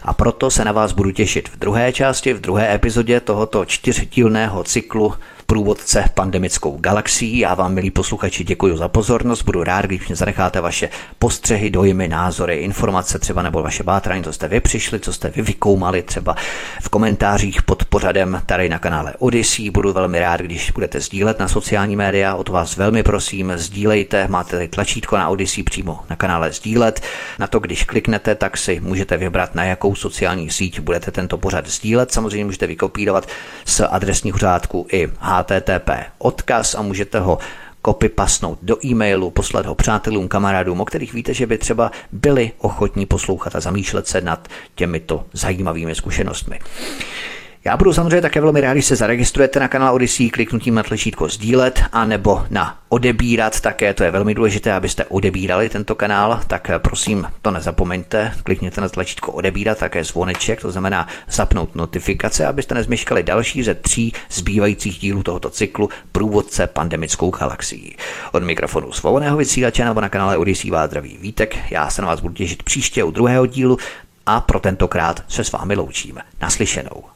A 0.02 0.12
proto 0.12 0.50
se 0.50 0.64
na 0.64 0.72
vás 0.72 0.92
budu 0.92 1.10
těšit 1.10 1.48
v 1.48 1.56
druhé 1.56 1.92
části, 1.92 2.32
v 2.32 2.40
druhé 2.40 2.74
epizodě 2.74 3.20
tohoto 3.20 3.64
čtyřdílného 3.64 4.64
cyklu 4.64 5.14
průvodce 5.46 6.04
pandemickou 6.14 6.76
galaxií. 6.80 7.38
Já 7.38 7.54
vám, 7.54 7.74
milí 7.74 7.90
posluchači, 7.90 8.44
děkuji 8.44 8.76
za 8.76 8.88
pozornost. 8.88 9.42
Budu 9.42 9.64
rád, 9.64 9.84
když 9.84 10.08
mě 10.08 10.16
zanecháte 10.16 10.60
vaše 10.60 10.88
postřehy, 11.18 11.70
dojmy, 11.70 12.08
názory, 12.08 12.56
informace 12.56 13.18
třeba 13.18 13.42
nebo 13.42 13.62
vaše 13.62 13.82
bátrání, 13.82 14.24
co 14.24 14.32
jste 14.32 14.48
vy 14.48 14.60
přišli, 14.60 15.00
co 15.00 15.12
jste 15.12 15.28
vy 15.28 15.42
vykoumali 15.42 16.02
třeba 16.02 16.36
v 16.82 16.88
komentářích 16.88 17.62
pod 17.62 17.84
pořadem 17.84 18.42
tady 18.46 18.68
na 18.68 18.78
kanále 18.78 19.14
Odyssey. 19.18 19.70
Budu 19.70 19.92
velmi 19.92 20.20
rád, 20.20 20.40
když 20.40 20.70
budete 20.70 21.00
sdílet 21.00 21.38
na 21.38 21.48
sociální 21.48 21.96
média. 21.96 22.34
O 22.34 22.44
to 22.44 22.52
vás 22.52 22.76
velmi 22.76 23.02
prosím, 23.02 23.52
sdílejte. 23.56 24.28
Máte 24.28 24.50
tady 24.50 24.68
tlačítko 24.68 25.16
na 25.16 25.28
Odyssey 25.28 25.64
přímo 25.64 26.00
na 26.10 26.16
kanále 26.16 26.52
sdílet. 26.52 27.00
Na 27.38 27.46
to, 27.46 27.58
když 27.58 27.84
kliknete, 27.84 28.34
tak 28.34 28.56
si 28.56 28.80
můžete 28.80 29.16
vybrat, 29.16 29.54
na 29.54 29.64
jakou 29.64 29.94
sociální 29.94 30.50
síť 30.50 30.80
budete 30.80 31.10
tento 31.10 31.38
pořad 31.38 31.66
sdílet. 31.66 32.12
Samozřejmě 32.12 32.44
můžete 32.44 32.66
vykopírovat 32.66 33.28
z 33.64 33.80
adresního 33.80 34.38
řádku 34.38 34.86
i 34.92 35.08
HTTP 35.38 35.90
odkaz 36.18 36.74
a 36.74 36.82
můžete 36.82 37.20
ho 37.20 37.38
kopy 37.82 38.08
pasnout 38.08 38.58
do 38.62 38.86
e-mailu, 38.86 39.30
poslat 39.30 39.66
ho 39.66 39.74
přátelům, 39.74 40.28
kamarádům, 40.28 40.80
o 40.80 40.84
kterých 40.84 41.12
víte, 41.12 41.34
že 41.34 41.46
by 41.46 41.58
třeba 41.58 41.90
byli 42.12 42.52
ochotní 42.58 43.06
poslouchat 43.06 43.56
a 43.56 43.60
zamýšlet 43.60 44.06
se 44.06 44.20
nad 44.20 44.48
těmito 44.74 45.24
zajímavými 45.32 45.94
zkušenostmi. 45.94 46.58
Já 47.66 47.76
budu 47.76 47.92
samozřejmě 47.92 48.20
také 48.20 48.40
velmi 48.40 48.60
rád, 48.60 48.72
když 48.72 48.86
se 48.86 48.96
zaregistrujete 48.96 49.60
na 49.60 49.68
kanál 49.68 49.94
Odyssey 49.94 50.30
kliknutím 50.30 50.74
na 50.74 50.82
tlačítko 50.82 51.28
sdílet 51.28 51.82
a 51.92 52.04
nebo 52.04 52.46
na 52.50 52.78
odebírat 52.88 53.60
také, 53.60 53.94
to 53.94 54.04
je 54.04 54.10
velmi 54.10 54.34
důležité, 54.34 54.72
abyste 54.72 55.04
odebírali 55.04 55.68
tento 55.68 55.94
kanál, 55.94 56.40
tak 56.46 56.70
prosím 56.78 57.26
to 57.42 57.50
nezapomeňte, 57.50 58.32
klikněte 58.42 58.80
na 58.80 58.88
tlačítko 58.88 59.32
odebírat, 59.32 59.78
také 59.78 60.04
zvoneček, 60.04 60.60
to 60.60 60.70
znamená 60.70 61.08
zapnout 61.30 61.74
notifikace, 61.74 62.46
abyste 62.46 62.74
nezmeškali 62.74 63.22
další 63.22 63.62
ze 63.62 63.74
tří 63.74 64.12
zbývajících 64.30 64.98
dílů 64.98 65.22
tohoto 65.22 65.50
cyklu 65.50 65.90
Průvodce 66.12 66.66
pandemickou 66.66 67.30
galaxií. 67.30 67.96
Od 68.32 68.42
mikrofonu 68.42 68.92
svobodného 68.92 69.36
vysílače 69.36 69.84
nebo 69.84 70.00
na 70.00 70.08
kanále 70.08 70.36
Odyssey 70.36 70.70
vás 70.70 70.90
zdraví 70.90 71.18
Vítek, 71.20 71.56
já 71.70 71.90
se 71.90 72.02
na 72.02 72.08
vás 72.08 72.20
budu 72.20 72.34
těšit 72.34 72.62
příště 72.62 73.04
u 73.04 73.10
druhého 73.10 73.46
dílu 73.46 73.78
a 74.26 74.40
pro 74.40 74.60
tentokrát 74.60 75.22
se 75.28 75.44
s 75.44 75.52
vámi 75.52 75.76
loučím. 75.76 76.18
Naslyšenou. 76.40 77.15